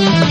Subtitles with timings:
[0.00, 0.29] Buenos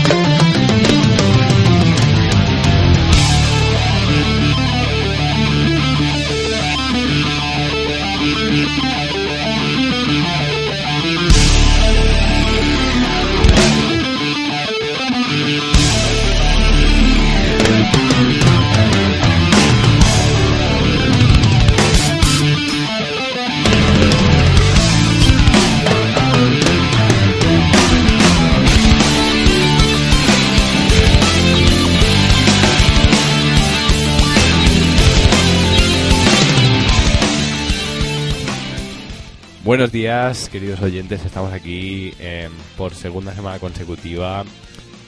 [40.10, 41.24] días, queridos oyentes.
[41.24, 44.44] Estamos aquí em, por segunda semana consecutiva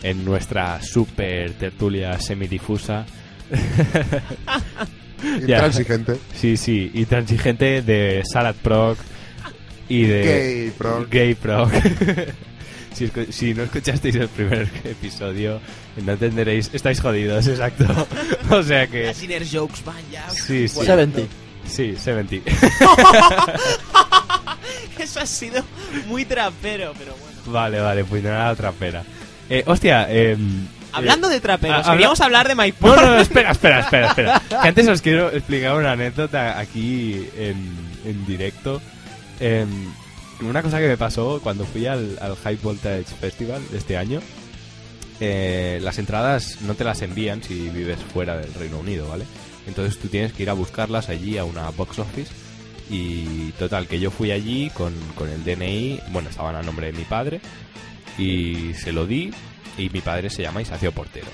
[0.00, 3.04] en nuestra super tertulia semidifusa.
[5.46, 5.58] Ya.
[5.58, 6.16] Intransigente.
[6.34, 8.98] Sí, sí, y transigente de Salad Proc
[9.88, 11.08] y de Gay Proc.
[11.08, 11.70] Gay Proc.
[12.92, 15.60] si, si no escuchasteis el primer episodio,
[16.04, 16.70] no entenderéis.
[16.72, 17.84] Estáis jodidos, exacto.
[18.50, 19.06] o sea que.
[19.06, 20.28] Las inner jokes van ya.
[20.28, 20.80] Sí, sí.
[20.84, 21.20] 70.
[21.68, 22.50] Sí, 70.
[25.12, 25.62] Eso ha sido
[26.06, 27.36] muy trapero, pero bueno.
[27.52, 29.04] vale, vale, pues la trapera.
[29.50, 30.36] Eh, hostia, eh,
[30.94, 32.96] Hablando de traperos, ah, habla- queríamos hablar de My No, Porn.
[33.04, 34.42] no, no, espera, espera, espera, espera.
[34.48, 37.56] Que antes os quiero explicar una anécdota aquí en,
[38.06, 38.80] en directo.
[39.40, 39.68] Em,
[40.40, 44.20] una cosa que me pasó cuando fui al, al High Voltage Festival de este año.
[45.20, 49.24] eh, las entradas no te las envían si vives fuera del Reino Unido, ¿vale?
[49.66, 52.32] Entonces tú tienes que ir a buscarlas allí a una box office.
[52.90, 56.98] Y total, que yo fui allí con, con el DNI, bueno, estaban a nombre de
[56.98, 57.40] mi padre,
[58.18, 59.30] y se lo di,
[59.78, 61.28] y mi padre se llama Isacio Portero.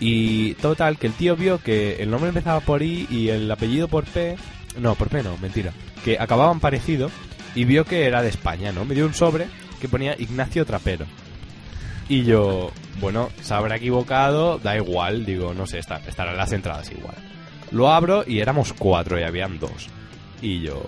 [0.00, 3.88] Y total, que el tío vio que el nombre empezaba por I y el apellido
[3.88, 4.36] por P.
[4.80, 5.72] No, por P no, mentira.
[6.04, 7.10] Que acababan parecido
[7.54, 8.84] y vio que era de España, ¿no?
[8.84, 9.46] Me dio un sobre
[9.80, 11.06] que ponía Ignacio Trapero.
[12.08, 17.16] Y yo, bueno, se habrá equivocado, da igual, digo, no sé, estarán las entradas igual.
[17.70, 19.88] Lo abro y éramos cuatro y habían dos.
[20.42, 20.82] Y yo,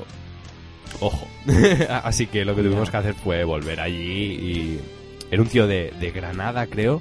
[1.00, 1.26] ojo.
[2.04, 4.80] Así que lo que tuvimos que hacer fue volver allí y...
[5.30, 7.00] Era un tío de, de Granada, creo.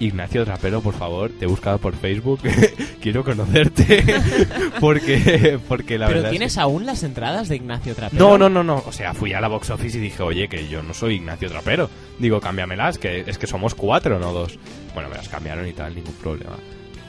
[0.00, 2.40] Ignacio Trapero, por favor, te he buscado por Facebook.
[3.02, 4.02] Quiero conocerte.
[4.80, 6.30] porque, porque la Pero verdad.
[6.32, 8.26] es tienes que- aún las entradas de Ignacio Trapero.
[8.30, 8.82] No, no, no, no.
[8.86, 11.48] O sea, fui a la box office y dije, oye, que yo no soy Ignacio
[11.50, 11.88] Trapero.
[12.18, 14.58] Digo, cámbiamelas, que es que somos cuatro, no dos.
[14.94, 16.56] Bueno, me las cambiaron y tal, ningún problema.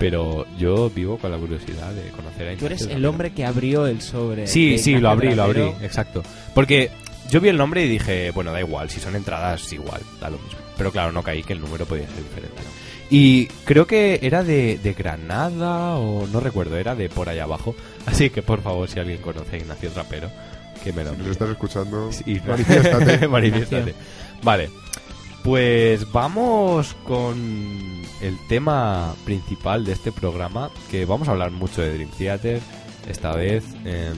[0.01, 3.45] Pero yo vivo con la curiosidad de conocer a Ignacio Tú eres el hombre que
[3.45, 4.47] abrió el sobre.
[4.47, 6.23] Sí, de sí, lo abrí, lo abrí, exacto.
[6.55, 6.89] Porque
[7.29, 10.39] yo vi el nombre y dije, bueno, da igual, si son entradas, igual, da lo
[10.39, 10.59] mismo.
[10.75, 12.61] Pero claro, no caí que el número podía ser diferente.
[13.11, 17.75] Y creo que era de, de Granada o no recuerdo, era de por allá abajo.
[18.07, 20.31] Así que por favor, si alguien conoce a Ignacio Trapero,
[20.83, 23.27] que me lo Si nos estás escuchando, Sí, manifiéstate.
[23.27, 23.93] Manifiéstate.
[24.41, 24.69] Vale.
[25.43, 27.35] Pues vamos con
[28.21, 32.61] el tema principal de este programa, que vamos a hablar mucho de Dream Theater
[33.09, 33.63] esta vez.
[33.83, 34.15] em,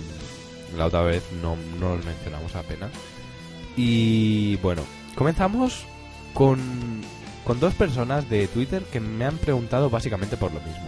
[0.78, 2.92] la otra vez no, no lo mencionamos apenas.
[3.78, 4.84] Y bueno,
[5.16, 5.86] comenzamos
[6.34, 6.60] con,
[7.46, 10.88] con dos personas de Twitter que me han preguntado básicamente por lo mismo.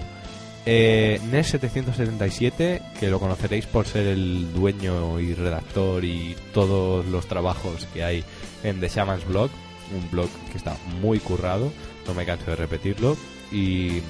[0.65, 7.87] Eh, Nes777, que lo conoceréis por ser el dueño y redactor y todos los trabajos
[7.93, 8.23] que hay
[8.63, 9.51] en The Shaman's Blog,
[9.93, 11.71] un blog que está muy currado,
[12.07, 13.17] no me canso de repetirlo,
[13.51, 14.01] y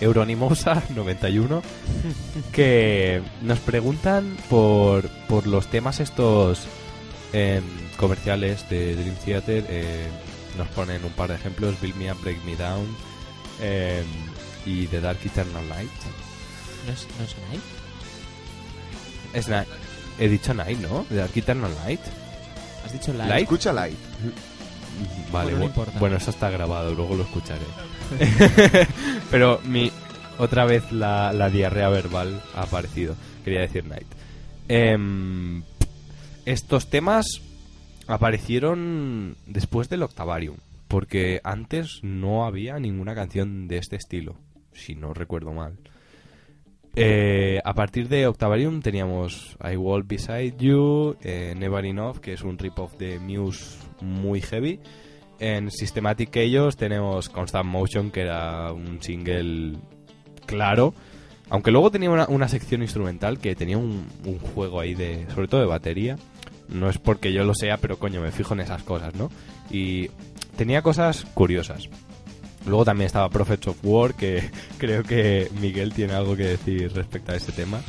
[0.00, 1.62] Euronimosa91,
[2.52, 6.66] que nos preguntan por, por los temas estos
[7.32, 7.62] em,
[7.96, 10.08] comerciales de Dream Theater, eh,
[10.56, 12.86] nos ponen un par de ejemplos, Build Me Up, Break Me Down,
[13.60, 14.06] em,
[14.66, 15.90] y The Dark Eternal Light.
[16.86, 17.62] ¿No es, no es Night?
[19.34, 19.68] Es Night.
[20.18, 21.04] He dicho Night, ¿no?
[21.08, 22.00] The Dark Eternal Light.
[22.84, 23.28] ¿Has dicho Light?
[23.28, 23.42] Light.
[23.42, 23.96] Escucha Light.
[25.32, 27.64] Vale, Bueno, bu- bueno, eso está grabado, luego lo escucharé.
[29.30, 29.90] Pero mi
[30.38, 33.14] otra vez la, la diarrea verbal ha aparecido.
[33.44, 34.06] Quería decir Night.
[34.68, 35.62] Em,
[36.46, 37.26] estos temas
[38.06, 40.56] aparecieron después del Octavarium,
[40.88, 44.36] porque antes no había ninguna canción de este estilo,
[44.72, 45.76] si no recuerdo mal.
[46.96, 52.42] Eh, a partir de Octavarium teníamos I Walk Beside You, eh, Never Enough, que es
[52.42, 54.80] un rip-off de Muse muy heavy.
[55.38, 59.78] En Systematic Chaos tenemos Constant Motion, que era un single
[60.46, 60.94] claro.
[61.48, 64.06] Aunque luego tenía una, una sección instrumental que tenía un,
[64.54, 65.26] juego ahí de.
[65.34, 66.16] sobre todo de batería.
[66.68, 69.30] No es porque yo lo sea, pero coño, me fijo en esas cosas, ¿no?
[69.70, 70.08] Y
[70.56, 71.88] tenía cosas curiosas.
[72.66, 77.32] Luego también estaba Prophets of War, que creo que Miguel tiene algo que decir respecto
[77.32, 77.80] a ese tema.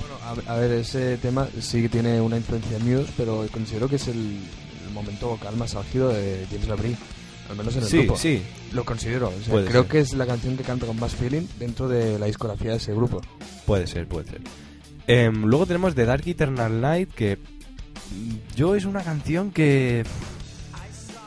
[0.00, 3.96] Bueno, a, ver, ese tema sí que tiene una influencia en Muse, pero considero que
[3.96, 4.40] es el
[4.96, 6.96] momento vocal más álgido de James Labrie.
[7.48, 8.16] al menos en el Sí, grupo.
[8.18, 9.28] sí, Lo considero.
[9.28, 9.90] o sea, Puede creo ser.
[9.92, 12.92] que es la canción que canta con más feeling dentro de la discografía de ese
[12.92, 13.20] grupo.
[13.66, 14.40] puede ser, puede ser.
[15.06, 20.02] Em, luego tenemos The Dark Eternal Night, que mm, yo es una canción que...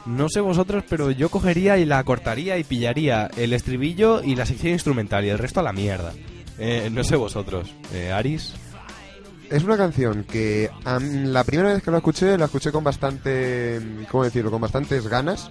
[0.06, 4.46] No sé vosotros, pero yo cogería y la cortaría y pillaría el estribillo y la
[4.46, 6.14] sección instrumental y el resto a la mierda.
[6.58, 7.70] Eh, no sé vosotros.
[7.94, 8.54] Eh, Aris.
[9.50, 13.80] Es una canción que am, la primera vez que la escuché, la escuché con bastante,
[14.12, 14.52] ¿cómo decirlo?
[14.52, 15.50] Con bastantes ganas.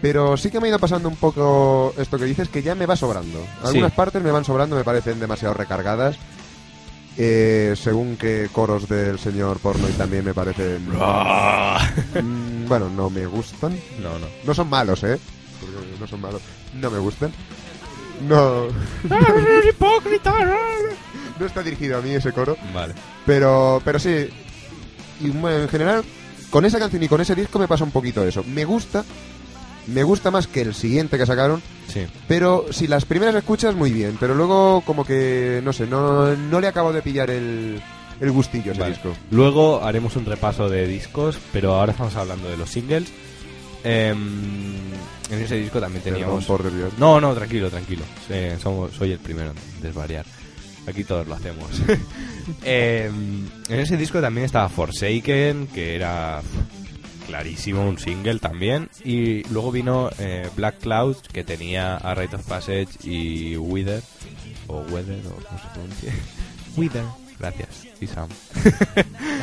[0.00, 2.86] Pero sí que me ha ido pasando un poco esto que dices, que ya me
[2.86, 3.38] va sobrando.
[3.64, 3.96] Algunas Sí.
[3.96, 6.16] partes me van sobrando, me parecen demasiado recargadas.
[7.18, 10.86] Eh, según que coros del señor porno y también me parecen...
[10.90, 13.78] mm, bueno, no me gustan.
[14.02, 14.26] No, no.
[14.44, 15.18] No son malos, ¿eh?
[15.60, 16.42] Porque no son malos.
[16.74, 17.32] No me gustan.
[18.22, 18.66] No...
[21.38, 22.56] no está dirigido a mí ese coro.
[22.74, 22.94] Vale.
[23.26, 24.28] Pero, pero sí,
[25.20, 26.04] y bueno, en general,
[26.50, 28.42] con esa canción y con ese disco me pasa un poquito eso.
[28.44, 29.04] Me gusta,
[29.88, 32.06] me gusta más que el siguiente que sacaron, Sí.
[32.26, 36.60] pero si las primeras escuchas muy bien, pero luego como que, no sé, no, no
[36.60, 37.80] le acabo de pillar el,
[38.20, 38.94] el gustillo a ese Vale.
[38.94, 39.14] disco.
[39.30, 43.08] Luego haremos un repaso de discos, pero ahora estamos hablando de los singles.
[43.84, 44.74] Em,
[45.30, 46.44] en ese disco también teníamos...
[46.44, 46.70] por.
[46.98, 48.04] No, no, tranquilo, tranquilo.
[48.30, 50.24] Eh, somos, soy el primero en desvariar.
[50.86, 51.70] Aquí todos lo hacemos.
[52.62, 56.40] Em, en ese disco también estaba Forsaken, que era
[57.26, 58.88] clarísimo un single también.
[59.04, 64.02] Y luego vino eh, Black Cloud, que tenía A Rite of Passage y Wither.
[64.68, 66.12] O Weather, o no se pronuncia.
[66.76, 67.04] Wither.
[67.38, 67.86] Gracias.
[68.14, 68.26] La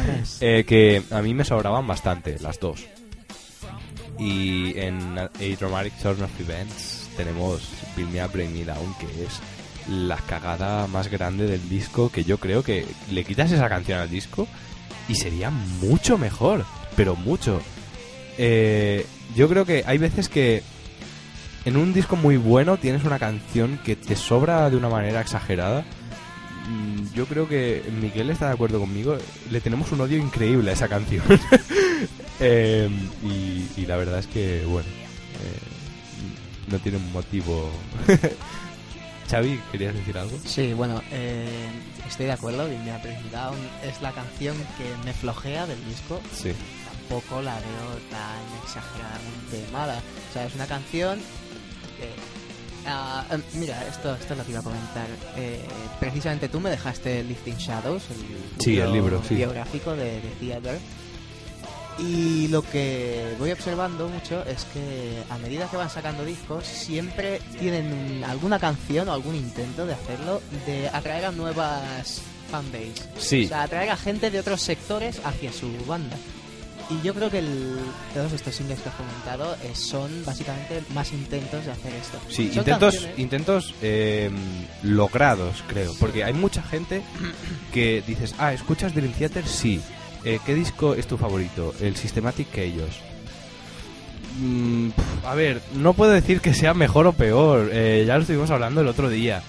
[0.06, 0.38] res.
[0.41, 2.86] Eh, que a mí me sobraban bastante, las dos.
[4.19, 5.30] Y en A
[5.60, 7.62] Dramatic Turn of Events tenemos
[7.95, 9.39] Build Me Up, Bring Me Down, que es
[9.89, 14.10] la cagada más grande del disco, que yo creo que le quitas esa canción al
[14.10, 14.48] disco
[15.10, 16.65] y sería mucho mejor,
[16.95, 17.62] pero mucho.
[18.38, 19.06] Eh,
[19.36, 20.63] yo creo que hay veces que
[21.65, 25.83] en un disco muy bueno tienes una canción que te sobra de una manera exagerada.
[26.69, 29.18] Mm, Yo creo que Miguel está de acuerdo conmigo.
[29.51, 31.24] Le tenemos un odio increíble a esa canción.
[32.39, 32.89] Eh,
[33.24, 37.69] y, y la verdad es que, bueno, eh, no tiene un motivo.
[39.30, 40.38] Xavi, ¿querías decir algo?
[40.45, 41.47] Sí, bueno, eh,
[42.07, 42.68] estoy de acuerdo.
[42.68, 46.21] Give Me a Break Down es la canción que me flojea del disco.
[46.35, 46.53] Sí.
[46.85, 50.01] Tampoco la veo tan exageradamente mala.
[50.29, 51.19] O sea, es una canción
[51.97, 52.06] que...
[52.89, 55.07] eh, mira, esto, esto es lo que iba a comentar.
[55.38, 55.62] Eh,
[56.00, 59.36] precisamente tú me dejaste Lifting Shadows, el Sí, el libro, sí.
[59.36, 60.79] biográfico de, de Theater.
[61.99, 67.39] Y lo que voy observando mucho es que a medida que van sacando discos, siempre
[67.59, 72.93] tienen alguna canción o algún intento de hacerlo, de atraer a nuevas fanbase.
[73.17, 73.45] Sí.
[73.45, 76.17] O sea, atraer a gente de otros sectores hacia su banda.
[76.89, 77.79] Y yo creo que el-
[78.13, 82.17] todos estos singles que has comentado eh, son básicamente más intentos de hacer esto.
[82.27, 84.29] Sí, Son intentos, canciones- intentos eh,
[84.81, 85.93] logrados, creo.
[85.99, 87.01] Porque hay mucha gente
[87.71, 89.47] que dices, ah, ¿escuchas Dream Theater?
[89.47, 89.79] Sí.
[90.25, 91.73] Eh, ¿Qué disco es tu favorito?
[91.81, 92.99] El Systematic Chaos.
[94.39, 97.69] Mm, pf, a ver, no puedo decir que sea mejor o peor.
[97.71, 99.41] eh, ya lo estuvimos hablando el otro día.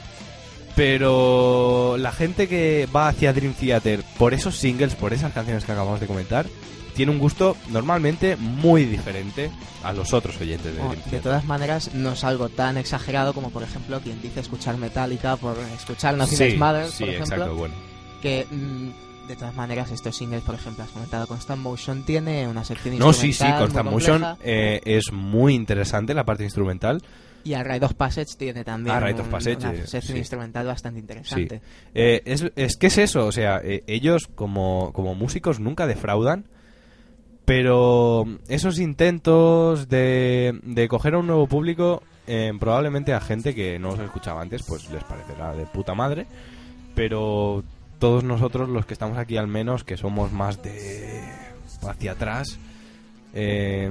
[0.76, 5.70] Pero la gente que va hacia Dream Theater por esos singles, por esas canciones que
[5.72, 6.46] acabamos de comentar,
[6.96, 9.50] tiene un gusto normalmente muy diferente
[9.84, 11.22] a los otros oyentes de Oh, Dream de Theater.
[11.22, 15.56] todas maneras, no es algo tan exagerado como, por ejemplo, quien dice escuchar Metallica por
[15.76, 17.34] escuchar Nothing Sí, Matters, sí, por ejemplo.
[17.36, 17.74] exacto, bueno.
[18.20, 18.88] Que, mm,
[19.26, 23.12] de todas maneras, estos singles, por ejemplo, has comentado, Constant Motion tiene una sección No,
[23.12, 27.02] sí, sí, instrumental muy Constant Motion eh, es muy interesante la parte instrumental.
[27.44, 30.18] Y a Ride of Passage tiene también Ah, of Passage, una eh, sección sí.
[30.18, 31.60] instrumental bastante interesante.
[31.94, 36.46] Eh, es, es que es eso, o sea, eh, ellos como, como músicos nunca defraudan,
[37.44, 43.78] pero esos intentos de, de coger a un nuevo público, eh, probablemente a gente que
[43.78, 46.26] no los escuchaba antes, pues les parecerá de puta madre,
[46.94, 47.62] pero
[47.98, 51.22] todos nosotros, los que estamos aquí al menos, que somos más de
[51.86, 52.58] hacia atrás,
[53.34, 53.90] eh,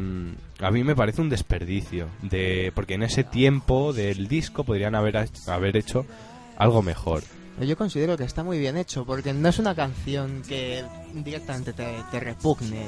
[0.60, 5.28] a mí me parece un desperdicio, de porque en ese tiempo del disco podrían haber,
[5.48, 6.06] haber hecho
[6.58, 7.24] algo mejor.
[7.62, 10.84] Yo considero que está muy bien hecho, porque no es una canción que
[11.14, 12.86] directamente te, te repugne.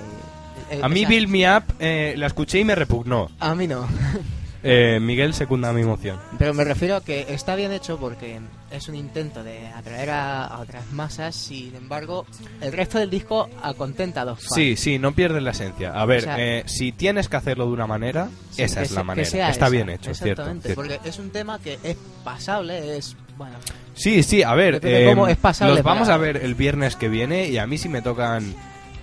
[0.71, 3.29] Eh, A mí sea, Build Me Up eh, la escuché y me repugnó.
[3.39, 3.87] A mí no.
[4.67, 6.19] Eh, Miguel secunda mi emoción.
[6.39, 8.39] Pero me refiero a que está bien hecho porque
[8.71, 12.25] es un intento de atraer a, a otras masas, sin embargo,
[12.61, 14.53] el resto del disco acontenta a los fans.
[14.55, 15.91] Sí, sí, no pierdes la esencia.
[15.93, 18.91] A ver, O sea- eh, si tienes que hacerlo de una manera, Sí, esa es
[18.91, 19.27] la manera.
[19.27, 20.81] Está esa, bien hecho, cierto, Exactamente, cierto.
[20.81, 23.15] porque es un tema que es pasable, es...
[23.37, 23.55] Bueno,
[23.93, 26.95] Sí, sí, a ver, eh, cómo es pasable los vamos para- a ver el viernes
[26.95, 28.53] que viene y a mí si me tocan,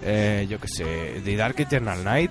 [0.03, 2.31] eh, yo qué sé, The Dark Eternal Night,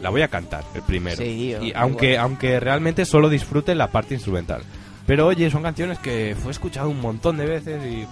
[0.00, 1.16] la voy a cantar, el primero.
[1.16, 4.62] Sí, y o- aunque, aunque realmente solo disfrute la parte instrumental.
[5.06, 8.06] Pero oye, son canciones que fue escuchado un montón de veces y...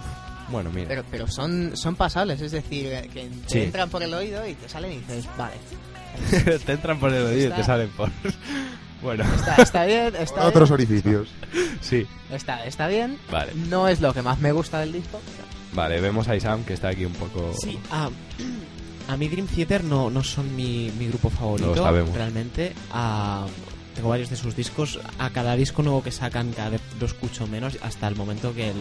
[0.51, 0.87] Bueno, mira.
[0.89, 3.61] Pero, pero son, son pasables, es decir, que te Sí.
[3.61, 5.53] entran por el oído y te salen y dices, vale,
[6.65, 8.09] te entran por el oído y te salen por...
[9.03, 11.29] bueno, está, está bien, está Otros bien, orificios.
[11.81, 12.05] sí.
[12.31, 15.21] está, está bien, Vale, no es lo que más me gusta del disco,
[15.73, 17.53] vale, vemos a Isam que está aquí un poco...
[17.61, 18.09] Sí, a,
[19.09, 21.75] a mí Dream Theater no, no son mi, mi grupo favorito.
[21.75, 22.13] Lo.
[22.13, 22.73] Realmente.
[22.91, 23.45] Ah,
[23.95, 24.99] tengo varios de sus discos.
[25.17, 27.77] A cada disco nuevo que sacan, cada vez lo escucho menos.
[27.81, 28.77] Hasta el momento que el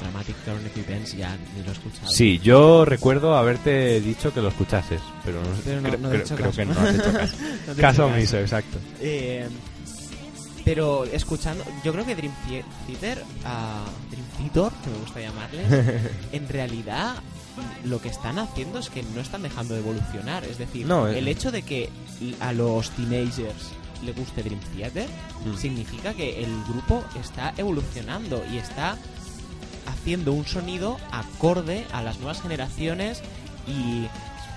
[0.00, 2.08] Dramatic Turn of Events ya ni lo he escuchado.
[2.10, 6.36] Sí, yo recuerdo haberte dicho que lo escuchases, pero no, Pero no- no he hecho
[6.36, 6.56] creo caso.
[6.58, 7.36] que no has hecho caso.
[7.66, 8.78] No caso omiso, exacto.
[9.00, 9.48] Eh,
[10.64, 15.62] pero escuchando, yo creo que Dream Thea- Theater, ah, Dream Theater, que me gusta llamarle,
[16.32, 17.14] en realidad
[17.84, 20.44] lo que están haciendo es que no están dejando de evolucionar.
[20.44, 21.18] Es decir, No, eh.
[21.18, 21.88] el hecho de que
[22.40, 23.70] a los teenagers
[24.04, 25.06] le guste Dream Theater
[25.44, 25.56] Mm.
[25.56, 28.96] significa que el grupo está evolucionando y está
[29.86, 33.22] haciendo un sonido acorde a las nuevas generaciones
[33.66, 34.06] y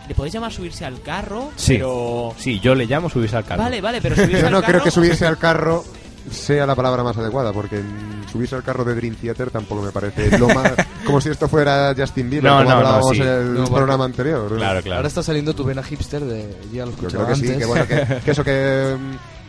[0.07, 1.73] le podéis llamar subirse al carro, Sí.
[1.75, 3.63] pero Sí, yo le llamo subirse al carro.
[3.63, 5.83] vale, vale, pero subirse Yo al no carro creo que subirse al carro
[6.31, 9.91] sea la palabra más adecuada, porque mm, subirse al carro de Dream Theater tampoco me
[9.91, 10.71] parece lo más...
[11.05, 13.21] como si esto fuera Justin Bieber, No, como no, no, hablábamos sí.
[13.21, 14.55] en el No, porque- programa anterior.
[14.55, 14.95] Claro, claro.
[14.97, 17.57] Ahora está saliendo tu vena hipster de ya lo Yo creo que sí, antes.
[17.57, 18.95] que bueno, que, que eso que...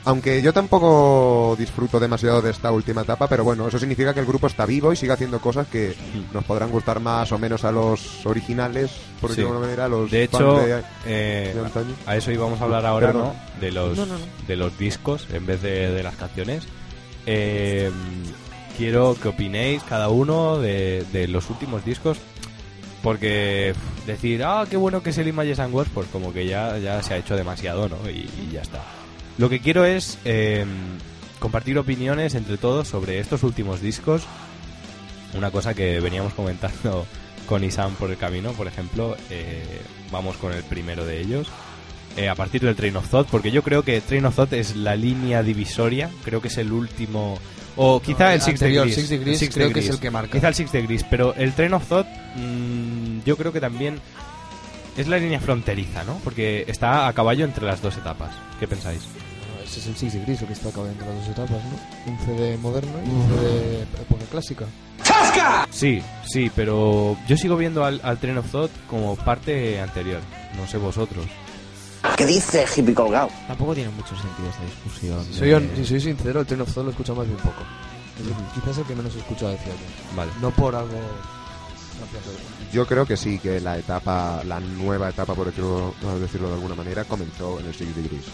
[0.06, 4.26] Aunque yo tampoco disfruto demasiado de esta última etapa, pero bueno, eso significa que el
[4.26, 5.94] grupo está vivo y sigue haciendo cosas que
[6.32, 9.36] nos podrán gustar más o menos a los originales, por Sí.
[9.36, 12.64] decirlo de alguna manera, a los De hecho, de- eh, de a eso íbamos a
[12.64, 13.28] hablar ahora, Perdón.
[13.28, 13.60] ¿no?
[13.60, 14.24] De los, No, no, no.
[14.46, 16.64] de los discos en vez de, de las canciones.
[17.24, 17.90] Eh,
[18.76, 22.18] quiero que opinéis cada uno de, de los últimos discos.
[23.02, 23.74] Porque
[24.06, 27.02] decir, ah, qué bueno que es el Images and Words, pues como que ya, ya
[27.02, 27.96] se ha hecho demasiado, ¿no?
[28.08, 28.82] Y, y ya está.
[29.38, 30.64] Lo que quiero es eh,
[31.38, 34.22] compartir opiniones entre todos sobre estos últimos discos.
[35.34, 37.06] Una cosa que veníamos comentando
[37.46, 39.16] con Isam por el camino, por ejemplo.
[39.30, 41.48] eh, vamos con el primero de ellos.
[42.16, 44.76] Eh, a partir del Train of Thought, porque yo creo que Train of Thought es
[44.76, 46.08] la línea divisoria.
[46.24, 47.36] Creo que es el último.
[47.76, 48.94] O quizá el Six anterior, Degrees.
[48.94, 50.30] Six Degrees, Six creo que es el que marca.
[50.30, 53.98] Quizá el Six Degrees, pero el Train of Thought mm, yo creo que también
[54.96, 56.20] es la línea fronteriza, ¿no?
[56.22, 58.30] Porque está a caballo entre las dos etapas.
[58.60, 59.02] ¿Qué pensáis?
[59.74, 62.12] Ese es el Six Degrees, lo que está acabando entre las dos etapas, ¿no?
[62.12, 64.66] Un CD moderno y un CD época clásica.
[65.72, 70.20] Sí, sí, pero yo sigo viendo al, al Train of Thought como parte anterior.
[70.56, 71.26] No sé vosotros.
[72.16, 73.30] ¿Qué dice hippie colgado?
[73.48, 75.24] Tampoco tiene mucho sentido esta discusión.
[75.24, 77.38] Si soy, de- si soy sincero, el Train of Thought lo he escuchado más bien
[77.40, 77.62] poco.
[78.20, 79.74] Es decir, quizás el que menos he escuchado de Theater.
[80.14, 80.30] Vale.
[80.40, 80.94] No por algo...
[82.72, 86.74] Yo creo que sí, que la etapa, la nueva etapa, por decirlo, decirlo de alguna
[86.74, 88.24] manera, comenzó en el Six Degrees.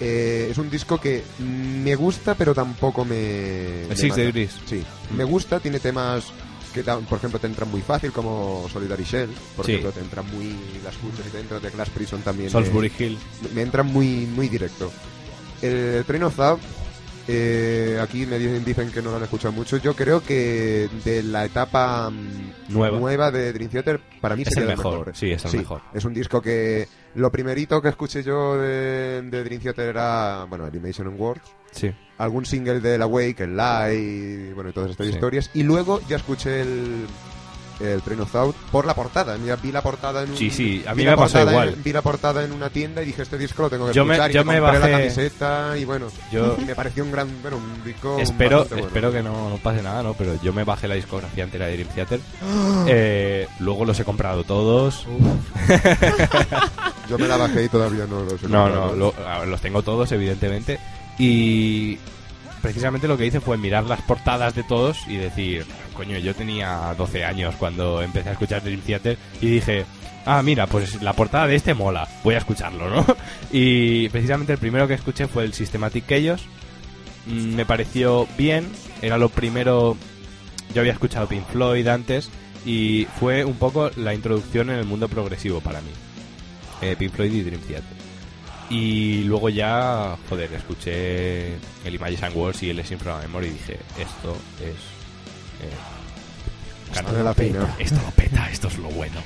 [0.00, 3.82] Eh, es un disco que me gusta, pero tampoco me.
[3.84, 4.20] El me Six mata.
[4.22, 4.50] Degrees.
[4.66, 4.82] Sí,
[5.16, 6.24] me gusta, tiene temas
[6.74, 9.30] que, por ejemplo, te entran muy fácil, como Solidary Shell.
[9.56, 9.72] Por Sí.
[9.72, 10.54] ejemplo, te entran muy.
[10.84, 12.50] Las escuchas y te entran de Glass Prison también.
[12.50, 13.18] Salisbury me- Hill.
[13.54, 14.92] me entran muy, muy directo.
[15.62, 16.60] El Train of Thought,
[17.28, 19.76] eh, aquí me dicen, que no lo han escuchado mucho.
[19.78, 23.30] Yo creo que de la etapa mm, Nueva.
[23.30, 25.82] de Dream Theater, para mí Es el mejor, sí, es el mejor.
[25.94, 30.64] Es un disco que lo primerito que escuché yo de, de Dream Theater era, bueno,
[30.64, 31.42] Animation and Words.
[31.72, 31.90] Sí.
[32.18, 35.12] Algún single de La Wake, el Lie, y bueno, y todas estas Sí.
[35.12, 35.50] historias.
[35.52, 37.06] Y luego ya escuché el,
[37.80, 39.36] el Train of Thought por la portada.
[39.38, 41.70] Ya vi la portada en un- Sí, sí, a mí me pasó igual.
[41.70, 44.04] en- vi la portada en una tienda y dije, este disco lo tengo que Yo
[44.04, 47.12] me- y yo me compré la bajé- camiseta y bueno, Yo- y me pareció un
[47.12, 48.86] gran, bueno, un disco Espero, bueno.
[48.86, 50.14] espero que no, no pase nada, ¿no?
[50.14, 52.20] Pero yo me bajé la discografía entera de Dream Theater.
[52.86, 55.06] Eh, luego los he comprado todos.
[57.08, 58.86] Yo me la bajé y todavía no los he No, comprado.
[58.86, 60.78] no, lo- a ver, los tengo todos, evidentemente.
[61.18, 61.98] Y
[62.66, 66.92] precisamente lo que hice fue mirar las portadas de todos y decir, coño, yo tenía
[66.98, 69.86] 12 años cuando empecé a escuchar Dream Theater y dije,
[70.24, 73.06] ah, mira, pues la portada de este mola, voy a escucharlo, ¿no?
[73.52, 76.44] Y precisamente el primero que escuché fue el Systematic Chaos.
[77.26, 78.68] Mm, Me pareció bien,
[79.00, 79.96] era lo primero,
[80.74, 82.30] yo había escuchado Pink Floyd antes
[82.64, 85.90] y fue un poco la introducción en el mundo progresivo para mí.
[86.82, 88.05] Eh, Pink Floyd y Dream Theater.
[88.68, 91.54] Y luego ya, joder, escuché
[91.84, 94.74] el Images and Words y el Lesson from Memory y dije, esto es...
[95.62, 97.76] Eh, Esto es la fina.
[97.78, 99.16] Esto lo peta, esto es lo bueno.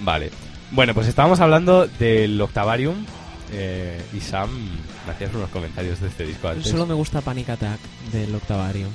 [0.00, 0.30] Vale.
[0.72, 3.04] Bueno, pues estábamos hablando del Octavarium
[3.52, 4.50] eh, y Sam
[5.06, 6.68] me hacías unos comentarios de este disco antes.
[6.68, 7.78] Solo me gusta Panic Attack
[8.12, 8.90] del Octavarium.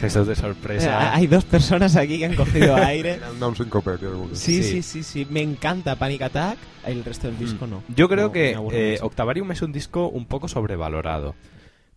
[0.00, 1.14] Gestos de Eh, sorpresa.
[1.14, 3.20] Hay dos personas aquí que han cogido aire.
[3.40, 3.92] Un síncope.
[4.32, 4.62] Sí, Sí.
[4.62, 5.26] sí, sí, sí.
[5.30, 6.58] Me encanta Panic Attack.
[6.86, 7.82] El resto del disco no.
[7.94, 8.98] Yo creo No, que eh.
[9.00, 11.34] Octavarium es un disco un poco sobrevalorado.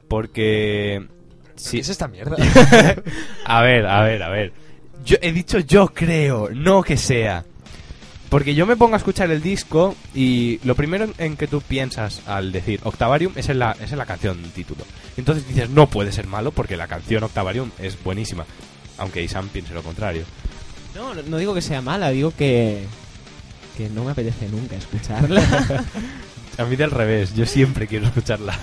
[0.07, 1.05] Porque...
[1.07, 1.17] ¿Qué
[1.55, 2.35] Sí, es esta mierda?
[3.45, 4.53] a ver, a ver, a ver.
[5.03, 7.43] Yo he dicho yo creo, no que sea.
[8.29, 12.21] Porque yo me pongo a escuchar el disco y lo primero en que tú piensas
[12.27, 14.83] al decir Octavarium es en la, es en la canción título.
[15.15, 18.45] Entonces dices, no puede ser malo porque la canción Octavarium es buenísima.
[18.97, 20.23] Aunque Isam piense lo contrario.
[20.93, 22.83] No, no- digo que sea mala, digo que.
[23.77, 25.41] que no me apetece nunca escucharla.
[26.57, 28.57] A mí del revés, yo siempre quiero escucharla.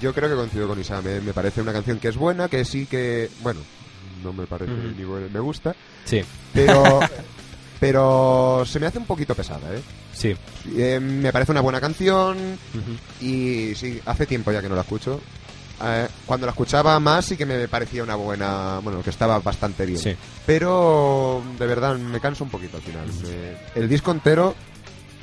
[0.00, 1.04] Yo creo que coincido con Isam.
[1.08, 1.20] eh.
[1.22, 3.28] Me parece una canción que es buena, que sí que.
[3.42, 3.60] Bueno,
[4.22, 5.74] no me parece ni buena, me gusta.
[6.06, 6.22] Sí,
[6.54, 7.00] Pero.
[7.80, 9.80] pero se me hace un poquito pesada, ¿eh?
[10.12, 10.36] sí.
[10.76, 12.36] Eh, me parece una buena canción
[13.20, 15.20] y sí, hace tiempo ya que no la escucho.
[15.82, 19.86] Eh, cuando la escuchaba más sí que me parecía una buena, bueno, que estaba bastante
[19.86, 19.98] bien.
[19.98, 20.14] Sí.
[20.44, 23.06] Pero de verdad me canso un poquito al final.
[23.22, 24.54] Me- el disco entero,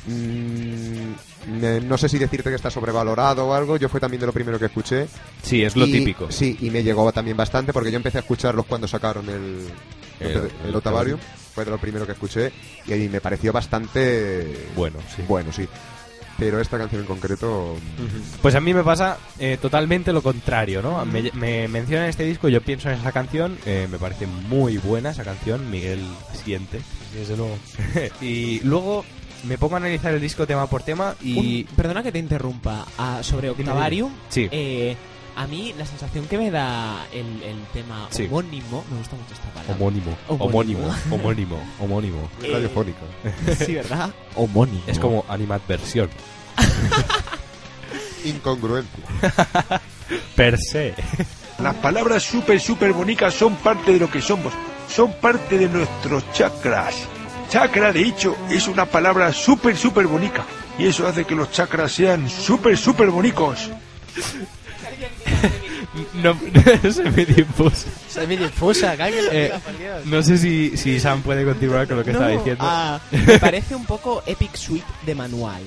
[0.07, 3.77] mm, no sé si decirte que está sobrevalorado o algo.
[3.77, 5.07] Yo fue también de lo primero que escuché.
[5.43, 6.31] Sí, es lo Y- típico.
[6.31, 9.67] Sí, y me llegó también bastante porque yo empecé a escucharlos cuando sacaron el,
[10.19, 11.19] El- el, el Otavarium.
[11.57, 12.51] Fue de lo primero que escuché
[12.85, 15.23] y ahí me pareció bastante Bueno, sí.
[15.27, 15.67] bueno, sí.
[16.37, 17.75] Pero esta canción en concreto,
[18.43, 21.03] Pues a mí me pasa eh, totalmente lo contrario, ¿no?
[21.03, 25.09] Me, me mencionan este disco, yo pienso en esa canción, eh, me parece muy buena
[25.09, 25.99] esa canción, Miguel
[26.45, 26.79] siente,
[27.15, 27.57] desde luego.
[28.21, 29.03] y luego
[29.45, 31.65] me pongo a analizar el disco tema por tema y...
[31.67, 32.85] Un- perdona que te interrumpa.
[32.99, 34.95] Ah, sobre Octavarium, Sí, eh,
[35.37, 38.25] a mí la sensación que me da el, el tema Sí.
[38.25, 39.75] homónimo, me gusta mucho esta palabra.
[39.75, 40.79] homónimo, Homónimo.
[41.11, 42.29] homónimo, homónimo, homónimo.
[42.43, 42.99] es radiofónica.
[43.65, 44.09] sí, ¿verdad?
[44.35, 44.81] Homónimo.
[44.87, 46.09] Es como animadversión,
[48.25, 48.97] Incongruente.
[50.35, 50.93] per se.
[51.59, 54.53] Las palabras súper, súper bonitas son parte de lo que somos,
[54.89, 56.95] son parte de nuestros chakras.
[57.49, 60.45] Chakra, de hecho, es una palabra súper, súper bonita.
[60.77, 63.69] Y eso hace que los chakras sean súper, súper bonitos.
[66.13, 66.37] No,
[69.31, 69.53] Eh.
[70.05, 72.63] No sé si, si Sam puede continuar con lo que No, estaba diciendo.
[72.67, 75.61] ah, me parece un poco Epic Suite de manual.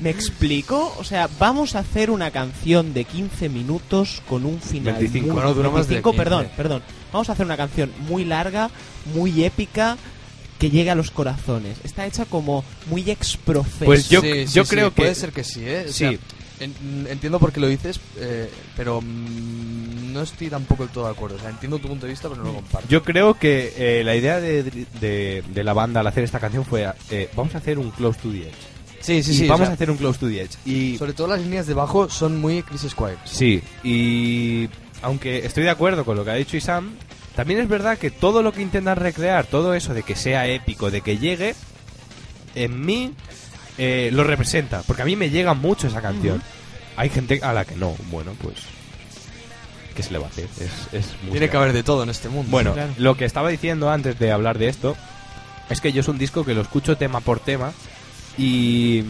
[0.00, 0.94] ¿Me explico?
[0.98, 5.26] O sea, vamos a hacer una canción de 15 minutos con un final 25.
[5.26, 6.22] muy- Bueno, dura más de 25, 15.
[6.24, 6.82] perdón, perdón.
[7.12, 8.70] Vamos a hacer una canción muy larga,
[9.14, 9.96] muy épica,
[10.58, 11.78] que llegue a los corazones.
[11.84, 13.84] Está hecha como muy exprofeso.
[13.84, 15.86] Pues yo- Sí, sí, yo sí, creo que- Puede ser que sí, ¿eh?
[15.88, 15.98] O Sí.
[15.98, 16.20] sea, en-
[16.64, 21.36] entiendo por qué lo dices, eh, pero mm, no estoy tampoco del todo de acuerdo.
[21.36, 22.88] O sea, entiendo tu punto de vista, pero no lo comparto.
[22.88, 24.62] Yo creo que eh, la idea de,
[25.00, 28.18] de- de la banda al hacer esta canción fue eh, vamos a hacer un Close
[28.20, 28.54] to the Edge.
[29.00, 29.44] Sí, sí, Y sí.
[29.46, 30.56] o vamos sea, a hacer un Close to the Edge.
[30.64, 33.16] Y Sobre todo las líneas de bajo son muy Chris Squire.
[33.24, 34.68] sí, y
[35.02, 36.92] aunque estoy de acuerdo con lo que ha dicho Isam,
[37.34, 40.90] también es verdad que todo lo que intentan recrear, todo eso de que sea épico,
[40.92, 41.54] de que llegue,
[42.54, 43.12] en mí
[43.84, 46.40] eh, lo representa, porque a mí me llega mucho esa canción.
[46.96, 48.58] Hay gente a la que no, bueno, pues
[49.96, 50.48] ¿qué se le va a hacer?
[50.60, 52.50] Es, es Tiene que haber de todo en este mundo.
[52.50, 52.92] Bueno, Claro.
[52.98, 54.96] lo que estaba diciendo antes de hablar de esto
[55.68, 57.72] es que yo es un disco que lo escucho tema por tema
[58.38, 59.02] y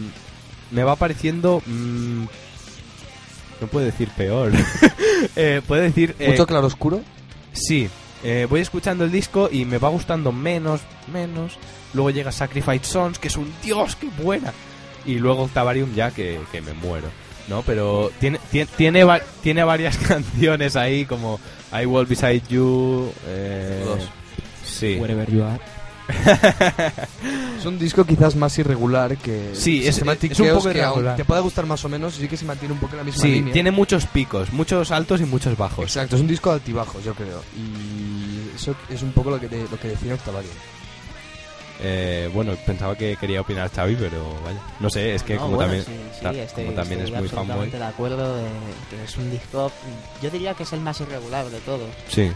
[0.71, 1.61] me va pareciendo...
[1.65, 2.23] mm,
[3.61, 4.51] no puedo decir peor.
[5.35, 6.15] eh, puede decir...
[6.19, 7.01] eh, mucho claroscuro.
[7.53, 7.87] Sí,
[8.23, 10.81] eh, voy escuchando el disco y me va gustando menos,
[11.11, 11.57] menos.
[11.93, 14.51] Luego llega Sacrifice Sons, que es un dios, qué buena.
[15.05, 17.07] Y luego Octavarium ya que, que me muero.
[17.47, 17.61] ¿No?
[17.63, 21.39] Pero tiene, tiene, tiene, va- tiene varias canciones ahí como
[21.77, 23.11] I Will Beside You.
[23.27, 24.09] Eh, Dos.
[24.65, 24.95] Sí.
[24.99, 25.59] Wherever you are.
[27.57, 31.15] Es un disco quizás más irregular que Sí, es- es un poco irregular.
[31.15, 33.21] te pueda gustar más o menos, sí que se mantiene un poco en la misma
[33.21, 33.53] Sí, línea.
[33.53, 35.83] tiene muchos picos, muchos altos y muchos bajos.
[35.85, 37.41] Exacto, es un disco de altibajos, yo creo.
[37.55, 40.53] Y eso es un poco lo que, te- lo que define Octavarium.
[41.81, 44.59] Eh, bueno, pensaba que quería opinar Xavi, pero vaya.
[44.79, 47.15] No sé, es que No, como bueno, también, sí, sí, ta- estoy- como también estoy
[47.15, 47.41] es muy fanboy.
[47.55, 48.43] absolutamente de acuerdo de
[48.89, 49.71] que es un disco,
[50.21, 51.89] yo diría que es el más irregular de todos.
[52.09, 52.31] Sí.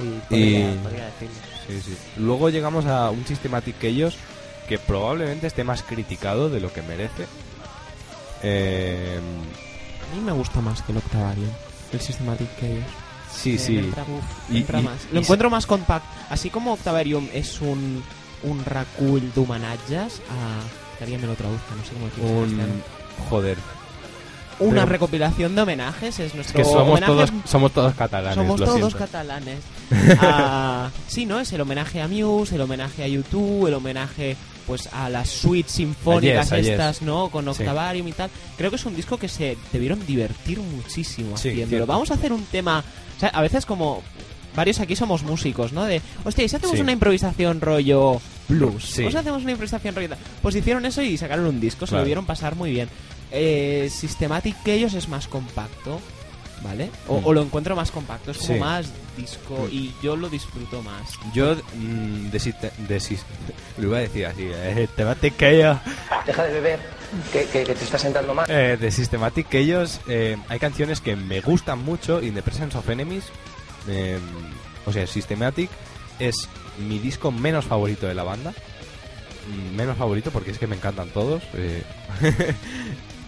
[0.00, 1.34] Y podría, Y- podría decirlo.
[1.68, 1.96] Sí, sí.
[2.16, 4.16] Luego llegamos a un Systematic Chaos
[4.68, 7.26] que probablemente esté más criticado de lo que merece.
[8.42, 9.20] Eh,
[10.12, 11.50] A mí me gusta más que el Octavarium,
[11.92, 12.84] el Systematic Chaos.
[13.34, 13.78] sí, sí.
[13.78, 14.96] entra, uf, Y- entra y- más.
[15.10, 16.04] y Lo encuentro más compact.
[16.30, 18.02] Así como Octavarium es un,
[18.44, 20.96] un recull d'homenatges a...
[20.98, 22.30] Que alguien me lo traduzca, no sé cómo decirlo.
[22.30, 22.82] Un...
[23.28, 23.56] Joder.
[24.60, 26.18] Una pero- recopilación de homenajes.
[26.20, 28.98] Es Es nuestro que somos homenaje- todos, somos todos catalanes, Somos lo todos siento.
[28.98, 29.58] catalanes.
[30.20, 31.38] Ah, sí, ¿no?
[31.40, 35.72] Es el homenaje a Muse, el homenaje a YouTube, el homenaje pues a las suites
[35.72, 37.28] sinfónicas estas, ¿no?
[37.30, 37.50] Con Sí.
[37.62, 38.30] Octavarium y tal.
[38.56, 41.84] Creo que es un disco que se debieron divertir muchísimo Sí, haciéndolo.
[41.86, 42.82] Vamos a hacer un tema...
[43.16, 44.02] O sea, a veces como
[44.54, 45.84] varios aquí somos músicos, ¿no?
[45.84, 46.82] De, hostia, ¿y si hacemos Sí.
[46.82, 48.20] una improvisación rollo
[48.52, 48.84] blues?
[48.84, 49.04] Sí.
[49.04, 50.08] ¿O si hacemos una improvisación rollo...
[50.40, 52.88] Pues hicieron eso y sacaron un disco, se lo vieron pasar muy bien.
[53.30, 56.00] Eh, Systematic que ellos es más compacto,
[56.62, 56.90] ¿vale?
[57.08, 57.26] O, Mm.
[57.26, 58.60] o lo encuentro más compacto, es como Sí.
[58.60, 58.86] más
[59.16, 61.12] disco y yo lo disfruto más.
[61.34, 62.28] Yo mm,
[63.78, 65.78] lo iba a decir así, eh, Thematic Chaos,
[66.26, 66.80] Deja de beber,
[67.32, 68.46] que, que, que te estás sentando mal.
[68.48, 72.88] eh, de Systematic Chaos, eh, hay canciones que me gustan mucho, In the Presence of
[72.88, 73.24] Enemies,
[73.88, 74.18] eh,
[74.86, 75.70] o sea, Systematic
[76.18, 78.52] es mi disco menos favorito de la banda,
[79.48, 81.82] Mm, menos favorito porque es que me encantan todos, eh,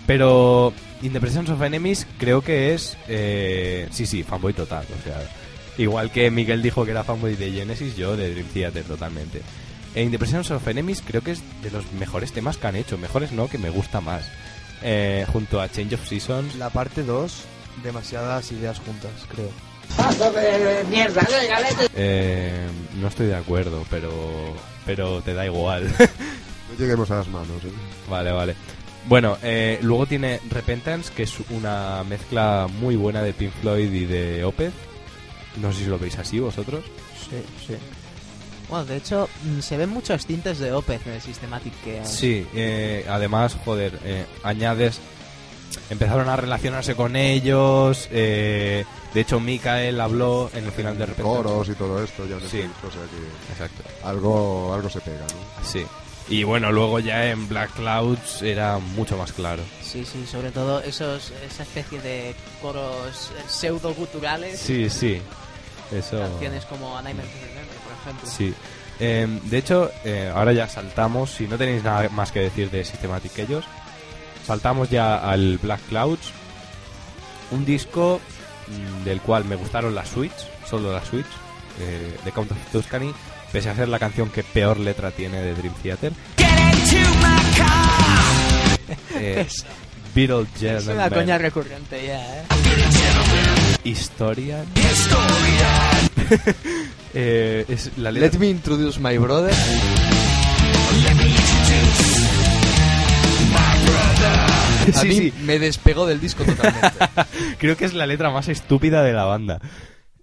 [0.07, 5.02] pero In the Presence of Enemies creo que es, eh, sí, sí, fanboy total, o
[5.02, 5.28] sea,
[5.76, 9.42] igual que Miguel dijo que era fanboy de Genesis, yo de Dream Theater totalmente.
[9.94, 12.76] E In the Presence of Enemies creo que es de los mejores temas que han
[12.76, 14.24] hecho, mejores no, que me gusta más.
[14.83, 17.44] Eh, junto a Change of Seasons, La parte 2,
[17.83, 19.50] demasiadas ideas juntas, creo.
[21.94, 22.66] Eh,
[23.00, 24.10] no estoy de acuerdo, pero
[24.86, 25.92] pero te da igual.
[26.66, 27.62] No lleguemos a las manos.
[27.62, 27.68] ¿eh?
[28.08, 28.56] vale, vale.
[29.06, 34.06] Bueno, eh, luego tiene Repentance, que es una mezcla muy buena de Pink Floyd y
[34.06, 34.72] de Opeth.
[35.60, 36.82] No sé si lo veis así vosotros.
[37.30, 37.74] Sí, sí.
[38.68, 42.06] Bueno, de hecho, mm, se ven muchos tintes de Opeth en el Systematic que hay.
[42.06, 45.00] Sí, eh, además, joder, eh, añades.
[45.90, 48.08] Empezaron a relacionarse con ellos.
[48.10, 48.84] eh,
[49.14, 51.37] de hecho, Mikael habló en el final de Repentance.
[51.42, 52.61] Coros y todo esto, ya no Sí.
[52.62, 53.83] o sea que Exacto.
[54.07, 55.64] algo, algo se pega, ¿no?
[55.66, 55.87] Sí.
[56.29, 59.62] Y bueno, luego ya en Black Clouds era mucho más claro.
[59.83, 64.59] Sí, sí, sobre todo esos, esa especie de coros eh, pseudo-guturales.
[64.59, 65.20] Sí, sí.
[65.92, 66.18] Eso.
[66.18, 68.29] Canciones como A Nightmare to Remember, por ejemplo.
[68.31, 68.55] Sí.
[69.00, 71.31] Eh, de hecho, eh, ahora ya saltamos.
[71.31, 73.64] Si no tenéis nada más que decir de Systematic ellos,
[74.46, 76.33] saltamos ya al Black Clouds.
[77.50, 78.20] Un disco
[79.05, 81.31] del cual me gustaron las suites, solo las suites,
[81.81, 83.12] eh, de Count of Tuscany,
[83.53, 86.12] pese a ser la canción que peor letra tiene de Dream Theater.
[89.16, 89.46] Eh,
[90.79, 92.44] Es una coña recurrente ya, ¿eh?
[93.85, 94.64] Historia.
[97.16, 98.29] Eh, es la letra.
[98.29, 99.55] Let me introduce my brother.
[104.94, 105.32] A Sí, mí sí.
[105.44, 106.88] me despegó del disco totalmente.
[107.58, 109.60] Creo que es la letra más estúpida de la banda.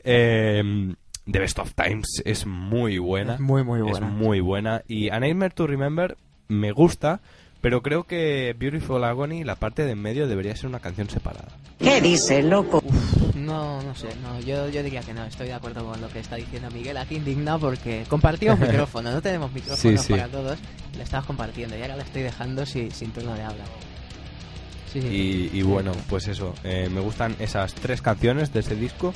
[0.03, 0.93] Eh,
[1.29, 3.35] The Best of Times es muy buena.
[3.35, 4.07] Es muy, muy Es buena.
[4.07, 4.83] muy buena.
[4.87, 7.21] Y A Nightmare to Remember me gusta,
[7.61, 11.47] pero creo que Beautiful Agony, la parte de en medio, debería ser una canción separada.
[11.79, 12.83] ¿Qué dices, loco?
[13.35, 16.19] No, no sé, no, yo, yo diría que no, estoy de acuerdo con lo que
[16.19, 20.13] está diciendo Miguel, aquí indignado porque compartimos micrófono, no tenemos micrófonos Sí, sí.
[20.13, 20.59] para todos,
[20.95, 23.63] le estamos compartiendo y ahora le estoy dejando sin, sin turno de habla.
[24.93, 24.99] Sí.
[24.99, 29.13] Y, y bueno, pues eso, eh, me gustan esas tres canciones de ese disco.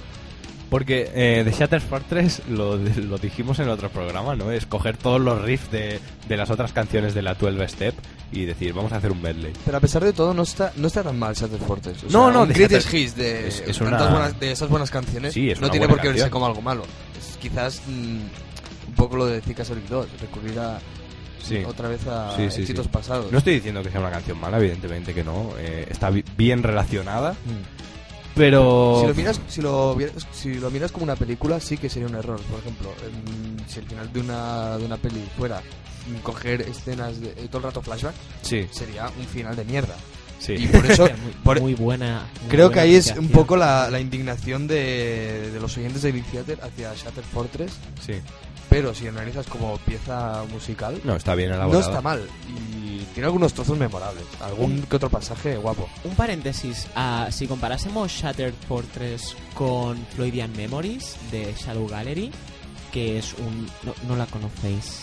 [0.69, 2.75] Porque eh, The Shattered Fortress lo,
[3.07, 4.51] lo dijimos en otro programa, ¿no?
[4.51, 7.93] Es coger todos los riffs de, de las otras canciones de la 12 Step
[8.31, 9.53] y decir, vamos a hacer un medley.
[9.63, 12.03] Pero a pesar de todo, no está, no está tan mal Shattered Fortress.
[12.03, 14.89] O No, sea, no, un greatest hits de, es- es una- buenas- de esas buenas
[14.89, 16.83] canciones Sí, es no tiene por qué verse como algo malo.
[17.17, 18.17] Es quizás mm,
[18.87, 20.79] un poco lo de Zika Sonic 2, recurrir a,
[21.47, 21.63] Sí.
[21.65, 22.91] otra vez a Sí, sí, éxitos sí.
[22.91, 23.31] pasados.
[23.31, 25.51] No estoy diciendo que sea una canción mala, evidentemente que no.
[25.57, 28.35] eh, está bi- bien relacionada, Mm.
[28.35, 28.97] pero...
[29.01, 32.07] Si lo, miras, si, lo, vieras- si lo miras como una película, sí que sería
[32.07, 32.39] un error.
[32.41, 37.19] Por ejemplo, em, si el final de una, de una peli fuera mm, coger escenas
[37.21, 39.95] de eh, todo el rato flashback, Sí, sería un final de mierda.
[40.39, 40.53] sí.
[40.53, 42.27] Y por eso, muy, por- muy buena.
[42.41, 46.01] muy creo buena que ahí es un poco la, la indignación de, de los oyentes
[46.01, 47.73] de Big Theater hacia Shattered Fortress.
[48.05, 48.13] sí.
[48.69, 51.85] Pero si analizas como pieza musical, No, está bien no elaborada.
[51.85, 52.27] está mal.
[52.49, 54.23] Y tiene algunos trozos memorables.
[54.41, 55.87] Algún que otro pasaje guapo.
[56.03, 62.31] Un paréntesis, ah, si comparásemos Shattered Fortress con Floydian Memories de Shadow Gallery,
[62.91, 63.65] que es un...
[63.83, 65.01] no, no la conocéis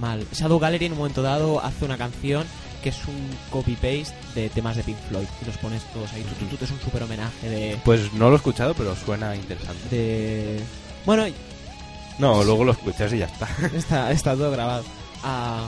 [0.00, 0.26] mal.
[0.32, 2.44] Shadow Gallery en un momento dado hace una canción
[2.82, 6.22] que es un copy-paste de temas de Pink Floyd y los pones todos ahí.
[6.22, 7.78] Tut, tut, tut, es un super homenaje de...
[7.84, 9.88] Pues no lo he escuchado, pero suena interesante.
[9.94, 10.60] de...
[11.06, 11.24] Bueno,
[12.18, 13.48] No, luego lo escuchas y ya está.
[13.76, 14.84] Está, está todo grabado.
[15.22, 15.66] Ah,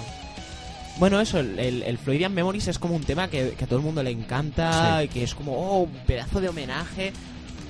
[0.99, 3.79] bueno, eso, el, el, el Floydian Memories es como un tema que, que a todo
[3.81, 7.13] el mundo le encanta y que es como, oh, un pedazo de homenaje.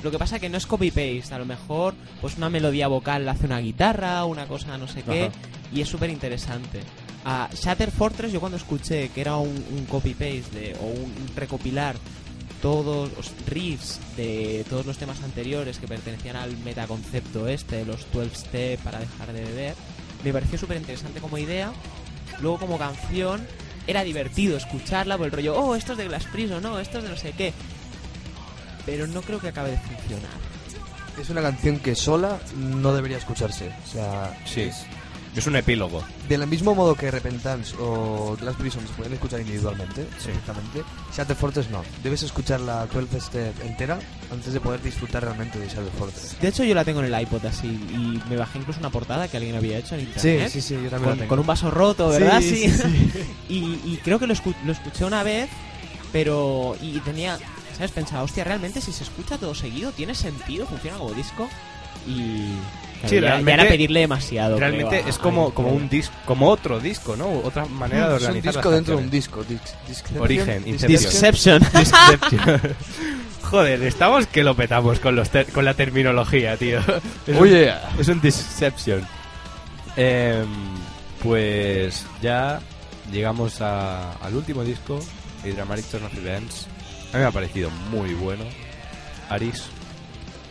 [0.03, 3.33] Lo que pasa que no es copy-paste, a lo mejor pues una melodía vocal la
[3.33, 5.33] hace una guitarra, una cosa no sé qué, Ajá.
[5.73, 6.81] y es súper interesante.
[7.25, 11.97] A Shatter Fortress yo cuando escuché que era un, un copy-paste o un recopilar
[12.67, 18.35] todos los riffs de todos los temas anteriores que pertenecían al metaconcepto este, los 12
[18.35, 19.75] step para dejar de beber,
[20.25, 21.71] me pareció súper interesante como idea.
[22.41, 23.47] Luego como canción
[23.87, 27.05] era divertido escucharla por el rollo, oh, esto es de Glass Prison, no, esto es
[27.05, 27.53] de no sé qué.
[28.85, 30.33] Pero no creo que acabe de funcionar.
[31.21, 33.71] Es una canción que sola no debería escucharse.
[33.87, 34.63] O sea, Sí.
[34.63, 34.87] es-
[35.37, 36.03] Es un epílogo.
[36.29, 40.27] del mismo modo que Repentance o Glass Prison se pueden escuchar individualmente, Sí.
[40.29, 40.83] perfectamente,
[41.14, 41.83] Shadow Fortress no.
[42.03, 43.99] Debes escuchar la 12 Step entera
[44.33, 46.37] antes de poder disfrutar realmente de Shadow Fortress.
[46.40, 49.29] De hecho, yo la tengo en el iPod así y me bajé incluso una portada
[49.29, 50.51] que alguien había hecho en Sí, internet.
[50.51, 51.29] sí, sí, yo también Con, la tengo.
[51.29, 52.40] con un vaso roto, ¿verdad?
[52.40, 53.12] Sí, sí,
[53.51, 53.57] y,
[53.92, 55.49] y creo que lo, escu- lo escuché una vez,
[56.12, 56.77] pero.
[56.81, 57.38] Y tenía.
[57.77, 57.90] ¿Sabes?
[57.90, 60.66] Pensaba, hostia, realmente si se escucha todo seguido, ¿tiene sentido?
[60.66, 61.46] ¿Funciona como disco?
[62.09, 62.53] Y.
[63.09, 64.59] Sí, ya- ya, era pedirle demasiado.
[64.59, 67.29] Realmente creo, es como, como un disco, como otro disco, ¿no?
[67.40, 69.45] Otra manera de es un organizar disco las dentro de un disco.
[69.45, 71.62] Dis- Disception, Origen, Disception.
[73.42, 76.81] Joder, estamos que lo petamos con, los ter- con la terminología, tío.
[77.27, 79.07] Es un- Oye, Es un Deception.
[79.97, 80.47] Em,
[81.23, 82.61] pues ya
[83.12, 84.99] llegamos a- al último disco,
[85.42, 86.66] The Dramatic Turn of Events.
[87.12, 88.45] A mí me ha parecido muy bueno.
[89.29, 89.64] Aris,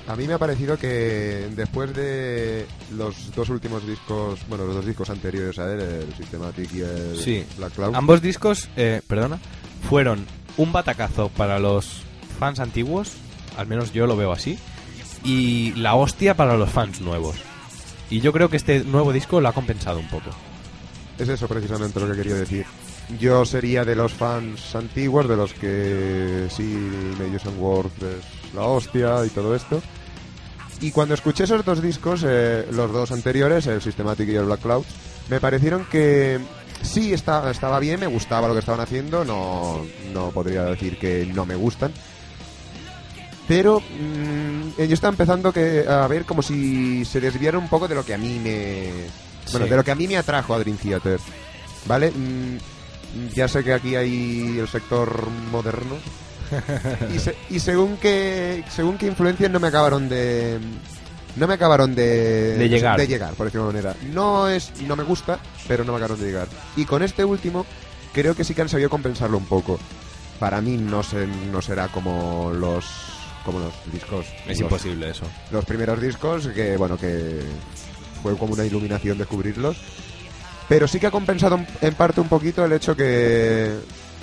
[0.08, 4.86] A mí me ha parecido que después de los dos últimos discos, bueno, los dos
[4.86, 7.44] discos anteriores a él, el Systematic y el Sí.
[7.58, 9.40] Black Cloud, ambos discos, eh, perdona,
[9.90, 10.26] fueron
[10.58, 12.02] un batacazo para los
[12.40, 13.14] fans antiguos,
[13.58, 14.60] al menos yo lo veo así,
[15.24, 17.36] y la hostia para los fans nuevos.
[18.12, 20.30] Y yo creo que este nuevo disco lo ha compensado un poco.
[21.18, 22.66] es eso precisamente lo que quería decir.
[23.20, 26.64] Yo sería de los fans antiguos, de los que sí,
[27.20, 29.82] Medios and Words es la hostia y todo esto.
[30.82, 34.62] Y cuando escuché esos dos discos, eh, los dos anteriores, el Systematic y el Black
[34.62, 34.84] Cloud,
[35.30, 36.40] me parecieron que
[36.82, 41.26] sí está- estaba bien, me gustaba lo que estaban haciendo, no, no podría decir que
[41.34, 41.92] no me gustan.
[43.48, 47.96] Pero mm, yo estaba empezando que, a ver como si se desviara un poco de
[47.96, 48.90] lo que a mí me...
[49.52, 49.70] Bueno, Sí.
[49.70, 51.20] de lo que a mí me atrajo a Dream Theater.
[51.86, 52.10] ¿Vale?
[52.12, 52.58] Mm,
[53.36, 55.96] ya sé que aquí hay el sector moderno.
[57.14, 60.60] Y, se- y según que según qué influencias no me acabaron de
[61.36, 62.98] no me acabaron de De llegar.
[63.00, 63.96] de llegar por decirlo de manera.
[64.14, 66.48] No es no me gusta pero no me acabaron de llegar.
[66.76, 67.66] Y con este último
[68.14, 69.80] creo que sí que han sabido compensarlo un poco.
[70.40, 72.86] Para mí no se, no será como los
[73.46, 74.26] como los discos.
[74.44, 75.26] Es los- imposible eso.
[75.52, 77.42] los primeros discos que bueno que
[78.24, 79.78] fue como una iluminación descubrirlos.
[80.68, 83.72] Pero sí que ha compensado en parte un poquito el hecho que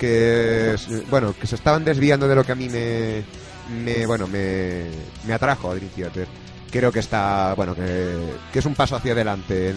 [0.03, 0.75] que
[1.09, 3.23] bueno que se estaban desviando de lo que a mí me,
[3.85, 4.83] me bueno me,
[5.25, 6.27] me atrajo a Dream Theater
[6.69, 9.73] creo que está bueno que, es un paso hacia adelante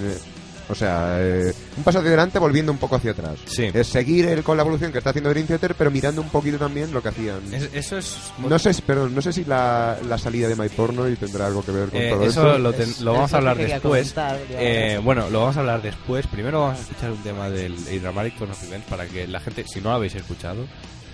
[0.68, 3.70] o sea eh, un paso hacia adelante volviendo un poco hacia atrás Sí.
[3.72, 6.58] es seguir el- con la evolución que está haciendo Dream Theater pero mirando un poquito
[6.58, 8.16] también lo que hacían Es- eso es...
[8.38, 11.46] no sé si- perdón no sé si la, la salida de My Porno y tendrá
[11.46, 13.36] algo que ver con Eh, todo eso esto lo, ten- Es- lo vamos es a
[13.38, 14.12] hablar después.
[14.12, 16.26] comentar, Eh, bueno, lo vamos a hablar después.
[16.26, 19.64] Primero vamos a escuchar un tema del Dramatic Turn of Events para que la gente,
[19.66, 20.66] si no lo habéis escuchado,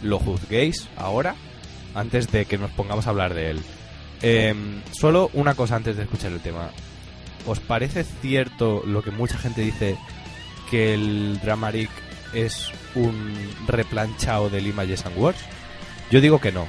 [0.02, 1.34] lo juzguéis ahora
[1.94, 3.60] antes de que nos pongamos a hablar de él.
[4.22, 4.54] Eh,
[4.92, 6.70] solo una cosa antes de escuchar el tema.
[7.46, 9.96] ¿Os parece cierto lo que mucha gente dice
[10.70, 11.90] que el Dramatic
[12.32, 13.34] es un
[13.66, 15.40] replanchado del Images and Words?
[16.10, 16.66] Yo digo que no.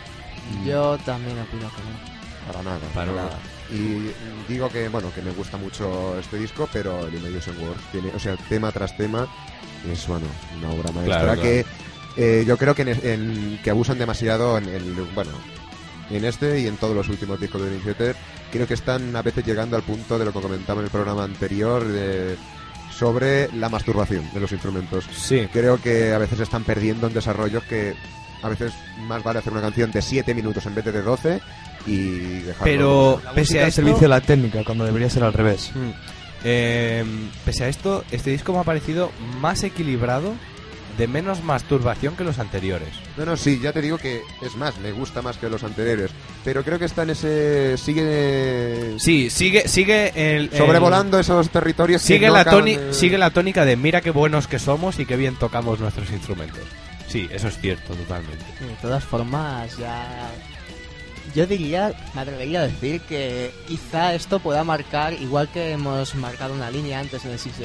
[0.66, 2.52] Yo también opino que no.
[2.52, 2.80] Para nada.
[2.94, 3.16] Para no.
[3.18, 3.40] nada.
[3.72, 4.12] Y
[4.52, 8.20] digo que, bueno, que me gusta mucho este disco, pero el Imagination World tiene, o
[8.20, 9.28] sea, tema tras tema,
[9.92, 10.26] es, bueno,
[10.58, 11.66] una obra maestra Claro, que
[12.18, 15.32] eh, yo creo que, en, en- que abusan demasiado en el, bueno,
[16.12, 18.16] en este y en todos los últimos discos de Dream Theater.
[18.54, 21.24] Creo que están a veces llegando al punto de lo que comentaba en el programa
[21.24, 22.38] anterior de,
[22.96, 25.06] sobre la masturbación de los instrumentos.
[25.12, 25.48] Sí.
[25.52, 27.96] Creo que a veces están perdiendo en desarrollos que
[28.44, 28.74] a veces
[29.08, 31.42] más vale hacer una canción de 7 minutos en vez de de 12
[31.88, 32.10] y
[32.42, 32.64] dejarlo.
[32.64, 35.72] Pero La pese a al esto, servicio de la técnica, cuando debería ser al revés.
[35.74, 35.90] Mm.
[36.44, 37.06] Eh,
[37.46, 40.36] pese a esto, este disco me ha parecido más equilibrado,
[40.98, 42.90] de menos masturbación que los anteriores.
[43.18, 46.12] No, no, sí, ya te digo que es más, me gusta más que los anteriores.
[46.44, 47.78] Pero creo que está en ese.
[47.78, 48.96] Sigue.
[49.00, 52.02] Sí, sigue, sigue el, el- sobrevolando esos territorios.
[52.02, 54.60] que sigue no la acaban toni- de- sigue la tónica de mira qué buenos que
[54.60, 56.62] somos y qué bien tocamos nuestros instrumentos.
[57.08, 58.44] Sí, eso es cierto, totalmente.
[58.60, 60.30] De todas formas, ya.
[61.36, 66.54] Yo diría, me atrevería a decir que quizá esto pueda marcar, igual que hemos marcado
[66.54, 67.56] una línea antes en el Six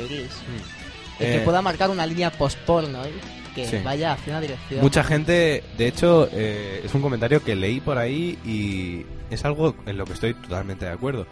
[1.21, 3.13] Eh, que pueda marcar una línea post-porno ¿eh?
[3.55, 3.79] que Sí.
[3.85, 4.81] vaya hacia una dirección.
[4.81, 9.75] Mucha gente, de hecho, eh, es un comentario que leí por ahí y es algo
[9.87, 11.27] en lo que estoy totalmente de acuerdo.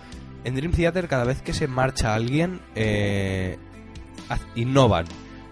[0.45, 3.59] En Dream Theater, cada vez que se marcha alguien, eh,
[4.55, 5.05] innovan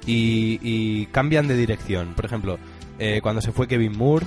[0.06, 2.14] y, y cambian de dirección.
[2.14, 2.58] Por ejemplo,
[2.98, 4.26] eh, cuando se fue Kevin Moore,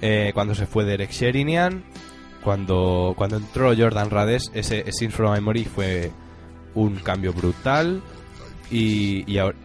[0.00, 1.84] eh, cuando se fue Derek Sherinian,
[2.42, 6.10] cuando, cuando entró Jordan Rades, ese from Memory fue
[6.74, 8.00] un cambio brutal.
[8.70, 9.56] Y, ahora,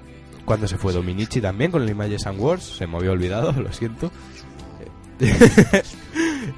[0.45, 3.71] cuando se fue Dominici también con el Images and Words, se me había olvidado, lo
[3.71, 4.11] siento.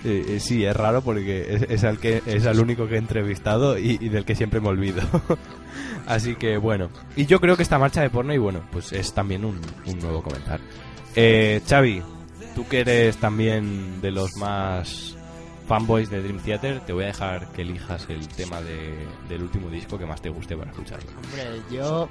[0.03, 2.97] Eh, eh, sí, es raro porque es, es al que es al único que he
[2.97, 5.03] entrevistado y, del que siempre me olvido.
[6.05, 6.89] Así que bueno.
[7.15, 9.61] Y yo creo que esta marcha de porno, y bueno, pues es también un,
[10.01, 10.59] nuevo comentar.
[11.15, 12.01] Eh, Xavi,
[12.55, 15.14] tú que eres también de los más
[15.67, 19.69] fanboys de Dream Theater, te voy a dejar que elijas el tema de- del último
[19.69, 21.09] disco que más te guste para escucharlo.
[21.17, 22.07] Hombre, yo,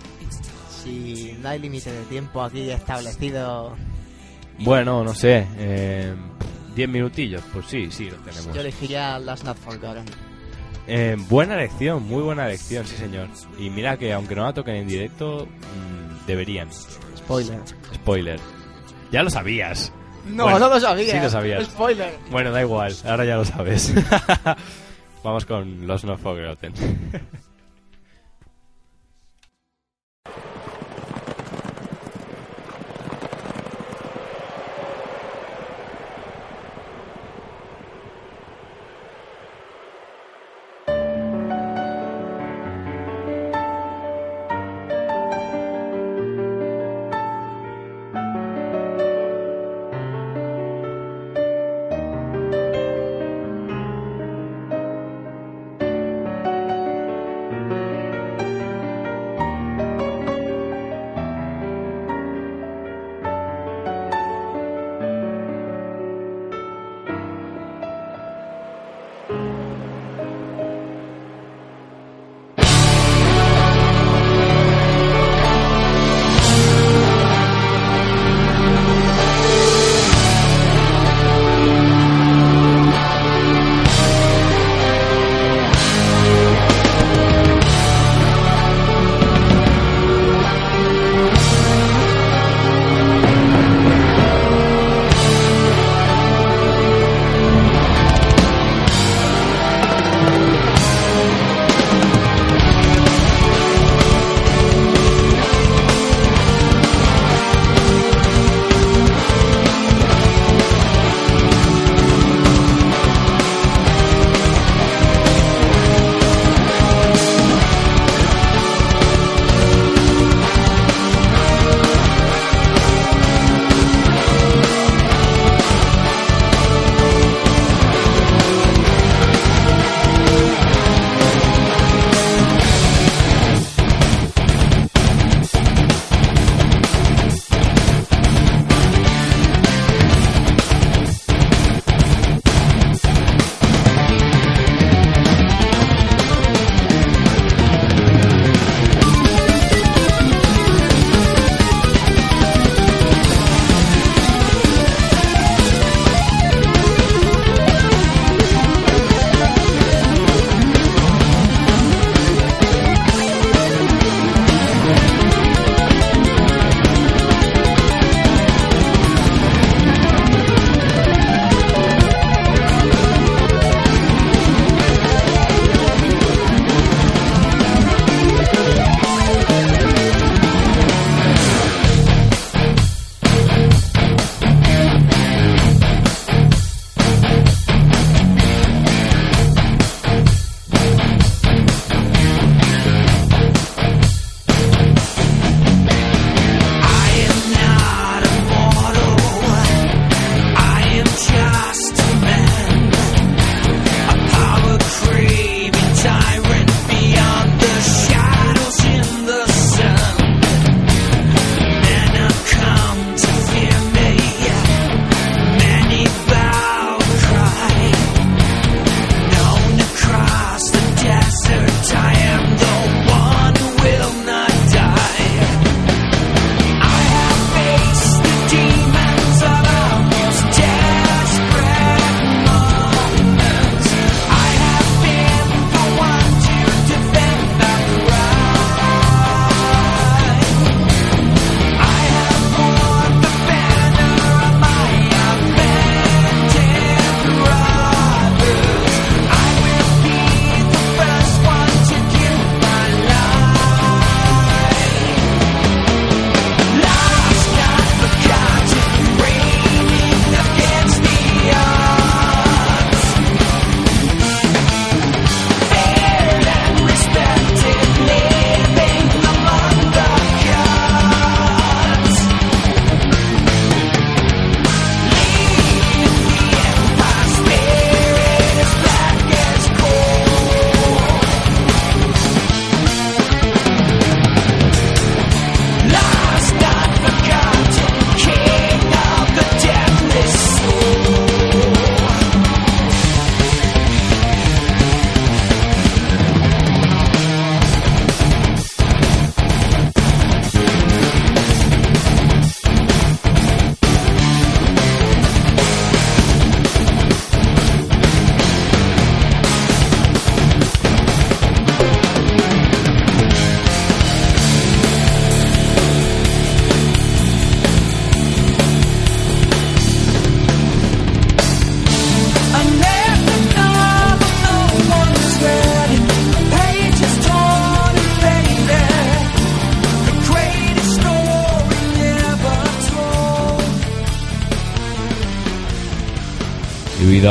[0.82, 3.76] si no hay límite de tiempo aquí establecido,
[4.58, 6.14] Bueno, no sé, eh,
[6.76, 8.54] 10 minutillos, pues sí, sí, lo tenemos.
[8.54, 10.04] yo elegiría Last Not Forgotten.
[10.86, 13.28] Eh, buena elección, muy buena elección, sí señor.
[13.58, 16.68] Y mira que aunque no la toquen en directo, mm, deberían.
[17.16, 17.60] Spoiler.
[17.94, 18.38] Spoiler.
[19.10, 19.92] Ya lo sabías.
[20.26, 21.12] No, Bueno, no lo sabía.
[21.14, 21.64] sí lo sabías.
[21.66, 22.14] Spoiler.
[22.30, 23.92] Bueno, da igual, ahora ya lo sabes.
[25.24, 26.72] Vamos con los No Forgotten.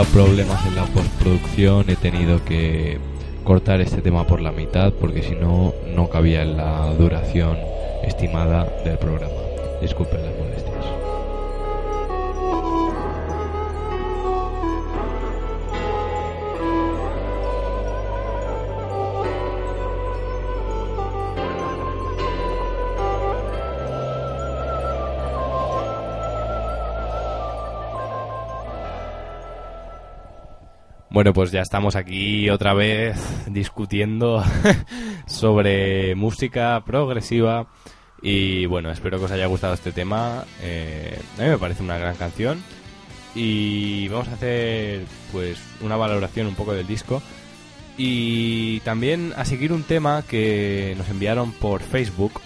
[0.03, 2.97] A problemas en la postproducción he tenido que
[3.43, 7.57] cortar este tema por la mitad porque si no, no cabía en la duración
[8.03, 9.33] estimada del programa.
[9.81, 10.32] Disculpen
[31.23, 33.17] Bueno, pues ya estamos aquí otra vez
[33.47, 34.43] discutiendo
[35.25, 37.67] sobre música progresiva.
[38.21, 40.43] Y bueno, espero que os haya gustado este tema.
[40.61, 42.61] Eh, a mí me parece una gran canción.
[43.35, 47.23] Y vamos a hacer pues una valoración un poco del disco.
[47.97, 52.41] Y también a seguir un tema que nos enviaron por Facebook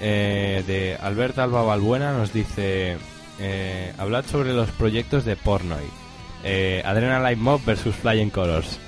[0.00, 2.12] eh, de Alberto Alba Balbuena.
[2.14, 2.96] Nos dice
[3.38, 6.05] eh, hablad sobre los proyectos de Pornoy
[6.44, 8.78] eh, Adrenaline Mob versus Flying Colors.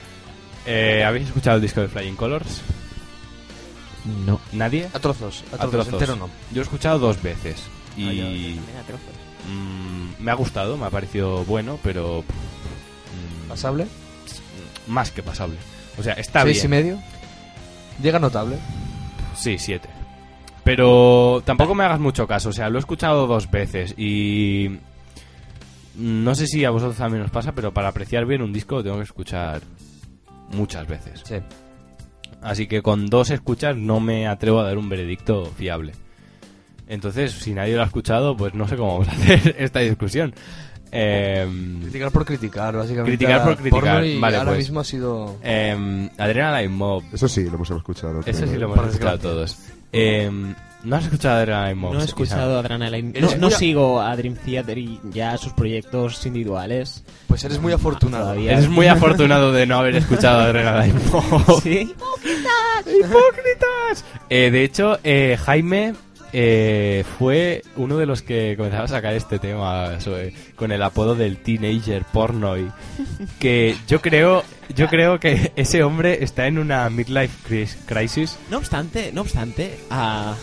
[0.67, 2.63] Eh, ¿Habéis escuchado el disco de Flying Colors?
[4.27, 4.41] No.
[4.53, 4.89] ¿Nadie?
[4.95, 6.29] A trozos, a A trozos, entero no.
[6.53, 7.63] Yo he escuchado dos veces
[7.97, 9.15] y También a trozos.
[9.49, 13.87] mm, me ha gustado, me ha parecido bueno, pero mm, ¿Pasable?
[14.87, 15.57] más que pasable.
[15.99, 16.71] O sea, está ¿Seis y bien.
[16.71, 17.03] medio?
[18.03, 18.57] Llega notable.
[19.37, 19.89] Sí, siete.
[20.65, 24.79] Pero tampoco me hagas mucho caso, o sea, lo he escuchado dos veces y
[25.99, 28.83] no sé si a vosotros también os pasa, pero para apreciar bien un disco lo
[28.85, 29.61] tengo que escuchar
[30.53, 31.23] muchas veces.
[31.25, 31.37] Sí.
[32.41, 35.93] Así que con dos escuchas no me atrevo a dar un veredicto fiable.
[36.87, 40.35] Entonces, si nadie lo ha escuchado, pues no sé cómo vamos a hacer esta discusión.
[40.91, 43.19] Em, Criticar por criticar, básicamente.
[43.19, 44.59] Criticar por criticar, vale, ahora pues.
[44.59, 45.37] mismo ha sido...
[45.43, 47.03] em, Adrenaline Mob.
[47.13, 48.21] Eso sí, lo hemos escuchado.
[48.25, 49.59] Eso sí lo hemos escuchado todos.
[49.93, 51.93] Em, ¿No has escuchado Adrenaline Mob?
[51.93, 52.09] No he quizá?
[52.11, 53.11] escuchado Adrenaline.
[53.17, 57.03] Eres No, no muy sigo a Dream Theater y ya sus proyectos individuales.
[57.27, 58.25] Pues eres muy afortunado.
[58.25, 58.53] Todavía.
[58.53, 61.61] Eres muy afortunado de no haber escuchado Adrenaline Mob.
[61.63, 61.93] ¿Sí?
[62.87, 64.05] ¡Hipócritas!
[64.31, 65.95] Eh, de hecho, eh, Jaime
[66.33, 71.15] eh, fue uno de los que comenzaba a sacar este tema sobre- con el apodo
[71.15, 72.71] del teenager pornoy.
[73.39, 74.45] Que yo creo,
[74.75, 78.37] yo creo que ese hombre está en una midlife cris- crisis.
[78.51, 80.37] No obstante, no obstante, a...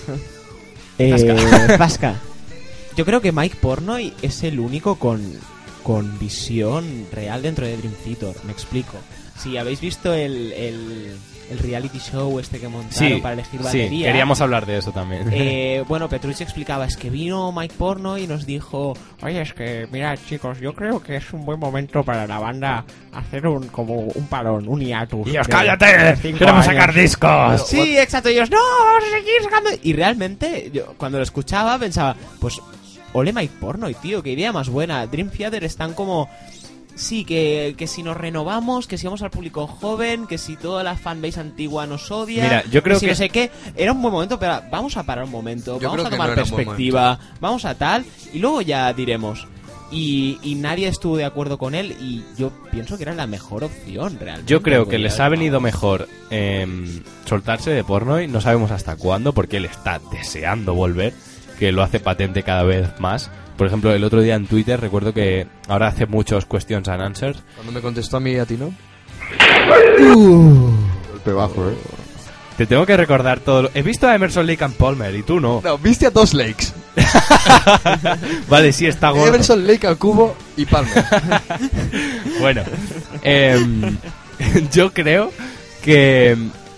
[0.97, 2.15] Eh, Vasca.
[2.95, 5.21] Yo creo que Mike Pornoy es el único con,
[5.83, 8.33] con visión real dentro de Dream Theater.
[8.45, 8.97] Me explico.
[9.37, 11.11] Si habéis visto el, el,
[11.49, 14.07] el reality show este que montaron Sí, para elegir sí, batería...
[14.07, 15.29] queríamos hablar de eso también.
[15.31, 19.87] Eh, bueno, Petrucci explicaba, es que vino Mike Porno y nos dijo, oye, es que,
[19.91, 23.95] mira chicos, yo creo que es un buen momento para la banda hacer un como
[23.95, 25.25] un parón, un hiatus.
[25.25, 26.15] ¡Dios, cállate!
[26.21, 26.65] ¡Queremos años".
[26.65, 27.67] sacar discos!
[27.67, 29.69] Sí, exacto, y ellos, no, vamos a seguir sacando...
[29.83, 32.59] Y realmente, yo cuando lo escuchaba pensaba, pues,
[33.13, 35.05] ole Mike Porno, y tío, qué idea más buena.
[35.07, 36.29] Dream Theater están como...
[36.95, 40.81] Sí, que, que si nos renovamos, que si vamos al público joven, que si toda
[40.83, 44.01] la fanbase antigua nos odia, Mira, yo creo si que- no sé qué, era un
[44.01, 47.19] buen momento, pero vamos a parar un momento, Yo vamos a que tomar no perspectiva,
[47.41, 49.45] vamos a tal, y luego ya diremos.
[49.91, 53.63] Y, y nadie estuvo de acuerdo con él, y yo pienso que era la mejor
[53.65, 54.51] opción, realmente.
[54.51, 58.95] Yo creo que les ha venido mejor em, soltarse de porno y no sabemos hasta
[58.95, 61.13] cuándo porque él está deseando volver,
[61.59, 63.29] que lo hace patente cada vez más.
[63.57, 67.41] Por ejemplo, el otro día en Twitter recuerdo que ahora hace muchos questions and answers.
[67.55, 68.73] Cuando me contestó a mí y a ti, ¿no?
[71.11, 71.75] Golpe bajo, ¿eh?
[72.57, 73.63] Te tengo que recordar todo.
[73.63, 75.61] lo- He visto a Emerson Lake and Palmer y tú no.
[75.63, 76.67] No, viste a dos Lakes.
[78.49, 79.27] Vale, sí está gordo.
[79.27, 81.03] Everson, Lake al cubo y Palmer.
[82.39, 82.63] Bueno,
[83.23, 83.97] em,
[84.73, 85.31] yo creo
[85.81, 86.35] que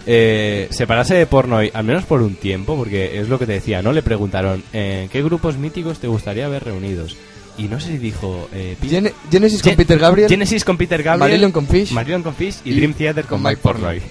[0.07, 3.51] eh, separarse de porno, y- al menos por un tiempo, porque es lo que te
[3.53, 3.91] decía, ¿no?
[3.91, 7.15] Le preguntaron, eh, ¿qué grupos míticos te gustaría ver reunidos?
[7.57, 8.47] Y no sé si dijo...
[8.53, 10.29] Eh, Gen- Genesis con Peter Gabriel.
[10.29, 11.91] Genesis con Peter Gabriel, Marillion con Fish.
[11.91, 13.61] Marillion con Fish y, y- Dream Theater con, con Mike.
[13.61, 14.01] Portnoy.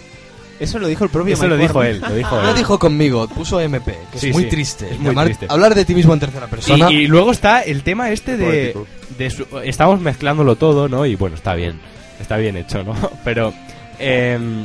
[0.59, 2.57] Eso lo dijo el propio Eso Mike lo dijo él, lo dijo No él.
[2.57, 4.87] dijo conmigo, puso MP, que Sí, es muy sí, triste.
[4.91, 5.47] es muy Llamar- triste.
[5.49, 6.91] Hablar de ti mismo en tercera persona.
[6.91, 8.75] Y, y luego está el tema este de,
[9.19, 11.05] de su- estamos mezclándolo todo, ¿no?
[11.07, 11.79] Y bueno, está bien,
[12.21, 12.95] está bien hecho, ¿no?
[13.25, 13.53] Pero
[13.99, 14.65] em,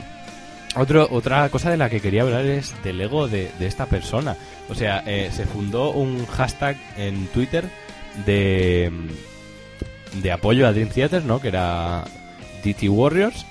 [0.76, 4.36] otro, otra cosa de la que quería hablar es del ego de, de esta persona.
[4.69, 7.65] O sea, eh, se fundó un hashtag en Twitter
[8.26, 8.91] de,
[10.22, 11.41] de apoyo a Dream Theater, ¿no?
[11.41, 12.05] Que era
[12.63, 13.45] DT Warriors.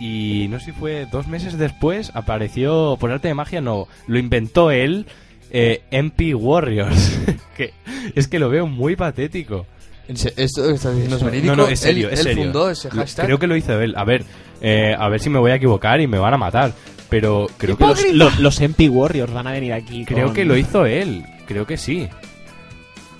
[0.00, 4.18] Y no sé si fue dos meses después, apareció por arte de magia, no, lo
[4.18, 5.06] inventó él,
[5.50, 7.18] eh, MP Warriors.
[7.56, 7.72] que
[8.14, 9.66] es que lo veo muy patético.
[10.08, 11.56] ¿Esto que estás diciendo es verídico?
[11.56, 12.42] No, no, es serio, él, es él serio.
[12.44, 13.26] fundó ese hashtag.
[13.26, 13.94] Creo que lo hizo él.
[13.96, 14.24] A ver,
[14.66, 16.72] eh, a ver si me voy a equivocar y me van a matar.
[17.10, 20.04] Pero creo que, Los, los, los MP Warriors van a venir aquí.
[20.04, 21.24] creo con- que lo hizo él.
[21.46, 22.08] Creo que sí.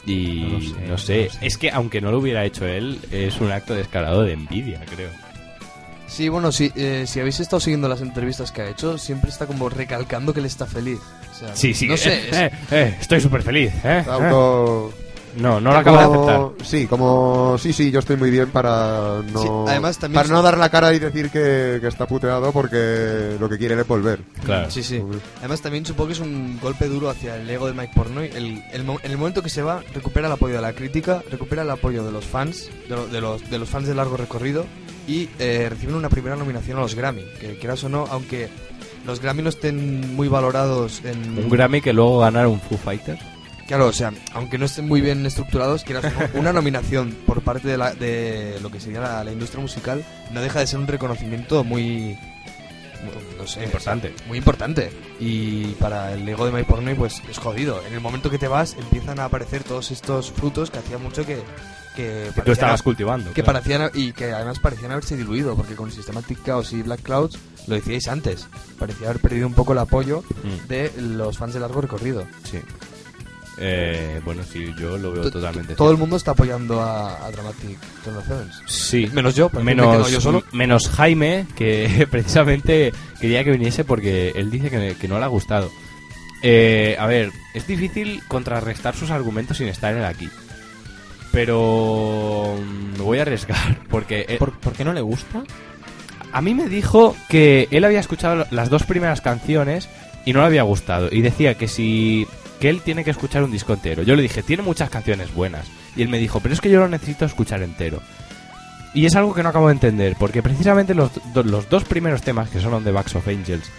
[0.06, 3.74] Y No sé, no es que aunque no lo hubiera hecho él, es un acto
[3.74, 5.08] descarado de envidia, creo.
[6.06, 9.46] Sí, bueno, sí, eh, si habéis estado siguiendo las entrevistas que ha hecho, siempre está
[9.46, 10.98] como recalcando que él está feliz.
[11.32, 14.04] O sea, Sí, sí, No eh, sé, es- eh, eh, estoy súper feliz, ¿eh?
[14.06, 14.92] Auto...
[15.36, 16.66] No, no lo acabo de aceptar.
[16.66, 20.42] Sí, como sí, sí, yo estoy muy bien para no Sí, además también para no
[20.42, 24.20] dar la cara y decir que, que está puteado porque lo que quiere es volver.
[24.44, 24.70] Claro.
[24.70, 25.02] Sí, sí.
[25.40, 28.30] Además también supongo que es un golpe duro hacia el ego de Mike Pornoy.
[28.34, 31.22] El, el mo- en el momento que se va, recupera el apoyo de la crítica,
[31.30, 34.16] recupera el apoyo de los fans, de, lo- de los, de los fans de largo
[34.16, 34.64] recorrido
[35.08, 37.24] y eh, reciben una primera nominación a los Grammy.
[37.40, 38.48] Que quieras o no, aunque
[39.04, 41.38] los Grammy no estén muy valorados en...
[41.38, 43.20] Un Grammy que luego ganara un Foo Fighters.
[43.66, 47.78] Claro, o sea, aunque no estén muy bien estructurados, quieras una nominación por parte de,
[47.78, 51.64] la, de lo que sería la, la industria musical no deja de ser un reconocimiento
[51.64, 52.16] muy...
[53.02, 54.12] muy- No sé, Importante.
[54.14, 54.90] o sea, muy importante.
[55.20, 57.80] Y para el ego de My Pornoy, pues es jodido.
[57.86, 61.24] En el momento que te vas, empiezan a aparecer todos estos frutos que hacía mucho
[61.24, 61.42] que...
[61.96, 63.32] Que, Que tú estabas cultivando.
[63.32, 63.60] que claro.
[63.60, 67.38] parecían y que además parecían haberse diluido porque con Systematic Chaos y Black Clouds
[67.68, 68.48] lo decíais antes
[68.80, 72.58] parecía haber perdido un poco el apoyo Mm, de los fans de largo recorrido sí.
[73.58, 75.74] Eh, bueno, sí, yo lo veo To- totalmente.
[75.76, 78.62] Todo el mundo está apoyando a, a Dramatic Turn of Events.
[78.66, 79.08] Sí.
[79.12, 80.42] Menos yo, me menos, yo solo.
[80.52, 85.28] menos Jaime, que precisamente quería que viniese porque él dice que, que no le ha
[85.28, 85.70] gustado.
[86.42, 90.28] Eh, a ver, es difícil contrarrestar sus argumentos sin estar él aquí.
[91.32, 95.42] Pero mm, me voy a arriesgar porque eh, ¿Por, por qué no le gusta?
[96.32, 99.88] a mí me dijo que él había escuchado las dos primeras canciones
[100.24, 101.08] y no le había gustado.
[101.12, 102.26] Y decía que si.
[102.64, 104.02] Que él tiene que escuchar un disco entero.
[104.04, 105.66] Yo le dije, tiene muchas canciones buenas.
[105.96, 108.00] Y él me dijo, pero es que yo lo necesito escuchar entero.
[108.94, 112.22] Y es algo que no acabo de entender, porque precisamente los, do- los dos primeros
[112.22, 113.70] temas, que son On the Backs of Angels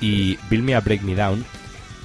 [0.00, 1.44] y Build Me a Break Me Down,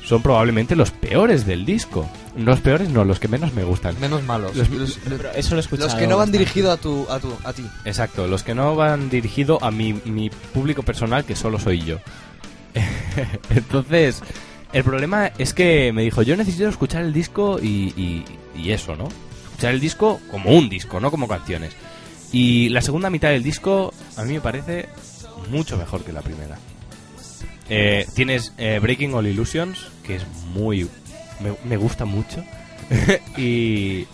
[0.05, 2.07] son probablemente los peores del disco.
[2.37, 3.99] Los peores no, los que menos me gustan.
[3.99, 4.55] Menos malos.
[4.55, 4.69] Los-
[5.35, 7.65] eso lo he los que no van dirigidos a tu, a tu, a ti.
[7.83, 11.97] Exacto, los que no van dirigido a mi, mi público personal, que solo soy yo.
[13.49, 14.21] Entonces,
[14.73, 18.95] el problema es que me dijo, yo necesito escuchar el disco y, y- y eso,
[18.95, 19.07] ¿no?
[19.45, 21.73] Escuchar el disco como un disco, no como canciones.
[22.31, 24.89] Y la segunda mitad del disco a mí me parece
[25.49, 26.57] mucho mejor que la primera.
[27.69, 30.87] Eh, tienes eh, Breaking All Illusions, que es muy...
[31.39, 32.43] me, me gusta mucho.
[33.37, 34.05] y...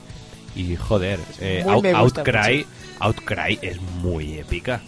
[0.56, 2.66] Y joder, eh, Out- Outcry,
[3.00, 4.82] Outcry es muy épica.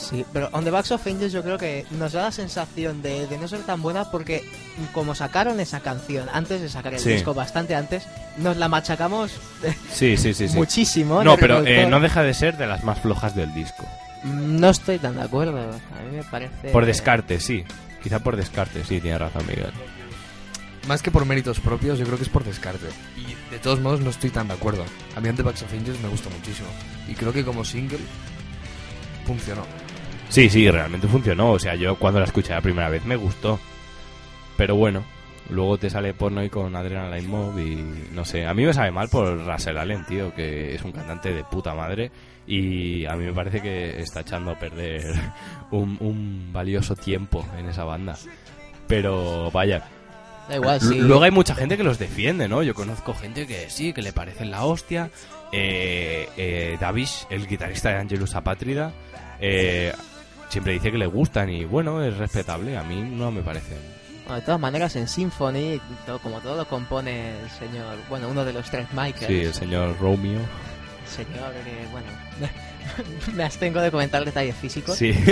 [0.00, 3.26] Sí, pero On the Backs of Angels yo creo que nos da la sensación de,
[3.26, 4.42] de no ser tan buena porque
[4.92, 7.10] como sacaron esa canción antes de sacar el Sí.
[7.10, 8.04] disco, bastante antes,
[8.38, 9.30] nos la machacamos
[9.92, 10.56] Sí, sí, sí, sí.
[10.56, 11.22] muchísimo.
[11.22, 13.84] No, pero eh, no deja de ser de las más flojas del disco.
[14.24, 15.58] No estoy tan de acuerdo.
[15.60, 16.70] A mí me parece...
[16.70, 17.64] Por descarte, sí.
[18.02, 19.70] Quizá por descarte, sí, tiene razón Miguel.
[20.88, 22.86] Más que por méritos propios, yo creo que es por descarte.
[23.16, 24.84] Y de todos modos no estoy tan de acuerdo.
[25.16, 26.68] A mí On The Backs of Angels me gusta muchísimo.
[27.08, 27.98] Y creo que como single
[29.26, 29.62] funcionó.
[30.30, 31.52] Sí, sí, realmente funcionó.
[31.52, 33.58] O sea, yo cuando la escuché la primera vez me gustó.
[34.56, 35.02] Pero bueno,
[35.50, 37.76] luego te sale porno y con Adrenaline Mob y
[38.12, 38.46] no sé.
[38.46, 41.74] A mí me sabe mal por Russell Allen, tío, que es un cantante de puta
[41.74, 42.10] madre.
[42.46, 45.02] Y a mí me parece que está echando a perder
[45.72, 48.16] un, un valioso tiempo en esa banda.
[48.86, 49.84] Pero vaya,
[50.48, 50.96] Da igual, sí.
[50.98, 52.62] Luego hay mucha gente que los defiende, ¿no?
[52.62, 55.10] Yo conozco gente que sí, que le parecen la hostia.
[55.52, 58.92] Eh, eh, Davish, el guitarrista de Angelus Apátrida,
[59.40, 59.92] eh,
[60.50, 62.76] siempre dice que le gustan y bueno, es respetable.
[62.76, 63.78] A mí no me parecen.
[64.24, 68.44] Bueno, de todas maneras, en Symphony, todo- como todo lo compone el señor, bueno, uno
[68.44, 69.26] de los tres Michaels.
[69.26, 70.40] Sí, el señor Romeo.
[71.08, 72.06] Señor, que, bueno,
[73.34, 74.96] me abstengo de comentar detalles físicos.
[74.96, 75.12] Sí.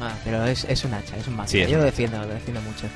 [0.00, 1.64] Ah, pero es, es un hacha, es un máquina.
[1.66, 2.86] Sí, Yo lo defiendo, lo defiendo mucho.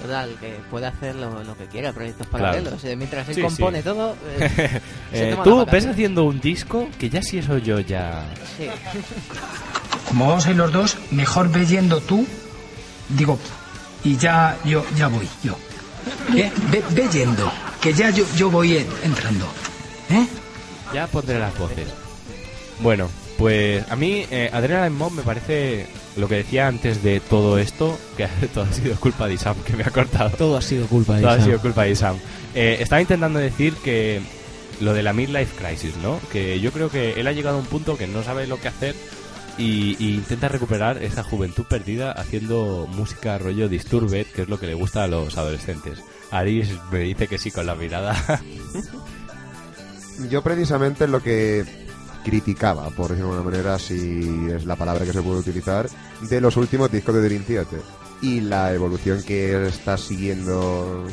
[0.00, 2.82] Total, que puede hacer lo, lo que quiera, proyectos paralelos.
[2.84, 3.84] Eh, Mientras él Sí, compone sí.
[3.84, 4.80] todo, eh,
[5.12, 8.24] Eh, Tú ves haciendo un disco que ya si eso yo ya...
[8.56, 8.68] Sí.
[10.08, 12.26] Como vamos a ir los dos, mejor ve yendo tú,
[13.08, 13.38] digo,
[14.04, 15.56] y ya yo ya voy, yo.
[16.36, 16.50] ¿Eh?
[16.70, 17.50] Ve, ve yendo,
[17.80, 19.46] que ya yo, yo voy en- entrando.
[20.10, 20.26] ¿Eh?
[20.94, 21.88] Ya pondré las voces.
[22.80, 25.86] Bueno, pues a mí eh, Adrenaline Mob me parece
[26.16, 29.72] lo que decía antes de todo esto, que todo ha sido culpa de Isam, que
[29.74, 30.30] me ha cortado.
[30.30, 31.46] Todo ha sido culpa de Todo ha Isam.
[31.46, 32.16] sido culpa de Isam.
[32.54, 34.20] Eh, estaba intentando decir que
[34.80, 36.20] lo de la midlife crisis, ¿no?
[36.30, 38.68] Que yo creo que él ha llegado a un punto que no sabe lo que
[38.68, 38.94] hacer
[39.58, 44.66] y, y intenta recuperar esa juventud perdida haciendo música rollo Disturbed, que es lo que
[44.66, 46.02] le gusta a los adolescentes.
[46.30, 48.14] Aris me dice que sí con la mirada.
[50.30, 51.64] Yo precisamente lo que
[52.24, 55.88] criticaba, por decirlo de alguna manera, si es la palabra que se puede utilizar,
[56.22, 57.80] de los últimos discos de Dream Theater
[58.22, 61.06] y la evolución que está siguiendo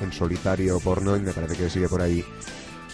[0.00, 2.24] en solitario porno y me parece que sigue por ahí.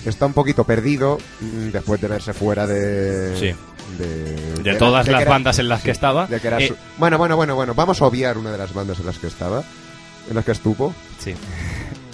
[0.05, 3.37] Está un poquito perdido mm, después de verse fuera de...
[3.39, 3.55] Sí.
[3.97, 6.27] De, De todas de las era- bandas en las que estaba.
[6.27, 7.75] de que era eh, su- Bueno, bueno, bueno, bueno.
[7.75, 9.63] Vamos a obviar una de las bandas en las que estaba.
[10.29, 10.95] En las que estuvo.
[11.19, 11.35] Sí.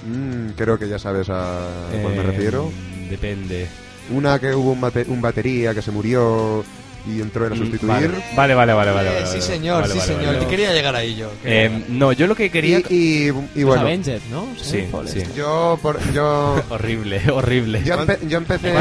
[0.07, 1.66] Mm, creo que ya sabes a
[2.03, 2.70] cuál me Eh, refiero.
[3.09, 3.66] Depende.
[4.11, 6.62] Una que hubo un, bate- un batería que se murió
[7.07, 8.11] y entró él a Mm, sustituir.
[8.35, 9.11] Vale, vale, vale, vale.
[9.11, 10.27] Eh, vale, sí, señor, vale, sí, vale, señor.
[10.27, 10.57] vale, Que vale.
[10.57, 11.31] quería llegar ahí yo.
[11.45, 12.79] Eh, no, yo lo que quería.
[12.89, 13.31] Y, y, y
[13.61, 13.83] Los bueno,
[14.31, 14.49] ¿no?
[14.61, 15.23] Sí, sí.
[15.37, 17.83] yo, por, yo, Horrible, horrible.
[17.85, 18.73] yo, empe- yo empecé.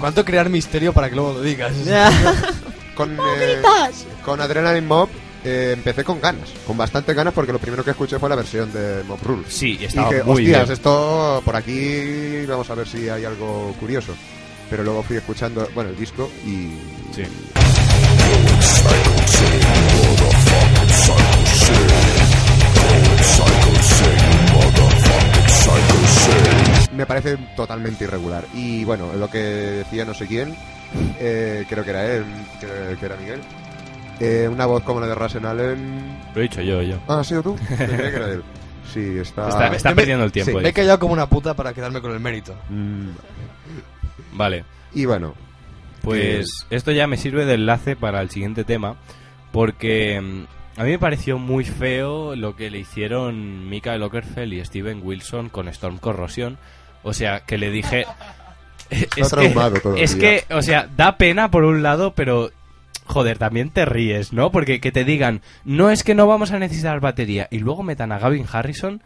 [0.00, 1.72] ¿Cuánto crear misterio para que luego lo digas?
[2.94, 3.62] con, eh,
[4.24, 5.08] con Adrenaline Mob.
[5.44, 8.72] eh, empecé con ganas, con bastantes ganas, porque lo primero que escuché fue la versión
[8.72, 9.44] de Mob Rule.
[9.48, 10.72] Sí, y Y estaba dije, muy hostias, bien.
[10.72, 14.14] esto por aquí vamos a ver si hay algo curioso.
[14.72, 16.78] Pero luego fui escuchando, bueno, el disco y...
[17.14, 17.24] Sí.
[26.94, 28.44] Me parece totalmente irregular.
[28.54, 30.54] Y bueno, lo que decía no sé quién,
[31.18, 32.24] eh, creo que era él,
[32.60, 33.40] que, que era Miguel.
[34.20, 36.18] eh, una voz como la de Russell Allen.
[36.34, 36.96] Lo he dicho yo, yo.
[37.08, 37.56] Ah, ¿ha sido tú?
[37.76, 38.42] Creía que era él.
[38.92, 39.48] Sí, está...
[39.48, 40.52] Está, está perdiendo el tiempo.
[40.52, 40.62] sí.
[40.62, 42.54] Me he callado como una puta para quedarme con el mérito.
[42.68, 43.08] Mm,
[44.32, 44.64] Vale.
[44.94, 45.34] Y bueno,
[46.02, 48.96] Pues esto ya me sirve de enlace para el siguiente tema,
[49.52, 54.64] porque mm, a mí me pareció muy feo lo que le hicieron Mikael Ockerfeld y
[54.64, 56.58] Steven Wilson con Storm Corrosion.
[57.02, 58.06] O sea, que le dije...
[58.90, 62.50] es, traumado que, es que, o sea, da pena por un lado, pero...
[63.04, 64.52] Joder, también te ríes, ¿no?
[64.52, 68.12] Porque que te digan, no es que no vamos a necesitar batería, y luego metan
[68.12, 69.02] a Gavin Harrison,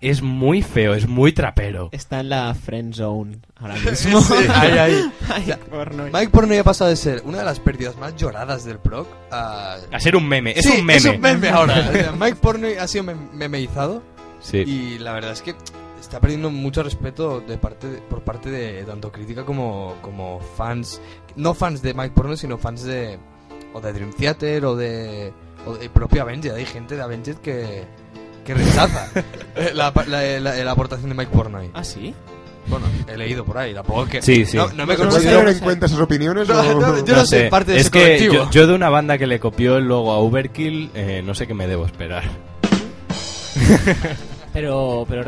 [0.00, 1.88] es muy feo, es muy trapero.
[1.92, 4.20] Está en la friend zone ahora mismo.
[4.54, 5.12] ahí, ahí.
[5.28, 6.04] Ay, porno.
[6.12, 9.76] Mike Pornoy ha pasado de ser una de las pérdidas más lloradas del proc a...
[9.92, 10.96] A ser un meme, es Sí, un meme.
[10.98, 11.86] Es un meme ahora.
[11.90, 14.02] O sea, Mike Pornoy ha sido mem- memeizado
[14.40, 14.58] Sí.
[14.58, 15.54] y la verdad es que
[16.00, 21.00] está perdiendo mucho respeto de parte de- por parte de tanto crítica como, como fans.
[21.36, 23.18] No fans de Mike Pornoy, sino fans de...
[23.72, 25.32] O de Dream Theater o de...
[25.66, 26.52] O de propio Avenged.
[26.54, 27.84] Hay gente de Avenged que...
[28.46, 29.08] Que rechaza
[29.56, 31.70] eh, la, la- la- la aportación de Mike Pornoy.
[31.74, 32.14] ¿Ah, sí?
[32.68, 34.22] Bueno, he leído por ahí, tampoco es que...
[34.22, 34.56] Sí, sí.
[34.56, 35.38] No, no me ¿se puede considero...
[35.40, 36.48] tener en cuenta esas opiniones?
[36.48, 38.32] No, o- no, yo no soy parte de es ese que colectivo.
[38.34, 41.46] yo, yo de una banda que le copió el logo a Overkill, eh, no sé
[41.46, 42.24] qué me debo esperar.
[44.52, 45.22] Pero, pero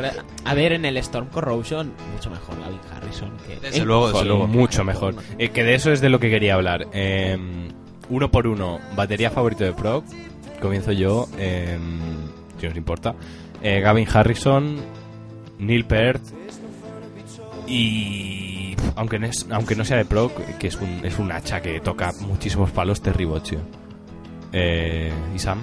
[0.46, 3.56] a ver, en el Storm Corrosion, mucho mejor Gavin Harrison que.
[3.60, 4.46] Desde Eh, luego, desde luego.
[4.46, 5.16] mucho mejor.
[5.36, 6.86] Eh, que de eso es de lo que quería hablar.
[6.94, 7.36] Eh,
[8.08, 10.04] uno por uno, batería favorito de Proc.
[10.62, 11.78] Comienzo yo, eh,
[12.60, 13.14] si os importa.
[13.62, 14.76] Eh, Gavin Harrison,
[15.58, 16.22] Neil Peart
[17.66, 18.74] y...
[18.96, 21.80] Aunque no, es- aunque no sea de Proc, que es un, es un hacha que
[21.80, 23.60] toca muchísimos palos, Terry Bozzio.
[24.52, 25.60] Eh, ¿Y Sam?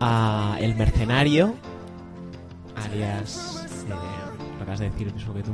[0.00, 1.54] A El Mercenario,
[2.84, 3.64] alias.
[3.88, 3.90] eh,
[4.56, 5.52] lo acabas de decir, mismo que tú.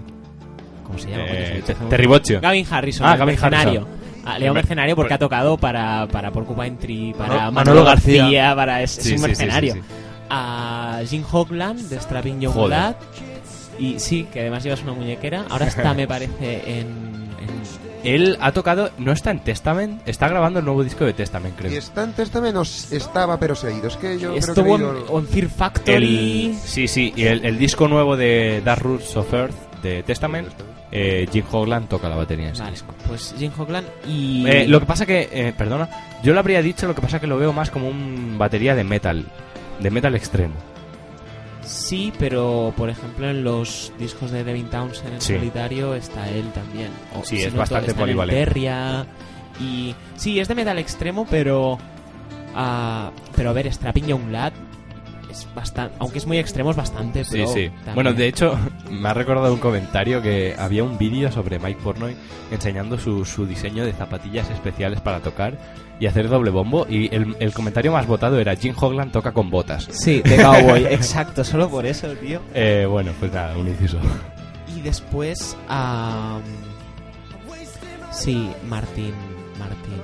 [0.85, 1.25] ¿Cómo se llama?
[1.29, 2.07] Eh, un.
[2.09, 2.41] Bozzio.
[2.41, 3.81] Gavin Harrison, Ah, el Gavin mercenario.
[3.83, 4.03] Harrison.
[4.25, 8.23] Ah, Leo Mercenario porque por- ha tocado para, para Porcupine Tree, para Manolo- Manolo, García,
[8.23, 8.55] García.
[8.57, 9.75] para es, es Sí, un sí, sí, mercenario.
[9.75, 9.87] sí, sí.
[10.31, 12.71] A Jim Hoagland de Strapping Young Joder.
[12.71, 12.95] Lad.
[13.79, 15.45] Y sí, que además llevas una muñequera.
[15.51, 16.87] Ahora está, me parece, en.
[17.39, 17.63] en-
[18.05, 21.73] Él ha tocado, no está en Testament, está grabando el nuevo disco de Testament, creo.
[21.73, 23.89] Y está en Testament o estaba, pero se ha ido.
[23.89, 26.47] Es que yo creo que Estuvo en, Fear Factory.
[26.47, 30.49] El, sí, sí, y el, el disco nuevo de Dark Roots of Earth de Testament,
[30.93, 32.95] eh, Jim Hogland toca la batería en ese Vale, disco.
[33.09, 34.45] pues Jim Hoagland y.
[34.47, 35.89] Eh, lo que pasa que, eh, perdona,
[36.23, 38.85] yo lo habría dicho, lo que pasa que lo veo más como un batería de
[38.85, 39.25] metal,
[39.83, 40.55] de metal extremo.
[41.65, 45.35] Sí, pero por ejemplo en los discos de Devin Townsend en Sí.
[45.35, 46.91] solitario está él también.
[47.15, 49.07] O, Sí, si es no, bastante polivalente.
[49.61, 51.79] Y sí, es de metal extremo, pero
[52.55, 54.53] ah, pero a ver, Strapping Young Lad
[55.33, 57.69] es bastante, aunque es muy extremo es bastante, Sí, pero sí.
[57.71, 57.95] también.
[57.95, 58.57] Bueno, de hecho,
[58.91, 62.17] me ha recordado un comentario que había un vídeo sobre Mike Pornoy
[62.51, 65.59] enseñando su, su diseño de zapatillas especiales para tocar
[65.99, 66.87] y hacer doble bombo.
[66.89, 69.89] Y el, el comentario más votado era Jim Hogland toca con botas.
[69.91, 72.41] Sí, de cowboy, exacto, solo por eso, tío.
[72.55, 73.99] Eh, bueno, pues nada, un inciso.
[74.77, 76.39] Y después a
[78.11, 79.13] sí, Martín
[79.59, 79.97] Martín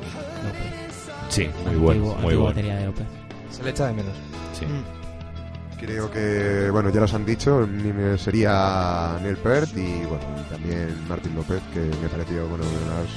[0.45, 1.11] López.
[1.29, 2.45] Sí, muy bueno, muy bueno.
[2.45, 3.07] batería de Opeth.
[3.51, 4.15] Se le echa de menos.
[4.59, 4.65] Sí.
[5.81, 7.67] Creo que, bueno, ya los han dicho,
[8.19, 13.09] sería Neil Peart y, bueno, también Martín López, que me pareció, bueno, unas...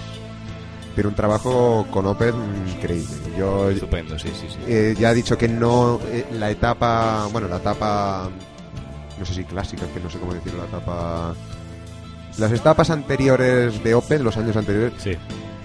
[0.93, 2.35] Tiene un trabajo con Opeth
[2.75, 3.15] increíble.
[3.37, 4.57] Yo Estupendo, sí, sí, sí.
[4.67, 8.29] eh, ya he dicho que no, eh, la etapa, bueno, la etapa,
[9.17, 11.33] no sé si clásica, que no sé cómo decirlo, la etapa...
[12.37, 15.17] Las etapas anteriores de Opeth, los años anteriores, Sí.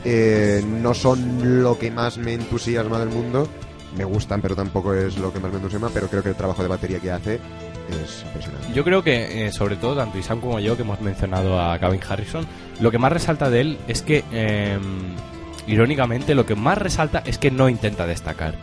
[0.04, 3.48] eh, no son lo que más me entusiasma del mundo.
[3.96, 5.90] Me gustan, pero tampoco es lo que más me entusiasma.
[5.92, 7.34] Pero creo que el trabajo de batería que hace
[8.02, 8.72] es impresionante.
[8.74, 12.00] Yo creo que, eh, sobre todo, tanto Isam como yo, que hemos mencionado a Gavin
[12.08, 12.46] Harrison,
[12.80, 14.78] lo que más resalta de él es que, eh,
[15.66, 18.54] irónicamente, lo que más resalta es que no intenta destacar.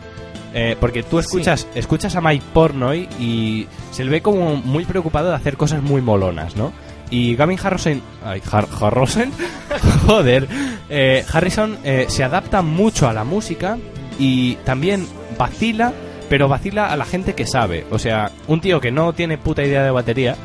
[0.56, 5.30] Eh, porque tú escuchas, escuchas a Mike Pornoy y se le ve como muy preocupado
[5.30, 6.72] de hacer cosas muy molonas, ¿no?
[7.10, 9.30] Y Gavin Harrison, ay, Har- Harrison,
[10.06, 10.46] joder,
[10.88, 13.78] eh, Harrison eh, se adapta mucho a la música
[14.18, 15.06] y también
[15.38, 15.92] vacila,
[16.28, 17.86] pero vacila a la gente que sabe.
[17.90, 20.36] O sea, un tío que no tiene puta idea de batería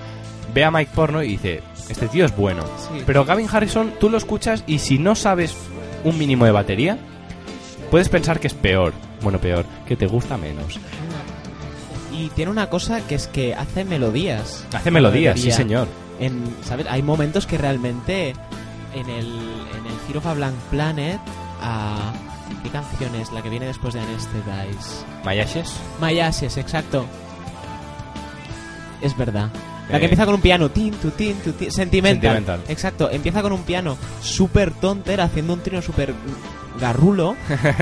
[0.54, 2.64] ve a Mike Porno y dice, este tío es bueno.
[2.78, 3.04] Sí.
[3.06, 5.56] Pero Gavin Harrison, tú lo escuchas y si no sabes
[6.04, 6.98] un mínimo de batería,
[7.92, 8.94] puedes pensar que es peor.
[9.22, 10.80] Bueno, peor, que te gusta menos.
[12.14, 14.66] Y tiene una cosa que es que hace melodías.
[14.74, 15.88] Hace melodías, sí señor.
[16.20, 16.86] En, ¿sabes?
[16.90, 18.34] Hay momentos que realmente
[18.94, 21.20] en el, en el of a Blank Planet,
[21.62, 22.12] a
[22.64, 23.32] ¿qué canción es?
[23.32, 25.06] La que viene después de Anesthetize.
[25.24, 25.74] Mayashes.
[26.00, 27.06] Mayashes, exacto.
[29.02, 29.50] Es verdad.
[29.90, 32.36] La que empieza con un piano, tin, tu, tin, tu, tin, sentimental.
[32.36, 32.62] Sentimental.
[32.68, 36.14] Exacto, empieza con un piano súper tonter, haciendo un trino súper
[36.80, 37.36] garrulo,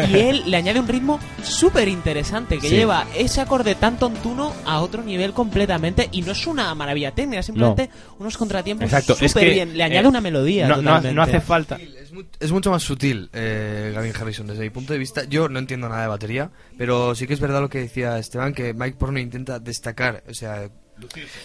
[0.10, 2.76] y él le añade un ritmo súper interesante, que Sí.
[2.76, 7.42] lleva ese acorde tan tontuno a otro nivel completamente, y no es una maravilla técnica,
[7.44, 7.90] simplemente
[8.20, 10.68] unos contratiempos Exacto, súper es que, bien, le añade eh, una melodía.
[10.68, 11.14] No, no, totalmente.
[11.16, 11.76] no hace falta.
[11.78, 15.24] Es, mu- es mucho más sutil, eh, Gavin Harrison, desde mi punto de vista.
[15.26, 18.54] Yo no entiendo nada de batería, pero sí que es verdad lo que decía Esteban,
[18.54, 20.70] que Mike Porno intenta destacar, o sea...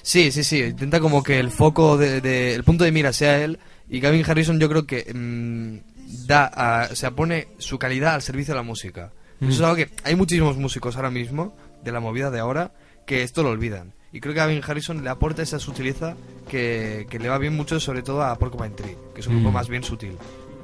[0.01, 3.39] Sí, sí, sí, intenta como que el foco, de, de- el punto de mira sea
[3.45, 5.92] él, y Gavin Harrison yo creo que mm,
[6.27, 9.13] da, a- o sea, pone su calidad al servicio de la música.
[9.41, 12.71] Eso es algo que hay muchísimos músicos ahora mismo, de la movida de ahora,
[13.07, 13.93] que esto lo olvidan.
[14.13, 16.15] Y creo que Gavin Harrison le aporta esa sutileza
[16.49, 19.51] que, que le va bien mucho, sobre todo a Porcupine Tree, que es un grupo
[19.51, 19.55] Mm.
[19.55, 20.17] más bien sutil.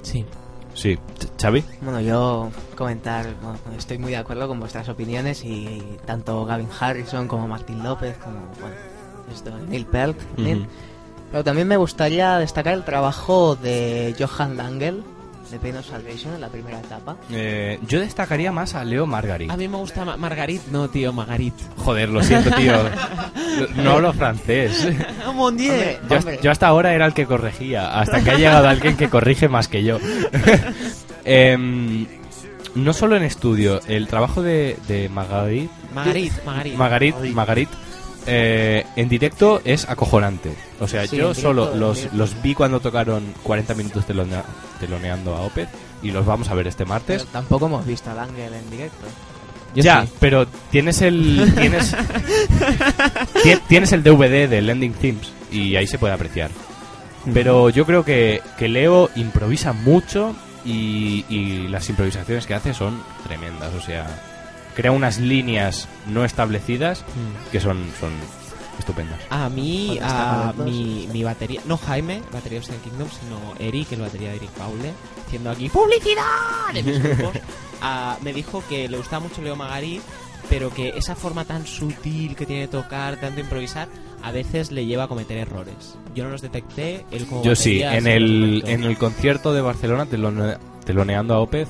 [0.02, 0.24] Sí.
[0.74, 0.96] Sí,
[1.40, 1.64] Xavi.
[1.80, 7.26] Bueno, yo comentar, bueno, estoy muy de acuerdo con vuestras opiniones y tanto Gavin Harrison
[7.26, 8.76] como Martín López, como bueno,
[9.32, 10.16] esto, Neil Peart.
[11.32, 15.02] Pero también me gustaría destacar el trabajo de Johan Langel,
[15.50, 17.16] de Pain of Salvation, en la primera etapa.
[17.30, 19.50] Eh, yo destacaría más a Leo Margarit.
[19.50, 21.54] A mí me gusta Ma- Margarit, no, tío, Margarit.
[21.78, 22.74] Joder, lo siento, tío.
[23.76, 24.88] No hablo francés.
[25.34, 25.72] Mon Dieu.
[25.72, 26.38] Hombre, Yo, hombre.
[26.42, 29.66] yo hasta ahora era el que corregía, hasta que ha llegado alguien que corrige más
[29.68, 29.98] que yo.
[31.24, 32.06] Em,
[32.74, 36.74] no solo en estudio, el trabajo de, de Margarit, Margarit, Margarit.
[36.76, 37.68] Margarit, Margarit
[38.28, 40.54] eh, en directo es acojonante.
[40.80, 44.44] O sea, Sí, yo solo los, los vi cuando tocaron 40 minutos telonea-
[44.78, 45.68] teloneando a Opeth
[46.02, 47.22] y los vamos a ver este martes.
[47.22, 49.06] Pero tampoco hemos visto a Langel en directo.
[49.74, 50.12] Yo ya, sí.
[50.20, 51.94] pero tienes el tienes
[53.42, 56.50] ti- tienes el DVD de Landing Themes y ahí se puede apreciar.
[57.34, 63.02] Pero yo creo que, que Leo improvisa mucho y, y las improvisaciones que hace son
[63.26, 63.74] tremendas.
[63.74, 64.06] O sea,
[64.78, 67.04] crea unas líneas no establecidas
[67.50, 68.12] que son, son
[68.78, 69.18] estupendas.
[69.28, 74.30] A mí, a mi, mi batería, no Jaime, batería de Kingdom, sino Eric, el batería
[74.30, 74.92] de Eric Paule,
[75.26, 76.22] haciendo aquí publicidad
[76.72, 77.34] de mis grupos,
[78.22, 80.00] me dijo que le gustaba mucho Leo Magari,
[80.48, 83.88] pero que esa forma tan sutil que tiene de tocar, tanto improvisar,
[84.22, 85.96] a veces le lleva a cometer errores.
[86.14, 89.60] Yo no los detecté, él como Yo sí, batería en el, en el concierto de
[89.60, 91.68] Barcelona, telone- teloneando a Opeth,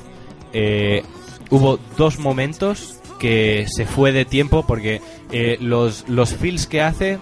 [0.53, 1.03] eh,
[1.51, 5.01] hubo dos momentos que se fue de tiempo porque
[5.33, 7.19] eh, los, los feels que hace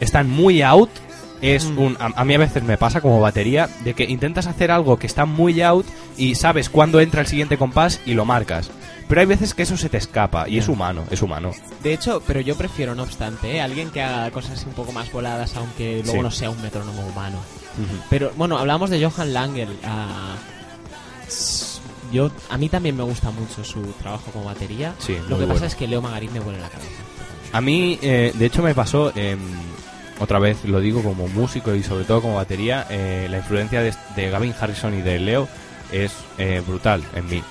[0.00, 0.90] están muy out.
[1.40, 1.78] Es Mm.
[1.78, 4.96] un, a, a mí a veces me pasa como batería de que intentas hacer algo
[4.98, 5.86] que está muy out
[6.16, 8.70] y sabes cuándo entra el siguiente compás y lo marcas.
[9.08, 11.52] Pero hay veces que eso se te escapa y es humano, es humano.
[11.82, 13.60] De hecho, pero yo prefiero, no obstante, ¿eh?
[13.60, 16.22] alguien que haga cosas un poco más voladas, aunque luego Sí.
[16.24, 17.38] no sea un metrónomo humano.
[18.10, 19.68] Pero bueno, hablamos de Johan Langel.
[21.26, 21.67] s-
[22.12, 24.94] yo, a mí también me gusta mucho su trabajo como batería.
[24.98, 26.90] Sí, Lo que pasa es que Leo Magarit me vuelve la cabeza.
[27.52, 29.38] A mí, eh, de hecho, me pasó, em,
[30.20, 33.94] otra vez lo digo como músico y sobre todo como batería, eh, la influencia de,
[34.16, 35.48] de Gavin Harrison y de Leo
[35.92, 37.42] es eh, brutal en mí.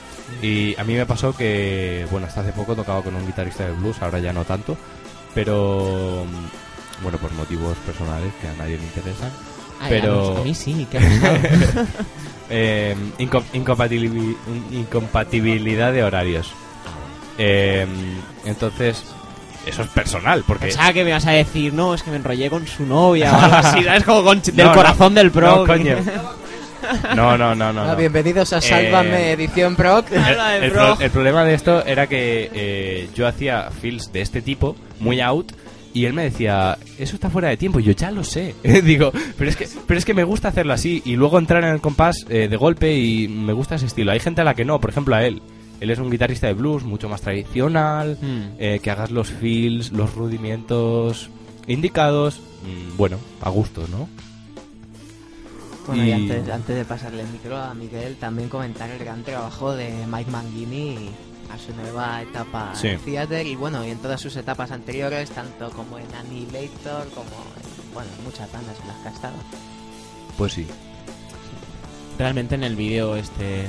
[0.42, 3.72] Y a mí me pasó que, bueno, hasta hace poco tocaba con un guitarrista de
[3.72, 4.78] blues, ahora ya no tanto,
[5.34, 9.32] pero, mm, bueno, por motivos personales que a nadie le interesan.
[9.80, 11.38] Ay, Pero- a mí, sí, ¿qué ha pasado?
[12.50, 14.36] Eh, inco- incompatibili-
[14.72, 16.52] incompatibilidad de horarios.
[17.38, 17.86] Eh,
[18.46, 19.04] entonces,
[19.66, 20.68] eso es personal, porque...
[20.68, 23.40] Pensaba que me ibas a decir, no, es que me enrollé con su novia o
[23.40, 24.04] algo así, ¿sabes?
[24.04, 25.58] Como con del No, no, corazón del pro.
[25.58, 25.98] no, coño.
[27.16, 27.82] No, no, no, no.
[27.82, 27.96] Ah, no.
[27.96, 30.06] bienvenidos a Sálvame Eh, edición Proc.
[30.12, 34.76] El, pro- el problema de esto era que eh, yo hacía feels de este tipo,
[35.00, 35.52] muy out,
[35.98, 37.80] y él me decía, eso está fuera de tiempo.
[37.80, 38.56] Y yo ya lo sé.
[38.84, 41.72] Digo, pero es, que, pero es que me gusta hacerlo así, y luego entrar en
[41.72, 44.12] el compás eh, de golpe, y me gusta ese estilo.
[44.12, 45.42] Hay gente a la que no, por ejemplo a él.
[45.80, 48.56] Él es un guitarrista de blues mucho más tradicional, Hmm.
[48.60, 51.30] eh, que hagas los feels, los rudimientos
[51.68, 54.08] indicados, mm, bueno, a gusto, ¿no?
[55.86, 59.24] Bueno, y, Y- antes, antes de pasarle el micro a Miguel, también comentar el gran
[59.24, 61.10] trabajo de Mike Mangini
[61.54, 62.90] a su nueva etapa Sí.
[62.90, 67.30] en Theater y bueno, y en todas sus etapas anteriores, tanto como en Annihilator, como
[67.30, 69.36] en, bueno, en muchas bandas en las que ha estado.
[70.38, 70.68] Pues sí.
[72.20, 73.62] Realmente en el vídeo este...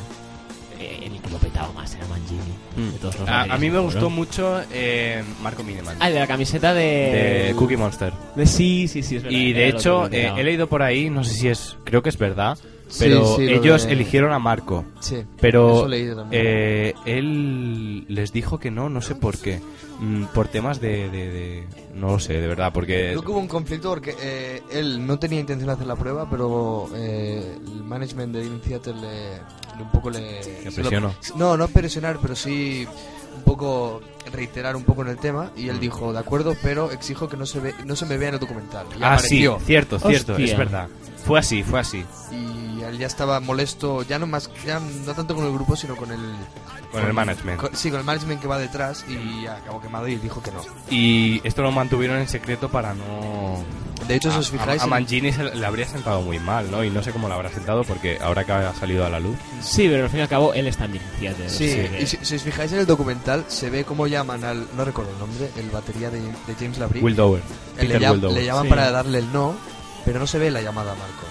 [0.80, 2.92] eh, el que lo petaba más era Mangini.
[2.92, 3.32] de todos los Mm.
[3.32, 3.82] A, a mí me ¿no?
[3.82, 5.96] gustó mucho eh, Marco Miniman.
[6.00, 7.46] Ah, el de la camiseta de...
[7.48, 8.12] de Cookie Monster.
[8.36, 9.38] de- sí, sí, sí, es verdad.
[9.38, 12.16] Y de hecho, eh, he leído por ahí, no sé si es, creo que es
[12.18, 12.68] verdad, Sí,
[12.98, 14.84] pero sí, ellos de- eligieron a Marco.
[15.00, 16.42] Sí, Pero eso también.
[16.44, 19.60] eh, él les dijo que no, no sé por qué.
[20.00, 23.08] Mm, por temas de, de- de- No lo sé, de verdad, porque...
[23.10, 26.28] Creo que hubo un conflicto porque eh, él no tenía intención de hacer la prueba,
[26.30, 29.32] pero eh, el management de Dream Theater le,
[29.76, 30.20] le un poco le...
[30.20, 31.14] Le se lo- presionó.
[31.36, 32.86] no, no presionar, pero sí
[33.38, 34.00] un poco
[34.32, 35.70] reiterar un poco en el tema y Mm.
[35.70, 38.34] él dijo, de acuerdo, pero exijo que no se ve, no se me vea en
[38.34, 38.86] el documental.
[38.90, 39.58] Y Ah, sí, apareció.
[39.64, 40.46] cierto, cierto, Hostia.
[40.52, 40.88] es verdad.
[41.24, 42.04] Fue así, fue así.
[42.32, 45.96] Y él ya estaba molesto, ya no más, ya no tanto con el grupo, sino
[45.96, 46.20] con el...
[46.92, 47.60] Con el management.
[47.60, 50.60] con- sí, con el management que va detrás y acabó quemado y dijo que no.
[50.90, 53.62] Y esto lo mantuvieron en secreto para no...
[54.06, 56.82] De hecho, si os fijáis A, a Mangini se le habría sentado muy mal, ¿no?
[56.84, 59.36] Y no sé cómo le habrá sentado porque ahora que ha salido a la luz...
[59.60, 61.50] Sí, pero al fin y al cabo él está en Dream Theater.
[61.50, 64.66] Sí, y si, si os fijáis en el documental, se ve cómo llaman al.
[64.76, 67.02] No recuerdo el nombre, el batería de, de James Labrie.
[67.02, 67.40] Will Dower.
[67.40, 68.36] Eh, le, Peter llam- Will Dower.
[68.38, 68.68] le llaman Sí.
[68.70, 69.54] para darle el no,
[70.06, 71.26] pero no se ve la llamada a Marco.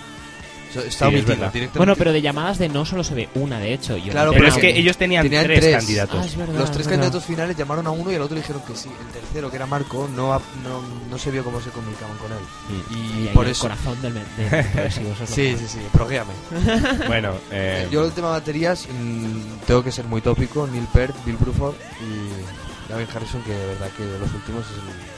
[0.76, 1.51] Está Sí, es verdad.
[1.76, 3.97] Bueno, pero de llamadas de no solo se ve una, de hecho.
[3.97, 5.76] Yo Claro, no Pero es que ellos tenían, Tenían tres, tres.
[5.76, 6.15] candidatos.
[6.34, 8.76] Ah, verdad, Los es tres candidatos finales llamaron a uno y al otro dijeron que
[8.76, 8.89] sí.
[8.99, 12.32] El tercero, que era Marco, no, ha- no, no se vio cómo se comunicaban con
[12.32, 12.38] él.
[12.70, 12.93] Mm.
[12.93, 13.61] Y Y ahí por el eso.
[13.63, 16.34] corazón del, del progresivo, eso es lo Sí, sí, sí, proguéame.
[17.07, 20.68] Bueno, eh, Yo el tema baterías mm, tengo que ser muy tópico.
[20.68, 24.72] Neil Peart, Bill Bruford y Gavin Harrison, que de verdad que de los últimos es
[24.78, 25.18] el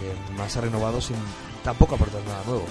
[0.00, 1.16] que más ha renovado sin
[1.62, 2.64] tampoco aportar nada nuevo.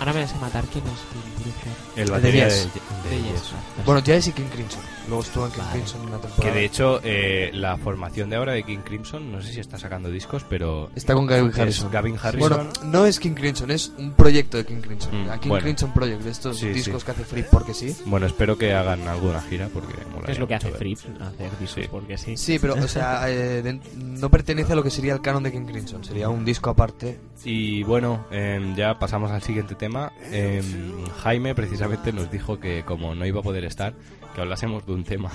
[0.00, 1.98] Ahora me vas a matar quién es Bill Bruford?
[1.98, 2.68] el batería de, Yes.
[2.74, 3.32] de De Yes.
[3.32, 3.86] Yes.
[3.86, 4.80] Bueno, Jazz y King Crimson.
[5.08, 5.72] Luego estuvo en King Vale.
[5.72, 6.42] Crimson una temporada.
[6.42, 9.78] Que de hecho, eh, la formación de ahora de King Crimson, no sé si está
[9.78, 10.90] sacando discos, pero.
[10.94, 11.90] Está con Gavin es Harrison.
[11.90, 12.48] Gavin Harrison.
[12.48, 15.26] Bueno, no es King Crimson, es un proyecto de King Crimson.
[15.26, 15.64] Mm, A King bueno.
[15.64, 17.06] Crimson Project, de estos Sí, discos sí.
[17.06, 17.96] que hace Fripp porque sí.
[18.06, 20.70] Bueno, espero que hagan alguna gira porque ¿Qué molaría es lo que hace.
[20.70, 20.98] Fripp?
[21.20, 21.88] Hacer discos Sí.
[21.90, 22.36] porque sí.
[22.36, 25.52] Sí, pero, o sea, eh, de- no pertenece a lo que sería el canon de
[25.52, 26.04] King Crimson.
[26.04, 27.18] Sería un disco aparte.
[27.44, 30.12] Y bueno, em, ya pasamos al siguiente tema.
[30.30, 33.94] Em, Jaime precisamente nos dijo que como no iba a poder estar,
[34.34, 35.30] que hablásemos de un tema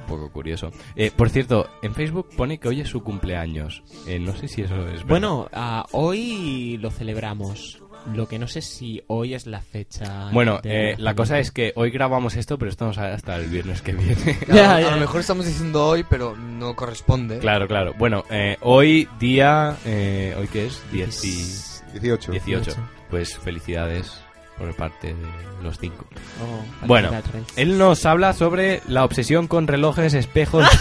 [0.00, 0.70] un poco curioso.
[0.96, 3.82] Eh, por cierto, en Facebook pone que hoy es su cumpleaños.
[4.06, 5.04] Eh, no sé si eso es verdad.
[5.06, 7.82] Bueno, ah, hoy lo celebramos.
[8.14, 10.30] Lo que no sé si hoy es la fecha.
[10.32, 13.36] Bueno, de eh, la cosa es que hoy grabamos esto, pero esto no sale hasta
[13.36, 14.16] el viernes que viene.
[14.48, 14.90] Ya, a ya.
[14.92, 17.38] lo mejor estamos diciendo hoy, pero no corresponde.
[17.40, 17.92] claro, claro.
[17.98, 19.76] Bueno, eh, hoy día...
[19.84, 20.82] eh, ¿Hoy qué es?
[20.90, 22.32] Diez y- 18.
[22.32, 22.72] 18.
[23.10, 24.22] Pues felicidades
[24.60, 26.04] por parte de los cinco.
[26.42, 27.10] Oh, Bueno.
[27.56, 30.66] Él nos habla sobre la obsesión con relojes, espejos...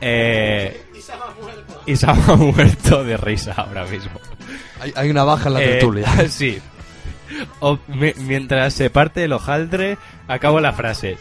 [0.00, 0.84] eh,
[1.86, 4.12] y se ha muerto de risa ahora mismo.
[4.80, 6.06] Hay, hay una baja en la Eh, tertulia.
[6.28, 6.58] sí.
[7.60, 11.18] O- mi- mientras se parte el hojaldre, acabo la frase.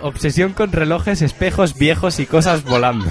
[0.00, 3.10] Obsesión con relojes, espejos viejos y cosas volando.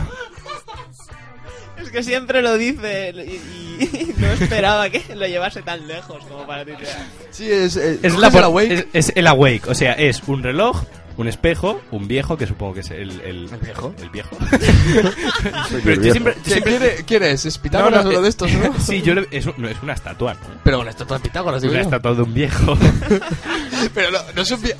[1.97, 6.45] Es que siempre lo dice y, y no esperaba que lo llevase tan lejos como
[6.45, 6.73] para ti.
[7.31, 8.71] Sí, es, eh, Es, ¿coges la, el awake?
[8.71, 10.83] es, es el awake, o sea, es un reloj,
[11.17, 13.09] un espejo, un viejo, que supongo que es el...
[13.21, 13.95] ¿El, ¿El viejo?
[13.99, 14.37] El viejo.
[15.83, 16.11] Pero tú viejo.
[16.11, 17.45] siempre- tú ¿Quién, siempre- quién es- es?
[17.47, 18.79] ¿Es Pitágoras No, no, uno eh, de estos, no?
[18.79, 20.39] sí, yo le- es, un- no, es una estatua, ¿no?
[20.63, 21.87] Pero la estatua de Pitágoras, digo Una yo.
[21.87, 22.77] estatua de un viejo.
[23.95, 24.75] Pero no, no es un, vie-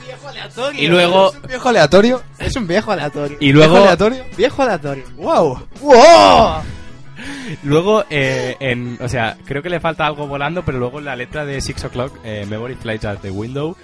[0.77, 1.29] y luego...
[1.31, 2.23] ¿es un viejo aleatorio.
[2.37, 3.37] Es un viejo aleatorio.
[3.39, 3.77] Y ¿Viejo luego...
[3.77, 4.23] aleatorio?
[4.37, 5.03] Viejo aleatorio.
[5.15, 5.67] ¡Wow!
[5.81, 6.61] ¡Wow!
[7.63, 11.15] Luego, eh, en, o sea, creo que le falta algo volando, pero luego en la
[11.15, 13.75] letra de Six O'Clock, eh, Memory Flights at the Window,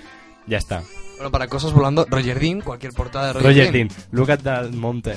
[0.47, 0.83] ya está.
[1.15, 4.69] Bueno, para cosas volando, Roger Dean, cualquier portada de Roger, Roger Dean, look at that
[4.71, 5.15] mountain.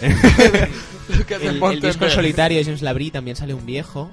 [1.27, 4.11] Que hace El, el Mountain disco solitario de James Labrie también sale un viejo.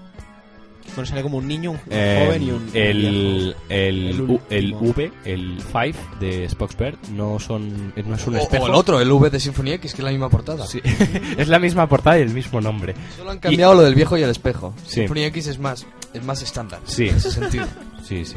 [0.95, 4.73] Bueno, sale como un niño, un, Eh, joven y un, el, el, El U- el
[4.73, 4.91] último.
[4.91, 8.63] V, el 5 de Spoxbird, no son no es un O, espejo.
[8.65, 10.67] o el otro, el V de Symphony X, que es la misma portada.
[10.67, 10.81] Sí.
[11.37, 12.93] es la misma portada y el mismo nombre.
[13.17, 14.73] Solo han cambiado lo del viejo y el espejo.
[14.85, 15.01] Sí.
[15.01, 16.79] Symphony X es más, es más estándar.
[16.85, 17.07] Sí.
[17.09, 17.65] En ese sentido.
[18.03, 18.35] Sí, sí.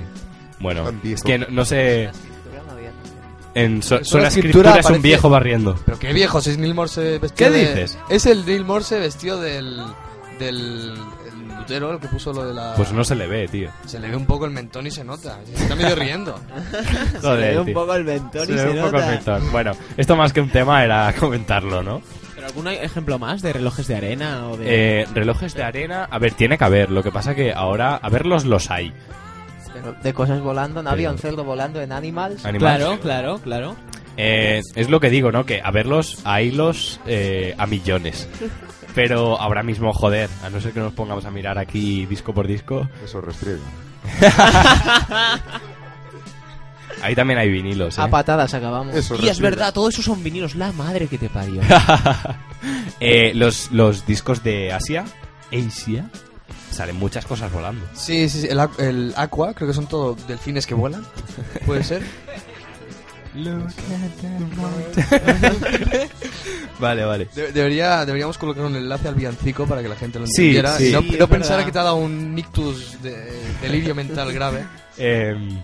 [0.61, 2.09] Bueno, es que no, no sé.
[3.55, 5.75] En so- la escritura escrituras un viejo barriendo.
[5.87, 7.99] Pero qué viejo, si es Neil Morse vestido ¿Qué de- dices?
[8.11, 9.83] Es el Neil Morse vestido del...
[10.39, 10.95] del...
[11.69, 12.75] el que puso lo de la...
[12.75, 13.71] Pues no se le ve, tío.
[13.87, 15.39] Se le ve un poco el mentón y se nota.
[15.45, 16.39] Se está medio riendo.
[17.21, 17.75] Se le ve un tío.
[17.75, 19.11] poco el mentón Se y le se ve un poco el nota.
[19.11, 19.53] mentón.
[19.53, 22.01] Bueno, esto más que un tema era comentarlo, ¿no?
[22.35, 25.01] Pero ¿Algún ejemplo más de relojes de arena o de...?
[25.03, 26.91] Eh, relojes de arena, a ver, tiene que haber.
[26.91, 28.93] Lo que pasa que ahora, a verlos los hay.
[29.73, 32.45] Pero de cosas volando, no había un cerdo volando en Animals.
[32.47, 32.59] Animals.
[32.79, 33.77] Claro, claro, claro.
[34.17, 35.45] Eh, es lo que digo, ¿no?
[35.45, 38.29] Que a verlos, hay los eh, a millones.
[38.97, 42.47] Pero ahora mismo, joder, a no ser que nos pongamos a mirar aquí disco por
[42.49, 43.61] disco, Eso restriega.
[47.03, 47.99] ahí también hay vinilos.
[47.99, 48.01] ¿eh?
[48.01, 48.95] A patadas acabamos.
[48.95, 50.55] Eso Y es verdad, todo eso son vinilos.
[50.55, 51.61] La madre que te parió.
[52.99, 55.05] Eh, los, los discos de Asia,
[55.53, 56.11] Asia,
[56.71, 57.85] salen muchas cosas volando.
[57.93, 58.49] Sí, sí, sí.
[58.49, 61.05] El, el Aqua, creo que son todo delfines que vuelan.
[61.67, 62.03] ¿Puede ser?
[66.79, 67.29] Vale, vale.
[67.35, 70.77] De- debería, deberíamos colocar un enlace al villancico para que la gente lo Sí, entendiera.
[70.77, 70.89] sí.
[70.89, 71.67] y no, Sí, no es pensara verdad.
[71.67, 73.17] que te ha dado un ictus de
[73.63, 74.65] delirio mental grave.
[74.99, 75.61] Em,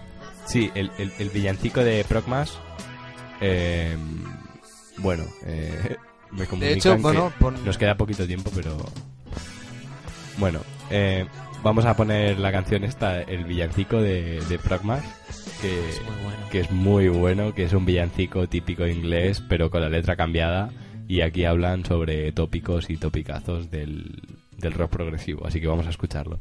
[0.46, 2.52] sí, el, el- el villancico de Progmas.
[3.40, 4.24] em,
[4.98, 5.96] bueno, eh,
[6.30, 8.76] me comunican hecho, que bueno, pon- nos queda poquito tiempo, pero
[10.38, 10.60] bueno,
[10.90, 11.26] eh,
[11.62, 15.02] vamos a poner la canción esta, el villancico de, de Progmas,
[15.62, 16.48] que Es muy bueno.
[16.50, 20.70] que es muy bueno, que es un villancico típico inglés, pero con la letra cambiada.
[21.06, 24.22] Y aquí hablan sobre tópicos y topicazos del,
[24.58, 26.40] del rock progresivo, así que vamos a escucharlo.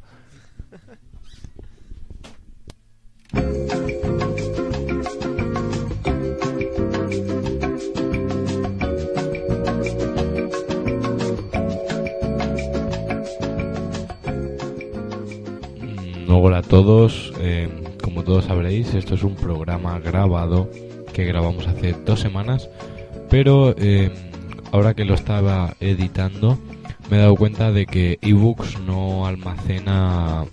[15.74, 17.69] Mm, Hola a todos, eh,
[18.22, 20.69] como todos sabréis, esto es un programa grabado
[21.11, 22.69] que grabamos hace dos semanas,
[23.32, 24.11] pero eh,
[24.72, 26.59] ahora que lo estaba editando
[27.09, 30.45] me he dado cuenta de que ebooks no almacena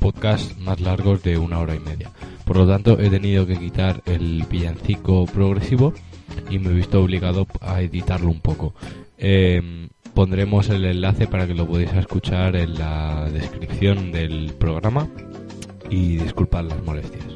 [0.00, 2.10] podcasts más largos de una hora y media.
[2.44, 5.94] Por lo tanto, he tenido que quitar el villancico progresivo
[6.50, 8.74] y me he visto obligado a editarlo un poco.
[9.16, 15.08] Eh, pondremos el enlace para que lo podáis escuchar en la descripción del programa
[15.90, 17.35] y disculpad las molestias.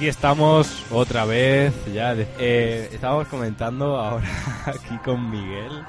[0.00, 1.74] Aquí estamos otra vez.
[1.92, 4.26] Ya eh, estábamos comentando ahora
[4.66, 5.84] aquí con Miguel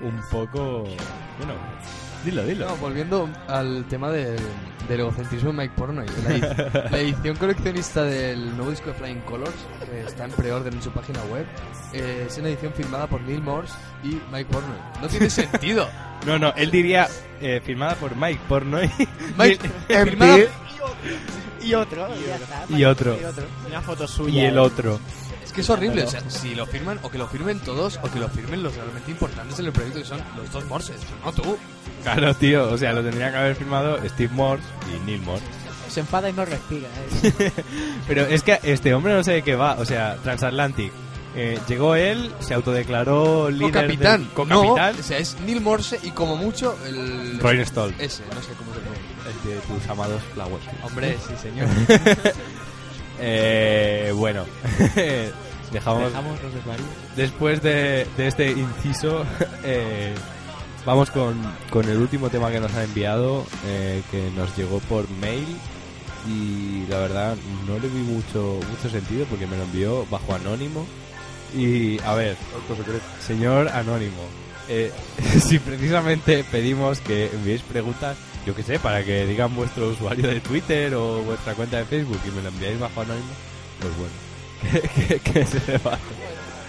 [0.00, 0.84] un poco.
[1.36, 1.52] Bueno,
[2.24, 2.68] dilo, dilo.
[2.68, 4.38] No, volviendo al tema del,
[4.88, 6.06] del egocentrismo de Mike Pornoy.
[6.24, 9.52] La, edi- la edición coleccionista del nuevo disco de Flying Colors,
[9.84, 11.44] que está en pre-order en su página web,
[11.92, 14.78] eh, es una edición firmada por Neil Morse y Mike Pornoy.
[15.02, 15.86] No tiene sentido.
[16.24, 17.08] No, no, él diría
[17.42, 18.90] eh, firmada por Mike Pornoy
[19.38, 20.36] Mike, En firmada-.
[21.62, 22.64] Y otro, ya está.
[22.74, 23.16] y otro.
[23.68, 24.48] Una foto Y suya.
[24.48, 24.98] el otro.
[25.44, 28.10] Es que es horrible, o sea, si lo firman, o que lo firmen todos, o
[28.10, 31.32] que lo firmen los realmente importantes en el proyecto, que son los dos Morses, no
[31.32, 31.58] tú.
[32.02, 34.64] Claro, tío, o sea, lo tendría que haber firmado Steve Morse
[34.94, 35.44] y Neil Morse.
[35.90, 36.88] Se enfada y no respira.
[37.24, 37.52] ¿eh?
[38.08, 40.92] Pero es que este hombre no sé de qué va, o sea, Transatlantic.
[41.34, 44.96] eh, llegó él, se autodeclaró líder del- No, co-capitán.
[44.98, 47.38] o sea, es Neil Morse y como mucho el...
[47.40, 48.69] Rolling Stone, Ese, no sé cómo
[49.44, 50.64] de tus amados Flowers.
[50.82, 51.68] Hombre, sí, señor.
[53.22, 54.46] Eh, bueno,
[55.72, 56.88] dejamos, Dejamos los desvaríos.
[57.16, 59.24] después de, de este inciso,
[59.62, 60.14] eh,
[60.86, 61.36] vamos con,
[61.68, 65.46] con el último tema que nos ha enviado, eh, que nos llegó por mail.
[66.26, 70.86] Y la verdad, no le vi mucho, mucho sentido porque me lo envió bajo anónimo.
[71.54, 72.36] Y a ver,
[73.26, 74.22] señor anónimo,
[74.68, 74.92] eh,
[75.42, 78.16] si precisamente pedimos que enviéis preguntas,
[78.46, 82.20] yo que sé, para que digan vuestro usuario de Twitter o vuestra cuenta de Facebook
[82.26, 83.26] y me lo enviáis bajo anónimo,
[83.80, 84.14] pues bueno,
[84.94, 85.98] ¿qué, qué- qué se le va?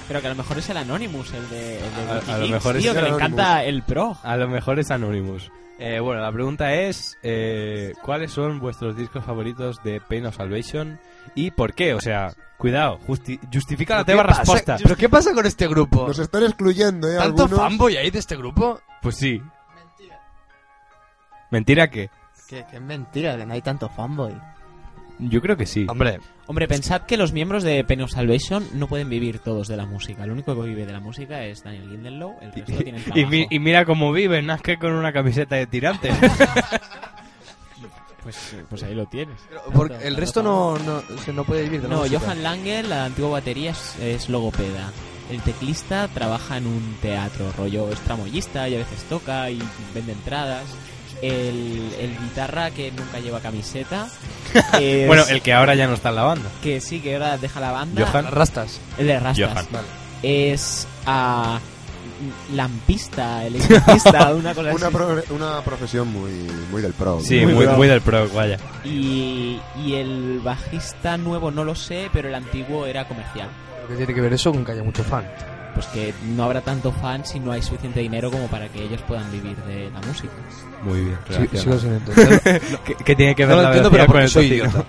[0.08, 2.76] Pero que a lo mejor es el Anonymous, el de, el de A- lo mejor
[2.76, 3.32] es tío, el que le Anonymous.
[3.34, 4.18] encanta el pro.
[4.24, 5.50] A lo mejor es Anonymous.
[5.80, 11.00] Eh, bueno, la pregunta es, eh, ¿cuáles son vuestros discos favoritos de Pain of Salvation
[11.34, 11.94] y por qué?
[11.94, 14.78] O sea, cuidado, justi- justifica la ¿Qué teva respuesta.
[14.84, 16.08] ¿Pero qué pasa con este grupo?
[16.08, 17.16] Nos están excluyendo, ¿eh?
[17.18, 17.60] ¿Tanto Algunos.
[17.60, 18.80] fanboy hay de este grupo?
[19.02, 19.42] Pues sí.
[21.52, 22.10] ¿Mentira qué?
[22.48, 24.34] Que, que es mentira, que no hay tanto fanboy.
[25.20, 25.86] Yo creo que sí.
[25.88, 29.78] Hombre, Hombre, pensad que los miembros de Penny of Salvation no pueden vivir todos de
[29.78, 30.24] la música.
[30.24, 33.30] El único que vive de la música es Daniel Lindenlow, el resto tienen Y, trabajo.
[33.30, 36.14] mi- y mira cómo viven, más que con una camiseta de tirantes.
[38.24, 39.36] Pues, pues ahí lo tienes.
[39.74, 42.20] porque Tanto- el tanto resto no, no, se no puede vivir de la No, música.
[42.20, 44.92] Johan Langer, la antigua batería, es, es logopeda.
[45.32, 49.60] El teclista trabaja en un teatro, rollo es tramoyista y a veces toca y
[49.96, 50.66] vende entradas.
[51.22, 54.08] El, el guitarra que nunca lleva camiseta.
[54.80, 56.50] es- bueno, el que ahora ya no está en la banda.
[56.64, 58.06] que sí, que ahora deja la banda.
[58.06, 58.26] Johan.
[58.32, 58.80] Rastas.
[58.98, 59.50] El de Rastas.
[59.54, 59.66] Johan.
[59.72, 59.88] Vale.
[60.24, 61.60] Es a
[62.54, 64.96] lampista, electricista, una cosa Una, así.
[64.96, 66.32] pro- una profesión muy,
[66.72, 67.20] muy del pro.
[67.22, 68.58] Sí, muy, del pro, vaya.
[68.84, 73.50] Y, y el bajista nuevo no lo sé, pero el antiguo era comercial.
[73.88, 75.26] ¿Qué tiene que ver eso con que haya mucho fan?
[75.74, 79.02] Pues que no habrá tanto fan si no hay suficiente dinero como para que ellos
[79.08, 80.34] puedan vivir de la música.
[80.84, 81.18] Muy bien.
[81.30, 81.58] Sí, relacionado.
[81.58, 82.80] sigo sin entenderlo.
[82.84, 84.86] ¿Qué, qué tiene que No ver lo la entiendo, pero con porque el soy idiota.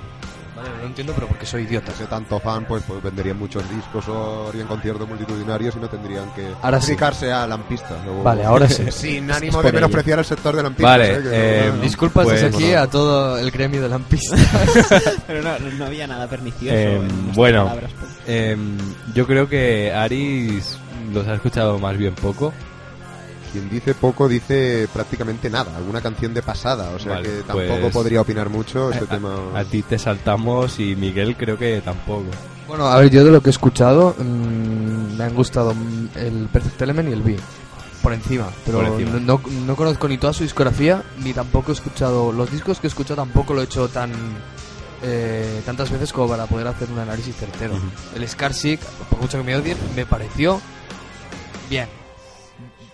[0.82, 1.92] No entiendo, pero porque soy idiota.
[1.96, 6.28] Si tanto fan, pues, pues venderían muchos discos o harían conciertos multitudinarios y no tendrían
[6.34, 6.88] que Ahora sí.
[6.88, 7.96] dedicarse a lampista.
[8.04, 8.84] Luego- Vale, ahora sí.
[8.90, 10.90] Sin Es ánimo de menospreciar el sector de lampistas.
[10.90, 11.16] Vale, ¿eh?
[11.18, 11.82] Que no- eh, no, no.
[11.82, 14.40] Disculpas Pues- desde aquí a todo el gremio de lampistas.
[15.26, 16.74] Pero no, no había nada pernicioso.
[16.76, 17.64] Eh, en bueno.
[17.66, 18.58] palabras, pues.
[19.14, 20.76] Yo creo que Aris
[21.12, 22.52] los ha escuchado más bien poco.
[23.52, 25.76] Quien dice poco dice prácticamente nada.
[25.76, 26.90] Alguna canción de pasada.
[26.94, 29.36] O sea Vale, que tampoco pues- podría opinar mucho este a, tema.
[29.54, 32.24] a ti te saltamos y Miguel creo que tampoco.
[32.66, 36.48] bueno, a ver, yo de lo que he escuchado, mm, me han gustado mm, el
[36.52, 37.36] Perfect Element y el B.
[38.02, 39.20] Por encima, pero Por encima.
[39.20, 42.32] No, no, no conozco ni toda su discografía, ni tampoco he escuchado.
[42.32, 44.10] Los discos que he escuchado tampoco lo he hecho tan.
[45.04, 47.74] eh, tantas veces como para poder hacer un análisis certero.
[47.74, 47.86] Ujú.
[48.16, 48.80] El Scarsick,
[49.10, 50.60] por mucho que me odien, me pareció
[51.68, 51.88] bien.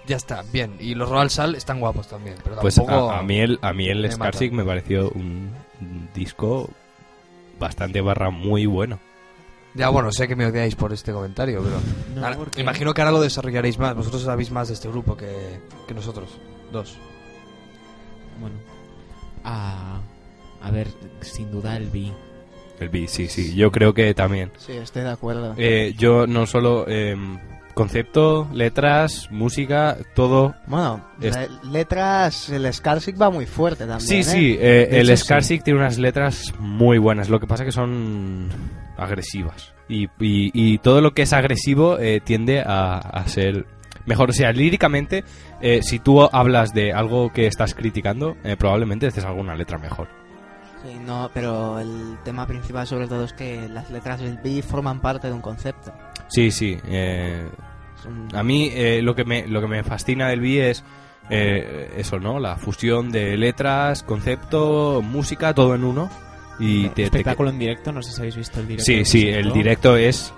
[0.09, 0.77] Ya está, bien.
[0.81, 3.89] Y los Royal Sal están guapos también, pero Pues a, a mí el, a mí
[3.89, 5.51] el me Scarsick me pareció un,
[6.15, 6.71] disco
[7.59, 8.99] bastante barra muy bueno.
[9.75, 11.77] Ya, bueno, sé que me odiáis por este comentario, pero.
[12.17, 13.95] No, Ahora, porque- imagino que ahora lo desarrollaréis más.
[13.95, 16.31] Vosotros sabéis más de este grupo que, que nosotros.
[16.73, 16.97] Dos.
[18.41, 18.57] Bueno.
[19.45, 20.01] A,
[20.63, 20.89] a ver,
[21.21, 22.11] sin duda el B.
[22.81, 24.53] El B, sí, sí, yo creo que también.
[24.57, 25.55] Sí, estoy de acuerdo.
[25.59, 27.39] Eh, yo no solo em,
[27.79, 30.55] concepto, letras, música, todo.
[30.67, 34.01] Bueno, Es- letras, el Scarsick va muy fuerte también.
[34.01, 34.23] Sí, ¿eh?
[34.25, 37.29] sí, eh, De el hecho, Scarsick tiene unas letras muy buenas.
[37.29, 38.49] Lo que pasa que son
[38.97, 39.73] agresivas.
[39.89, 43.65] Y, y- y todo lo que es agresivo eh, tiende a, a ser
[44.07, 44.31] mejor.
[44.31, 45.23] O sea, líricamente,
[45.61, 50.09] eh, si tú hablas de algo que estás criticando, eh, probablemente haces alguna letra mejor.
[50.85, 55.01] Sí, no, pero el tema principal sobre todo es que las letras del B forman
[55.01, 55.93] parte de un concepto.
[56.29, 56.79] Sí, sí.
[56.87, 57.49] eh,
[58.35, 60.85] a mí eh, lo, que me, lo que me fascina del B es
[61.31, 62.39] eh, eso, ¿no?
[62.39, 66.09] La fusión de letras, concepto, música, todo en uno.
[66.61, 68.85] Y te- te, espectáculo en directo, no sé si habéis visto el directo.
[68.85, 70.33] Sí, sí, el directo es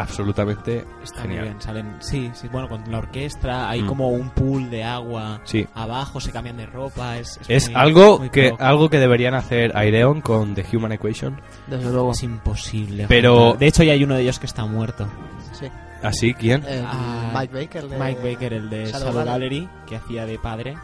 [0.00, 1.40] absolutamente Está genial.
[1.40, 3.86] muy bien, salen, sí, sí, bueno, con la orquesta hay Mm.
[3.86, 5.66] como un pool de agua Sí.
[5.74, 8.64] abajo, se cambian de ropa, es, Es muy- algo muy que pro.
[8.66, 11.40] algo que deberían hacer Aireon con The Human Equation.
[11.66, 12.12] Desde luego.
[12.12, 13.06] es imposible.
[13.08, 13.58] Pero- juntar.
[13.58, 15.06] de hecho ya hay uno de ellos que está muerto.
[15.52, 15.66] Sí.
[16.02, 16.32] ¿Así?
[16.34, 16.64] ¿Quién?
[16.66, 17.88] El Ah, Mike Baker.
[17.88, 19.60] de- Mike Baker, el de Shadow Shadow, Gallery.
[19.60, 20.74] Gallery, que hacía de padre,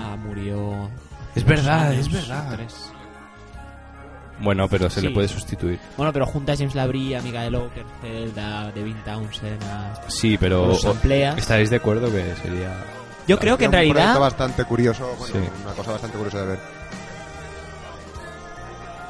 [0.00, 0.88] ah, murió.
[1.34, 2.52] Es verdad, dos es años, verdad.
[2.54, 2.91] tres.
[4.40, 5.06] Bueno, pero se Sí.
[5.08, 5.78] le puede sustituir.
[5.96, 9.94] Bueno, pero junta a James Labrie, a Miguel Okerfeld, a Devin Townsend, a...
[10.08, 10.72] Sí, pero.
[10.72, 12.72] ¿estaréis de acuerdo que sería
[13.28, 14.18] Yo creo que en Era un realidad...
[14.18, 15.14] bastante curioso.
[15.18, 15.50] Bueno, Sí.
[15.64, 16.58] una cosa bastante curiosa de ver.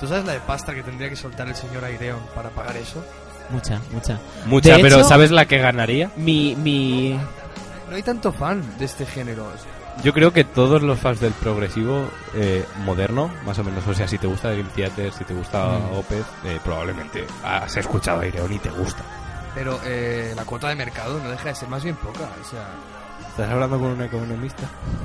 [0.01, 3.03] ¿Tú sabes la de pasta que tendría que soltar el señor Aireon para pagar eso?
[3.51, 4.19] Mucha, mucha.
[4.47, 6.11] mucha, De pero hecho- ¿sabes la que ganaría?
[6.17, 7.19] Mi, mi...
[7.89, 9.47] No hay tanto fan de este género.
[10.03, 14.09] Yo creo que todos los fans del progresivo eh, moderno, más o menos, o sea,
[14.09, 15.97] si te gusta Dream Theater, si te gusta Mm.
[15.97, 19.03] Opeth, eh, probablemente has escuchado Aireon y te gusta.
[19.55, 22.29] Pero eh, la cuota de mercado no deja de ser más bien poca.
[22.41, 22.67] O sea,
[23.29, 24.65] ¿Estás hablando con un economista?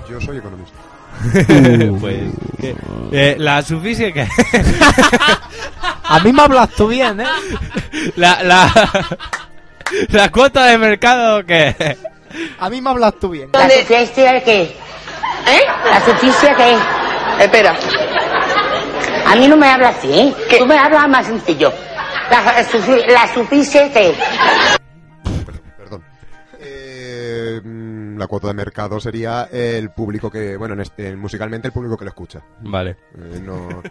[0.09, 0.77] Yo soy economista.
[1.99, 2.75] pues ¿qué?
[3.11, 4.21] Eh, la suficie que
[6.03, 7.25] A mí me hablas tú bien, ¿eh?
[8.15, 9.07] la, la
[10.09, 11.97] la cuota de mercado que
[12.59, 13.49] A mí me hablas tú bien.
[13.53, 14.61] ¿La justicia qué?
[14.63, 15.61] ¿Eh?
[15.89, 17.43] ¿La justicia qué?
[17.43, 17.75] Espera.
[19.27, 20.33] A mí no me hablas así, ¿eh?
[20.57, 21.71] Tú me hablas más sencillo.
[22.29, 24.13] La, sufi- la justicia qué?
[25.77, 26.03] Perdón.
[26.59, 31.71] Eh, mm, la cuota de mercado sería el público que, bueno, en este, musicalmente el
[31.73, 32.41] público que lo escucha.
[32.61, 33.81] vale Eh, no,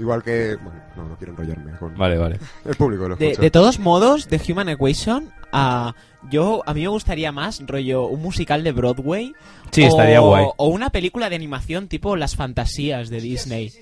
[0.00, 3.26] igual que, bueno, no, no quiero enrollarme con vale vale el público que lo De,
[3.26, 3.42] escucha.
[3.42, 5.94] de todos modos, The Human Equation, ah,
[6.30, 9.34] Yo, a mí me gustaría más, rollo, un musical de Broadway.
[9.70, 10.46] Sí, o, estaría guay.
[10.56, 13.72] O una película de animación tipo Las Fantasías de Disney.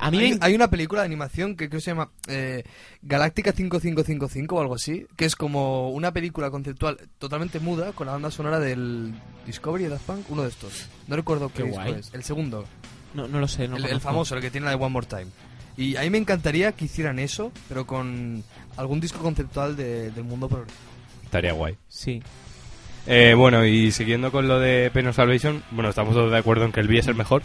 [0.00, 2.64] A mí hay, me- hay una película de animación que creo que se llama eh,
[3.02, 8.12] Galáctica 5555 o algo así, que es como una película conceptual totalmente muda con la
[8.14, 9.14] banda sonora del
[9.46, 10.86] Discovery de Daft Punk, uno de estos.
[11.06, 11.94] No recuerdo qué, Qué disco guay.
[12.00, 12.10] es.
[12.14, 12.64] El segundo,
[13.14, 15.06] No, no lo sé, no el, el famoso, el que tiene la de One More
[15.06, 15.26] Time.
[15.76, 18.42] Y a mí me encantaría que hicieran eso, pero con
[18.76, 20.78] algún disco conceptual de- del mundo progresivo.
[21.28, 21.76] Estaría guay.
[21.88, 22.22] Sí.
[23.06, 26.64] Eh, bueno, y siguiendo con lo de Pain of Salvation, bueno, estamos todos de acuerdo
[26.64, 27.42] en que el B es el mejor,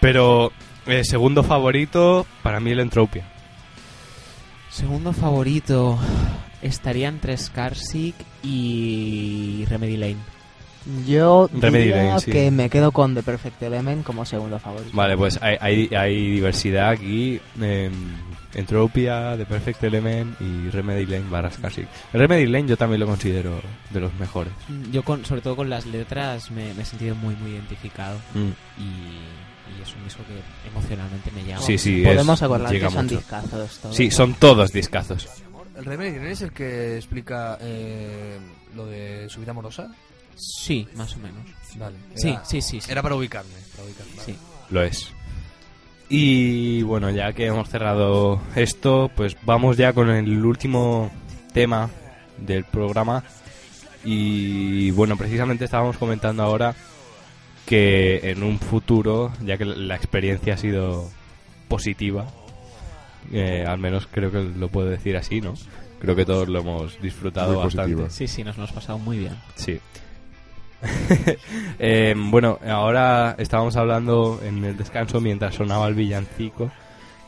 [0.00, 0.50] pero
[0.86, 3.30] eh, segundo favorito, para mí el Entropia.
[4.70, 5.98] Segundo favorito
[6.62, 10.16] estaría entre Scarsick y Remedy Lane.
[11.06, 12.30] Yo Remedy diría Lane, sí.
[12.30, 14.90] que me quedo con The Perfect Element como segundo favorito.
[14.94, 17.38] Vale, pues hay, hay, hay diversidad aquí.
[17.60, 17.90] eh,
[18.58, 21.86] Entropia, The Perfect Element y Remedy Lane barra Classic.
[22.12, 23.60] El Remedy Lane yo también lo considero
[23.90, 24.52] de los mejores.
[24.92, 28.18] Yo, con, sobre todo con las letras, me, me he sentido muy, muy identificado.
[28.34, 28.48] Mm.
[28.80, 31.62] Y, y es un disco que emocionalmente me llama.
[31.62, 33.16] Sí, sí, Podemos es- acordar que son mucho.
[33.18, 33.96] discazos todos.
[33.96, 35.28] Sí, son todos discazos.
[35.76, 38.38] ¿El Remedy Lane es el que explica eh,
[38.74, 39.88] lo de su vida amorosa?
[40.36, 41.42] Sí, más o menos.
[41.76, 41.96] Vale.
[42.14, 42.90] Sí, era- sí, sí, sí.
[42.90, 43.50] Era para ubicarme.
[43.76, 44.12] Para ubicarme.
[44.24, 44.36] Sí.
[44.70, 45.12] Lo es.
[46.08, 51.10] Y bueno, ya que hemos cerrado esto, pues vamos ya con el último
[51.52, 51.90] tema
[52.38, 53.24] del programa.
[54.04, 56.74] Y bueno, precisamente estábamos comentando ahora
[57.66, 61.10] que en un futuro, ya que la experiencia ha sido
[61.68, 62.26] positiva,
[63.30, 65.54] eh, al menos creo que lo puedo decir así, ¿no?
[66.00, 67.92] Creo que todos lo hemos disfrutado Muy bastante.
[67.92, 68.10] positiva.
[68.10, 69.36] Sí, sí, nos lo hemos pasado muy bien.
[69.56, 69.78] Sí.
[71.80, 76.72] Eh, bueno, ahora estábamos hablando en el descanso mientras sonaba el villancico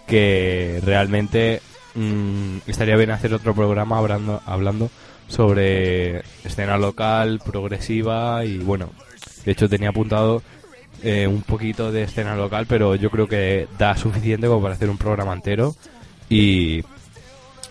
[0.08, 1.62] que realmente
[1.94, 4.90] mm, estaría bien hacer otro programa hablando, hablando
[5.28, 8.90] sobre escena local, progresiva y bueno,
[9.44, 10.42] de hecho tenía apuntado
[11.04, 14.90] eh, un poquito de escena local, pero yo creo que da suficiente como para hacer
[14.90, 15.76] un programa entero
[16.28, 16.82] y,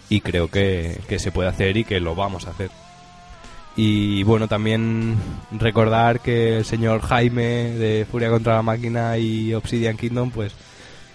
[0.08, 2.70] y creo que, que se puede hacer y que lo vamos a hacer.
[3.76, 5.16] Y bueno, también
[5.52, 10.54] recordar que el señor Jaime de Furia contra la Máquina y Obsidian Kingdom, pues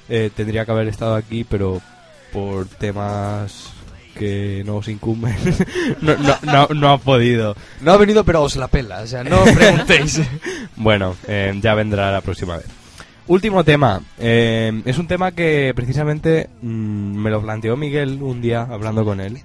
[0.09, 1.83] eh, tendría que haber estado aquí, pero
[2.33, 3.71] por temas
[4.15, 5.37] que no os incumben,
[6.01, 7.55] no, no, no, no ha podido.
[7.81, 9.01] No ha venido, pero os la pela.
[9.01, 10.21] O sea, no preguntéis.
[10.77, 12.67] Bueno, eh, ya vendrá la próxima vez.
[13.29, 14.01] Último tema.
[14.19, 19.21] eh, es un tema que precisamente mm, me lo planteó Miguel un día hablando con
[19.21, 19.39] él.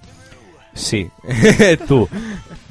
[0.80, 1.10] Sí,
[1.88, 2.08] tú.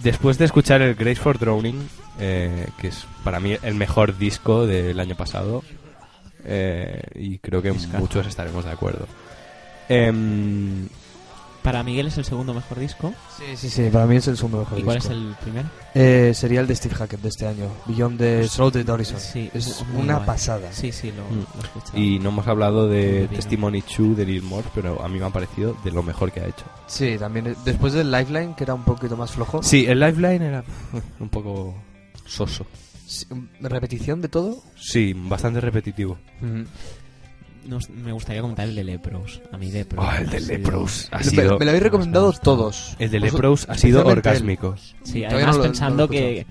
[0.02, 4.66] Después de escuchar el Grace for Drowning, eh, que es para mí el mejor disco
[4.66, 5.62] del año pasado,
[6.44, 7.98] eh, y creo que Discazo.
[7.98, 9.06] muchos estaremos de acuerdo.
[9.89, 10.89] Em,
[11.69, 13.12] Para Miguel es el segundo mejor disco.
[13.36, 13.90] Sí, sí, sí.
[13.93, 15.19] Para mí es el segundo mejor ¿Y cuál es disco.
[15.19, 15.69] el primero?
[15.95, 17.66] Eh, sería el de Steve Hackett de este año.
[17.85, 19.20] Beyond the Shrouded Horizon.
[19.20, 20.27] Sí, es una guay.
[20.27, 20.73] pasada.
[20.73, 21.40] Sí, sí, lo, Mm.
[21.57, 21.99] lo he escuchado.
[21.99, 23.28] y no hemos hablado de.
[23.28, 26.40] Testimony 2 de Lil Morse, pero a mí me ha parecido de lo mejor que
[26.40, 26.65] ha hecho.
[26.86, 27.49] Sí, también.
[27.49, 29.62] eh, Después del Lifeline, que era un poquito más flojo.
[29.62, 30.65] Sí, el Lifeline era
[31.20, 31.74] un poco
[32.24, 32.65] soso.
[33.61, 34.62] ¿Repetición de todo?
[34.77, 36.19] Sí, bastante repetitivo.
[38.05, 39.40] Me gustaría comentar el de Lepros.
[39.53, 40.05] A mí Lepros.
[40.07, 41.59] Oh, el de ha sido- Lepros ha Me- sido...
[41.59, 42.97] me, lo habéis recomendado todos.
[42.99, 44.74] El de Lepros ha sido orgásmico.
[45.03, 46.47] Sí, Todavía además no lo- no pensando que,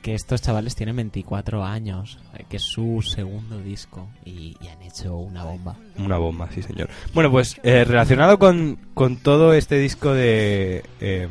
[0.00, 4.82] que estos chavales tienen 24 años, eh, que es su segundo disco y, y han
[4.82, 5.76] hecho una bomba.
[5.98, 6.88] Una bomba, sí, señor.
[7.14, 11.28] Bueno, pues eh, relacionado con, con todo este disco de, eh,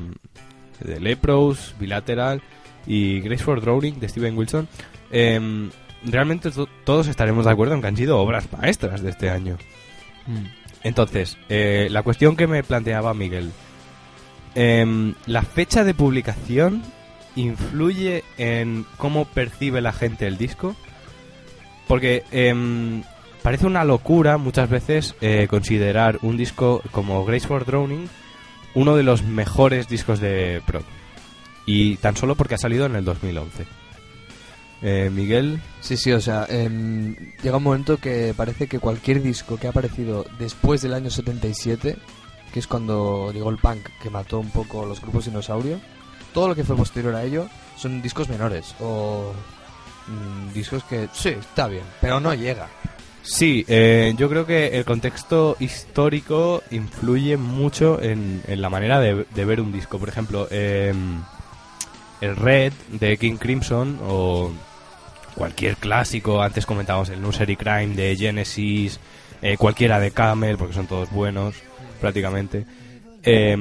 [0.83, 2.41] de Lepros, Bilateral
[2.87, 4.67] y Grace for Drowning de Steven Wilson,
[5.11, 5.69] eh,
[6.05, 9.57] realmente to- todos estaremos de acuerdo en que han sido obras maestras de este año.
[10.27, 10.45] Mm.
[10.83, 13.51] Entonces, eh, la cuestión que me planteaba Miguel.
[14.55, 16.81] em, ¿La fecha de publicación
[17.35, 20.75] influye en cómo percibe la gente el disco?
[21.87, 23.03] Porque em,
[23.43, 28.09] parece una locura muchas veces eh, considerar un disco como Grace for Drowning
[28.73, 30.83] uno de los mejores discos de prog.
[31.65, 33.65] Y tan solo porque ha salido en el 2011.
[34.83, 39.57] Eh, Miguel, Sí, sí, o sea, em, llega un momento que parece que cualquier disco
[39.57, 41.97] que ha aparecido después del año 77,
[42.51, 45.79] que es cuando llegó el punk que mató un poco los grupos dinosaurio,
[46.33, 47.47] todo lo que fue posterior a ello
[47.77, 49.33] son discos menores o
[50.07, 52.67] mm, discos que sí, está bien, pero no llega.
[53.23, 59.25] Sí, eh, yo creo que el contexto histórico influye mucho en, en la manera de,
[59.29, 59.99] de ver un disco.
[59.99, 60.91] Por ejemplo, eh,
[62.19, 64.51] el Red de King Crimson o
[65.35, 68.99] cualquier clásico, antes comentábamos el Nursery Crime de Genesis,
[69.41, 71.55] eh, cualquiera de Camel, porque son todos buenos
[71.99, 72.65] prácticamente.
[73.23, 73.55] Eh,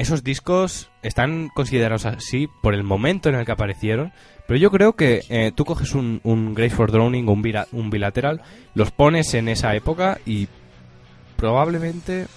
[0.00, 4.12] esos discos están considerados así por el momento en el que aparecieron,
[4.46, 7.90] pero yo creo que eh, tú coges un, un Grace for Drowning o un, un
[7.90, 8.40] bilateral,
[8.74, 10.48] los pones en esa época y
[11.36, 12.28] probablemente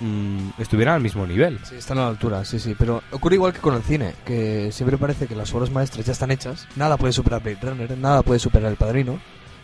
[0.00, 1.58] mm, estuvieran al mismo nivel.
[1.64, 2.74] Sí, están a la altura, sí, sí.
[2.78, 6.12] Pero ocurre igual que con el cine, que siempre parece que las obras maestras ya
[6.12, 6.66] están hechas.
[6.76, 9.18] Nada puede superar Blade Runner, nada puede superar El Padrino.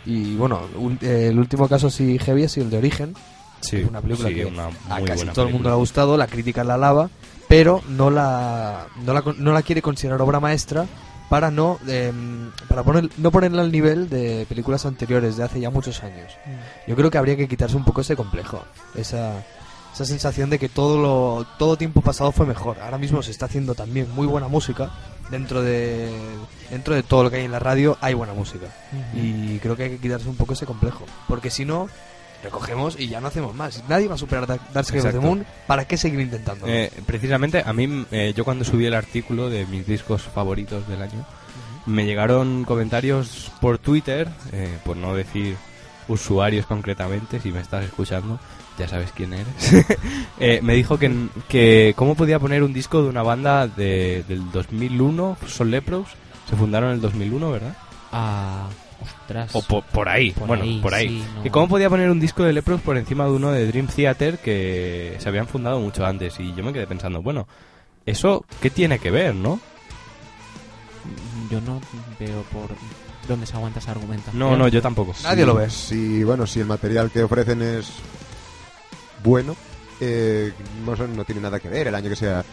[0.05, 3.15] Y bueno, un- eh, el último caso así heavy ha sido el de Origen.
[3.61, 6.17] Sí, una película sí, que una a casi buena todo el mundo le ha gustado,
[6.17, 7.09] la crítica la alaba,
[7.47, 10.85] pero no la, no la, con- no la quiere considerar obra maestra
[11.29, 15.71] para no em, para poner, no ponerla al nivel de películas anteriores de hace ya
[15.71, 16.31] muchos años.
[16.85, 18.63] Yo creo que habría que quitarse un poco ese complejo,
[18.93, 19.43] esa,
[19.95, 22.79] esa sensación de que todo lo todo tiempo pasado fue mejor.
[22.81, 24.91] Ahora mismo se está haciendo también muy buena música
[25.31, 26.11] dentro de
[26.69, 28.67] dentro de todo lo que hay en la radio hay buena música
[29.13, 31.87] y creo que hay que quitarse un poco ese complejo, porque si no
[32.43, 33.83] recogemos y ya no hacemos más.
[33.87, 35.19] Nadie va a superar Dark Side of the.
[35.19, 35.45] Moon.
[35.65, 36.67] ¿Para qué seguir intentando?
[36.67, 41.01] Eh, precisamente a mí, eh, yo cuando subí el artículo de mis discos favoritos del
[41.01, 41.25] año,
[41.85, 45.55] me llegaron comentarios por Twitter, eh, por no decir
[46.07, 48.39] usuarios concretamente, si me estás escuchando,
[48.77, 49.47] ya sabes quién eres.
[50.37, 54.51] Eh, me dijo que, que cómo podía poner un disco de una banda de, del
[54.51, 56.09] 2001, Son Lepros,
[56.49, 57.77] se fundaron en el 2001, ¿verdad?
[58.11, 58.67] Ah,
[59.01, 59.55] ostras.
[59.55, 61.07] O por, por ahí, Por bueno, ahí, por ahí.
[61.07, 61.45] sí, no.
[61.45, 64.39] ¿Y cómo podía poner un disco de Lepros por encima de uno de Dream Theater
[64.39, 66.37] que se habían fundado mucho antes?
[66.41, 67.47] Y yo me quedé pensando, bueno,
[68.05, 69.59] ¿eso qué tiene que ver, no?
[71.49, 71.79] Yo no
[72.19, 72.69] veo por
[73.27, 74.37] dónde se aguanta esa argumentación.
[74.37, 75.13] No, no, yo tampoco.
[75.23, 75.69] Nadie lo ve.
[75.69, 77.91] Si, bueno, si el material que ofrecen es
[79.25, 79.55] bueno,
[79.99, 80.53] eh,
[80.85, 82.45] no, tiene nada que ver el año que sea.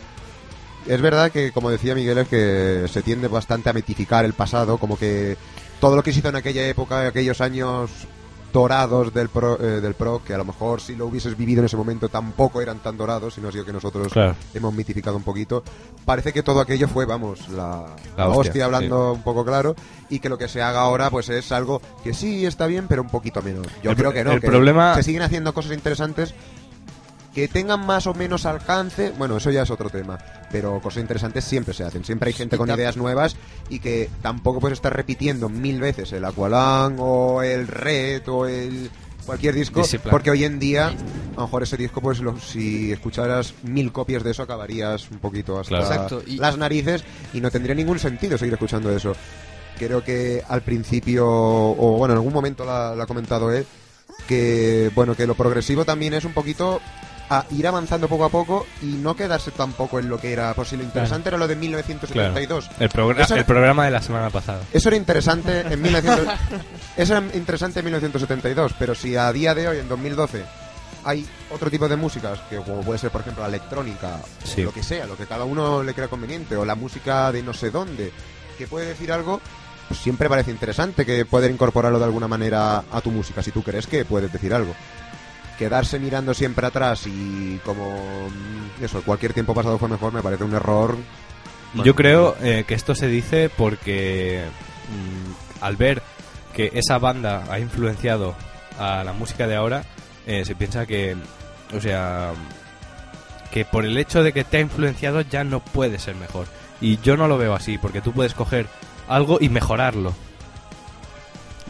[0.86, 4.78] Es verdad que, como decía Miguel, es que se tiende bastante a mitificar el pasado,
[4.78, 5.36] como que
[5.80, 7.90] todo lo que se hizo en aquella época, aquellos años
[8.52, 11.66] dorados del pro, eh, del pro, que a lo mejor si lo hubieses vivido en
[11.66, 14.34] ese momento tampoco eran tan dorados, sino ha sido que nosotros Claro.
[14.52, 15.62] hemos mitificado un poquito.
[16.04, 17.86] Parece que todo aquello fue, vamos, la,
[18.16, 19.74] La hostia, hostia, hablando un poco claro,
[20.10, 23.00] y que lo que se haga ahora pues es algo que sí está bien, pero
[23.00, 23.66] un poquito menos.
[23.82, 26.34] Yo El creo que no, el que problema- se siguen haciendo cosas interesantes
[27.34, 30.18] que tengan más o menos alcance, bueno, eso ya es otro tema,
[30.50, 33.36] pero cosas interesantes siempre se hacen, siempre hay gente con ideas nuevas
[33.70, 38.90] y que tampoco puedes estar repitiendo mil veces el Aqualung o el Red o el
[39.24, 40.10] cualquier disco, Discipline.
[40.10, 44.22] porque hoy en día, a lo mejor ese disco, pues lo- si escucharas mil copias
[44.24, 45.84] de eso acabarías un poquito hasta Claro.
[45.94, 47.02] Exacto, y- las narices
[47.32, 49.14] y no tendría ningún sentido seguir escuchando eso.
[49.78, 53.64] Creo que al principio, o bueno, en algún momento la ha comentado él,
[54.28, 56.80] que bueno, que lo progresivo también es un poquito
[57.38, 60.66] a ir avanzando poco a poco y no quedarse tampoco en lo que era, por
[60.66, 62.70] si lo interesante era lo de 1972.
[62.78, 64.60] El, progra- Eso- el programa de la semana pasada.
[64.72, 66.26] Eso era interesante en 1900
[66.96, 70.44] Eso era interesante en 1972, pero si a día de hoy, en 2012,
[71.04, 74.62] hay otro tipo de músicas, que como puede ser, por ejemplo, la electrónica, Sí.
[74.62, 77.42] o lo que sea, lo que cada uno le crea conveniente, o la música de
[77.42, 78.12] no sé dónde,
[78.58, 79.40] que puede decir algo,
[79.88, 83.62] pues siempre parece interesante que poder incorporarlo de alguna manera a tu música, si tú
[83.62, 84.74] crees que puedes decir algo.
[85.58, 90.44] Quedarse mirando siempre atrás y como mm, eso, cualquier tiempo pasado fue mejor, me parece
[90.44, 90.96] un error.
[91.84, 94.44] Yo creo eh, que esto se dice porque
[94.88, 96.02] mm, al ver
[96.52, 98.34] que esa banda ha influenciado
[98.78, 99.84] a la música de ahora,
[100.26, 101.16] eh, se piensa que,
[101.74, 102.32] o sea,
[103.50, 106.46] que por el hecho de que te ha influenciado ya no puede ser mejor.
[106.80, 108.66] Y yo no lo veo así, porque tú puedes coger
[109.08, 110.14] algo y mejorarlo.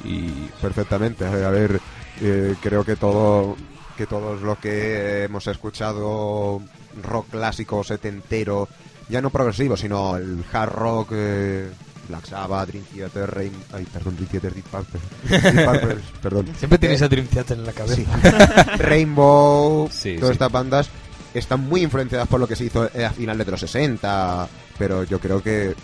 [0.05, 0.31] Y
[0.61, 1.27] Perfectamente.
[1.27, 1.81] A ver,
[2.23, 3.57] eh, creo que todo
[3.97, 6.63] que todos los que hemos escuchado
[7.03, 8.67] rock clásico setentero,
[9.11, 11.69] ya no progresivo, sino el hard rock, eh,
[12.09, 16.49] Black Sabbath, Dream Theater, Rain, ay, perdón, Dream Theater, Deep Purple, Deep Purple, perdón.
[16.59, 17.95] Siempre tienes Eh, a Dream Theater en la cabeza.
[17.97, 18.07] sí.
[18.79, 20.33] Rainbow, Sí, todas sí.
[20.33, 20.89] estas bandas
[21.35, 25.19] están muy influenciadas por lo que se hizo a finales de los 60, pero yo
[25.19, 25.75] creo que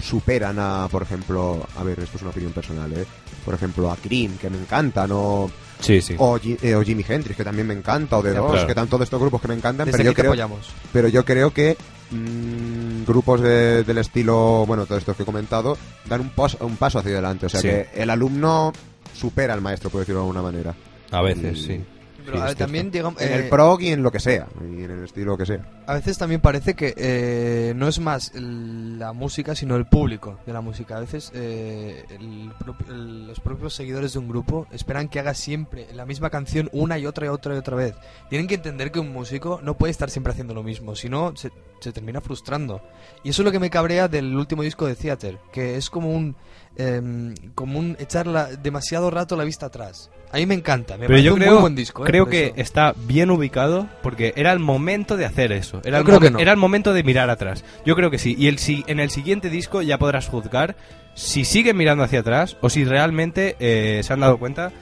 [0.00, 3.06] superan a, por ejemplo, a ver, esto es una opinión personal, ¿eh?
[3.44, 5.50] Por ejemplo, a Cream, que me encanta, ¿no?
[5.84, 6.14] Sí, sí.
[6.18, 8.66] O, Ji- eh, o Jimi Hendrix, que también me encanta, o The Doors, claro.
[8.66, 10.70] que están todos estos grupos que me encantan, Desde pero yo, creo, apoyamos.
[10.92, 11.76] pero yo creo que
[12.10, 16.76] mm, grupos de- del estilo, bueno, todos estos que he comentado, dan un, pos- un
[16.76, 17.46] paso hacia adelante.
[17.46, 17.68] O sea Sí.
[17.68, 18.72] que el alumno
[19.14, 20.74] supera al maestro, por decirlo de alguna manera.
[21.10, 21.84] A veces, Y- sí.
[22.24, 24.82] Pero Sí, a también digamos, En eh, el prog y en lo que sea, y
[24.84, 25.66] en el estilo que sea.
[25.86, 30.52] a veces también parece que eh, no es más la música, sino el público de
[30.52, 30.96] la música.
[30.96, 35.34] A veces eh, el propi- el- los propios seguidores de un grupo esperan que haga
[35.34, 37.94] siempre la misma canción una y otra y otra y otra vez.
[38.30, 41.36] Tienen que entender que un músico no puede estar siempre haciendo lo mismo, si no
[41.36, 42.80] se, se termina frustrando.
[43.22, 46.10] Y eso es lo que me cabrea del último disco de Theater, que es como
[46.10, 46.36] un
[46.76, 50.10] em, como un echar la- demasiado rato la vista atrás.
[50.32, 52.02] A mí me encanta, me Pero parece yo un creo, muy buen disco.
[52.02, 52.06] ¿eh?
[52.06, 52.54] creo que eso.
[52.56, 55.80] está bien ubicado porque era el momento de hacer eso.
[55.84, 56.38] Era, Yo el, creo momen- que no.
[56.40, 57.64] era el momento de mirar atrás.
[57.86, 58.34] Yo creo que sí.
[58.36, 60.74] Y el, si, en el siguiente disco ya podrás juzgar
[61.14, 64.72] si siguen mirando hacia atrás o si realmente eh, se han dado cuenta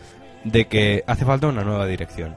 [0.44, 2.34] de que hace falta una nueva dirección.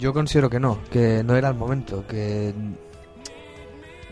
[0.00, 2.52] Yo considero que no, que no era el momento, que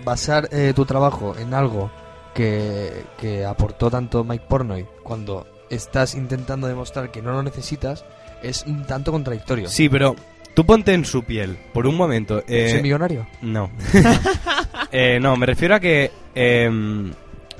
[0.04, 1.90] basar eh, tu trabajo en algo
[2.34, 8.04] que, que aportó tanto Mike Pornoy cuando estás intentando demostrar que no lo necesitas
[8.42, 9.68] es un tanto contradictorio.
[9.68, 10.14] Sí, pero
[10.54, 12.42] tú ponte en su piel por un momento.
[12.46, 13.26] eh, ¿Soy millonario?
[13.42, 13.70] No.
[14.96, 16.12] Eh, no, me refiero a que.
[16.36, 17.10] em,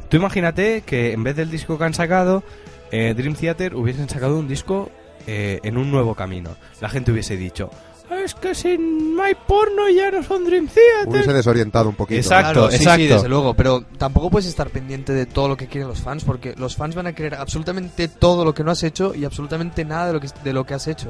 [0.08, 2.44] tú imagínate que en vez del disco que han sacado,
[2.92, 4.88] eh, Dream Theater hubiesen sacado un disco
[5.26, 6.56] eh, en un nuevo camino.
[6.80, 7.70] La gente hubiese dicho.
[8.10, 11.08] Es que sin My Porno ya no son Dream Theater.
[11.08, 12.20] Hubiese desorientado un poquito.
[12.20, 12.96] Exacto, Claro, exacto.
[13.02, 16.22] sí, desde luego, pero tampoco puedes estar pendiente de todo lo que quieren los fans,
[16.24, 19.84] porque los fans van a querer absolutamente todo lo que no has hecho y absolutamente
[19.84, 21.08] nada de lo que, de lo que has hecho.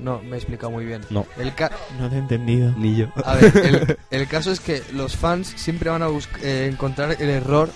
[0.00, 1.00] No, me he explicado muy bien.
[1.10, 1.26] No.
[1.38, 2.72] El ca- No te he entendido.
[2.76, 3.06] Ni yo.
[3.24, 6.08] A ver, el, el caso es que los fans siempre van a
[6.42, 7.68] eh, encontrar el error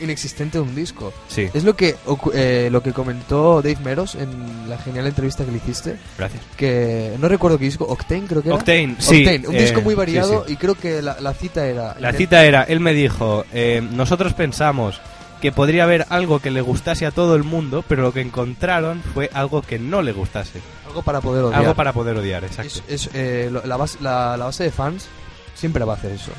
[0.00, 1.12] inexistente de un disco.
[1.28, 1.96] Sí, Es lo que
[2.32, 6.42] eh, lo que comentó Dave Meros en la genial entrevista que le hiciste, gracias.
[6.56, 8.56] que no recuerdo qué disco, Octane creo que era.
[8.56, 9.20] Octane, sí.
[9.20, 10.52] Octane, un eh, disco muy sí, variado sí.
[10.52, 11.96] y creo que la, la cita era...
[11.98, 15.00] La cita era, él me dijo, eh, nosotros pensamos
[15.40, 19.02] que podría haber algo que le gustase a todo el mundo, pero lo que encontraron
[19.12, 20.60] fue algo que no le gustase.
[20.86, 21.60] Algo para poder odiar.
[21.60, 22.80] Algo para poder odiar, exacto.
[22.88, 25.06] Es, eh, la, base, la, la base de fans
[25.54, 26.32] siempre va a hacer eso.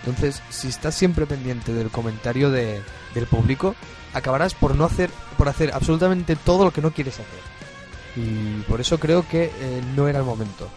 [0.00, 2.82] Entonces, si estás siempre pendiente del comentario de,
[3.14, 3.74] del público,
[4.14, 7.48] acabarás por no hacer, por hacer absolutamente todo lo que no quieres hacer.
[8.16, 10.68] Y por eso creo que eh, no era el momento.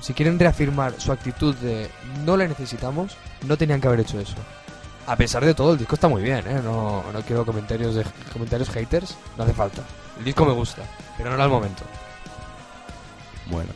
[0.00, 1.90] Si quieren reafirmar su actitud de
[2.24, 3.16] no le necesitamos,
[3.46, 4.36] no tenían que haber hecho eso.
[5.06, 6.60] A pesar de todo, el disco está muy bien, ¿eh?
[6.62, 9.82] No, no quiero comentarios de comentarios haters, no hace falta.
[10.18, 10.82] El disco me gusta,
[11.16, 11.82] pero no era el momento.
[13.50, 13.70] Bueno,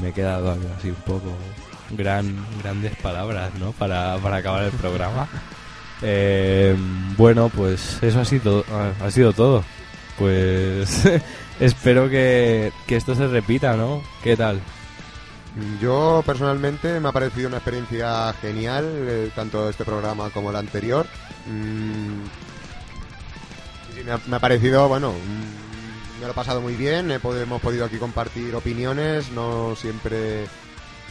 [0.00, 1.32] me he quedado así un poco
[1.90, 3.72] gran, grandes palabras, ¿no?
[3.72, 5.28] Para, para acabar el programa.
[6.02, 6.76] Eh,
[7.16, 8.64] bueno, pues eso ha sido,
[9.00, 9.64] ha sido todo.
[10.18, 11.08] Pues
[11.60, 14.02] espero que, que esto se repita, ¿no?
[14.22, 14.60] ¿Qué tal?
[15.80, 21.06] Yo personalmente me ha parecido una experiencia genial, eh, tanto este programa como el anterior.
[21.46, 22.22] Mm,
[24.04, 27.10] me, ha, me ha parecido, bueno, mm, me lo he pasado muy bien.
[27.10, 30.46] he hemos podido aquí compartir opiniones, no siempre,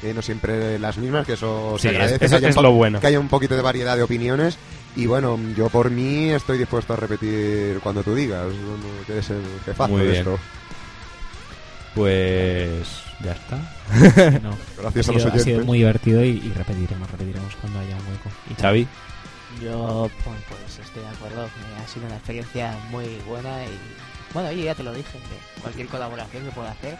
[0.03, 2.25] eh, no siempre las mismas, que eso Sí, se agradece.
[2.25, 2.99] eso que haya es lo bueno.
[2.99, 4.57] Que haya un poquito de variedad de opiniones.
[4.95, 8.47] Y bueno, yo por mí estoy dispuesto a repetir cuando tú digas,
[9.05, 10.17] que eres el jefazo Muy de bien.
[10.19, 10.39] esto.
[11.95, 12.87] Pues
[13.23, 13.57] ya está.
[14.41, 14.55] No.
[14.77, 15.65] Gracias ha a los sido, ha sido oyentes.
[15.65, 18.29] muy divertido y, y repetiremos, repetiremos cuando haya un hueco.
[18.49, 18.53] Y.
[18.61, 18.87] Xavi,
[19.63, 21.45] Yo, pues estoy de acuerdo.
[21.45, 23.77] que Ha sido una experiencia muy buena y,
[24.33, 26.97] bueno, oye, ya te lo dije, que cualquier colaboración que pueda hacer,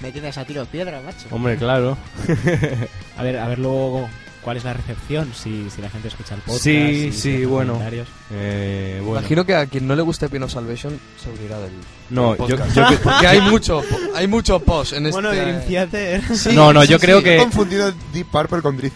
[0.00, 1.26] me tienes a tiro de piedra, macho.
[1.30, 1.96] hombre, claro.
[3.16, 4.08] A ver, a ver luego
[4.42, 6.62] cuál es la recepción, si, si la gente escucha el podcast.
[6.62, 7.72] Sí, si sí, bueno.
[7.72, 8.06] comentarios.
[8.30, 9.20] Eh, bueno.
[9.20, 11.72] Imagino que a quien no le guste Pino Salvation se olvidará del.
[12.10, 13.82] No, del yo, yo que- Porque hay mucho,
[14.14, 15.42] hay mucho post en Bueno, este.
[15.44, 16.22] Dream Theater.
[16.36, 17.06] Sí, No, no, sí, yo sí.
[17.06, 18.92] creo He que confundido Deep Purple con Dream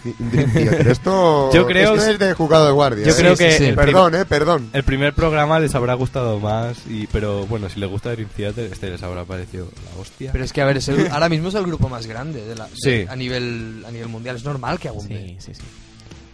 [0.53, 0.87] Theater.
[0.91, 3.05] Esto, Yo creo- esto es de jugado de guardia.
[3.05, 3.15] yo ¿eh?
[3.17, 4.69] creo que prim- Perdón, eh, perdón.
[4.71, 8.69] el primer programa les habrá gustado más, y pero bueno, si les gusta Dream Theater,
[8.71, 10.31] este les habrá parecido la hostia.
[10.31, 12.55] Pero es que, a ver, es el- ahora mismo es el grupo más grande de
[12.55, 13.05] la, de- Sí.
[13.09, 14.35] a, nivel, a nivel mundial.
[14.35, 15.35] Es normal que abunde.
[15.39, 15.61] Sí, sí, sí.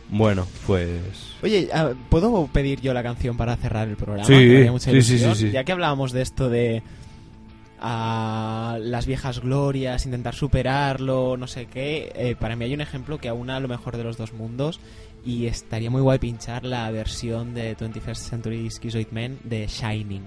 [0.09, 1.01] Bueno, pues...
[1.43, 4.25] Oye, ah, ¿puedo pedir yo la canción para cerrar el programa?
[4.25, 5.51] Sí, Que mucha sí, sí, sí.
[5.51, 6.81] Ya que hablábamos de esto de
[7.79, 13.19] ah, las viejas glorias, intentar superarlo, no sé qué, eh, para mí hay un ejemplo
[13.19, 14.79] que aúna lo mejor de los dos mundos
[15.25, 20.23] y estaría muy guay pinchar la versión de 21st Century Schizoid Men de Shining,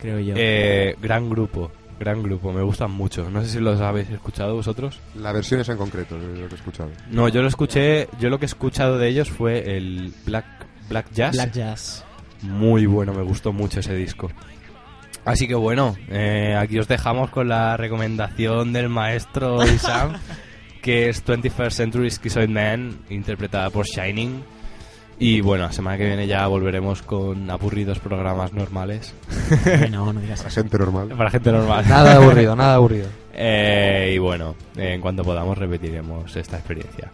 [0.00, 0.34] creo yo.
[0.36, 3.30] Eh, gran grupo, gran grupo, me gustan mucho.
[3.30, 5.00] No sé si los habéis escuchado vosotros.
[5.14, 6.90] La versión es en concreto, es lo que he escuchado.
[7.10, 10.46] No, yo lo escuché, yo lo que he escuchado de ellos fue el Black,
[10.88, 11.32] Black Jazz.
[11.32, 12.04] Black Jazz.
[12.42, 14.30] Muy bueno, me gustó mucho ese disco.
[15.24, 20.14] Así que bueno, eh, aquí os dejamos con la recomendación del maestro Isam,
[20.82, 24.42] que es 21st Century Schizoid Man, interpretada por Shining.
[25.20, 29.14] Y bueno, la semana que viene ya volveremos con aburridos programas normales
[29.90, 30.50] no, no digas eso.
[30.50, 31.08] gente normal.
[31.08, 31.84] para gente normal.
[31.88, 33.08] Nada aburrido, nada aburrido.
[33.32, 37.10] Eh, y bueno, eh, en cuanto podamos repetiremos esta experiencia.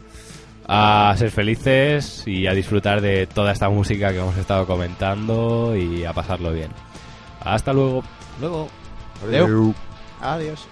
[0.66, 6.04] A ser felices y a disfrutar de toda esta música que hemos estado comentando y
[6.04, 6.70] a pasarlo bien.
[7.40, 8.02] Hasta luego.
[8.40, 8.68] Luego.
[10.20, 10.66] Adiós.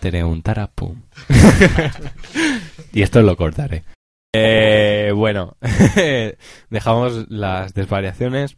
[0.00, 0.96] Meteré un tarapum.
[2.92, 3.84] y esto lo cortaré.
[4.32, 5.56] Eh, bueno,
[6.70, 8.56] dejamos las desvariaciones.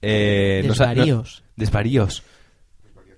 [0.00, 1.42] Eh, no- Desvaríos.
[1.56, 2.22] desvaríos.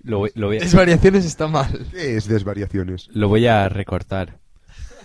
[0.03, 1.87] Lo, voy- lo voy a- Desvariaciones está mal.
[1.93, 3.09] ¿Qué es desvariaciones?
[3.13, 4.39] lo voy a recortar.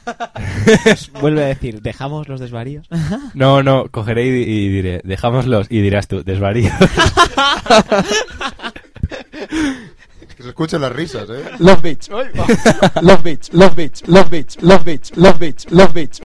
[1.21, 2.87] Vuelve a decir, dejamos los desvaríos.
[3.35, 6.73] No, no, cogeré y, y diré, dejámoslos y dirás tú, desvaríos.
[10.39, 11.51] Que se escuchan las risas, ¿eh?
[11.59, 12.09] Love Beach.
[13.01, 16.21] Love Beach, Love Beach, Love Beach, Love Beach, Love Beach, Love Beach.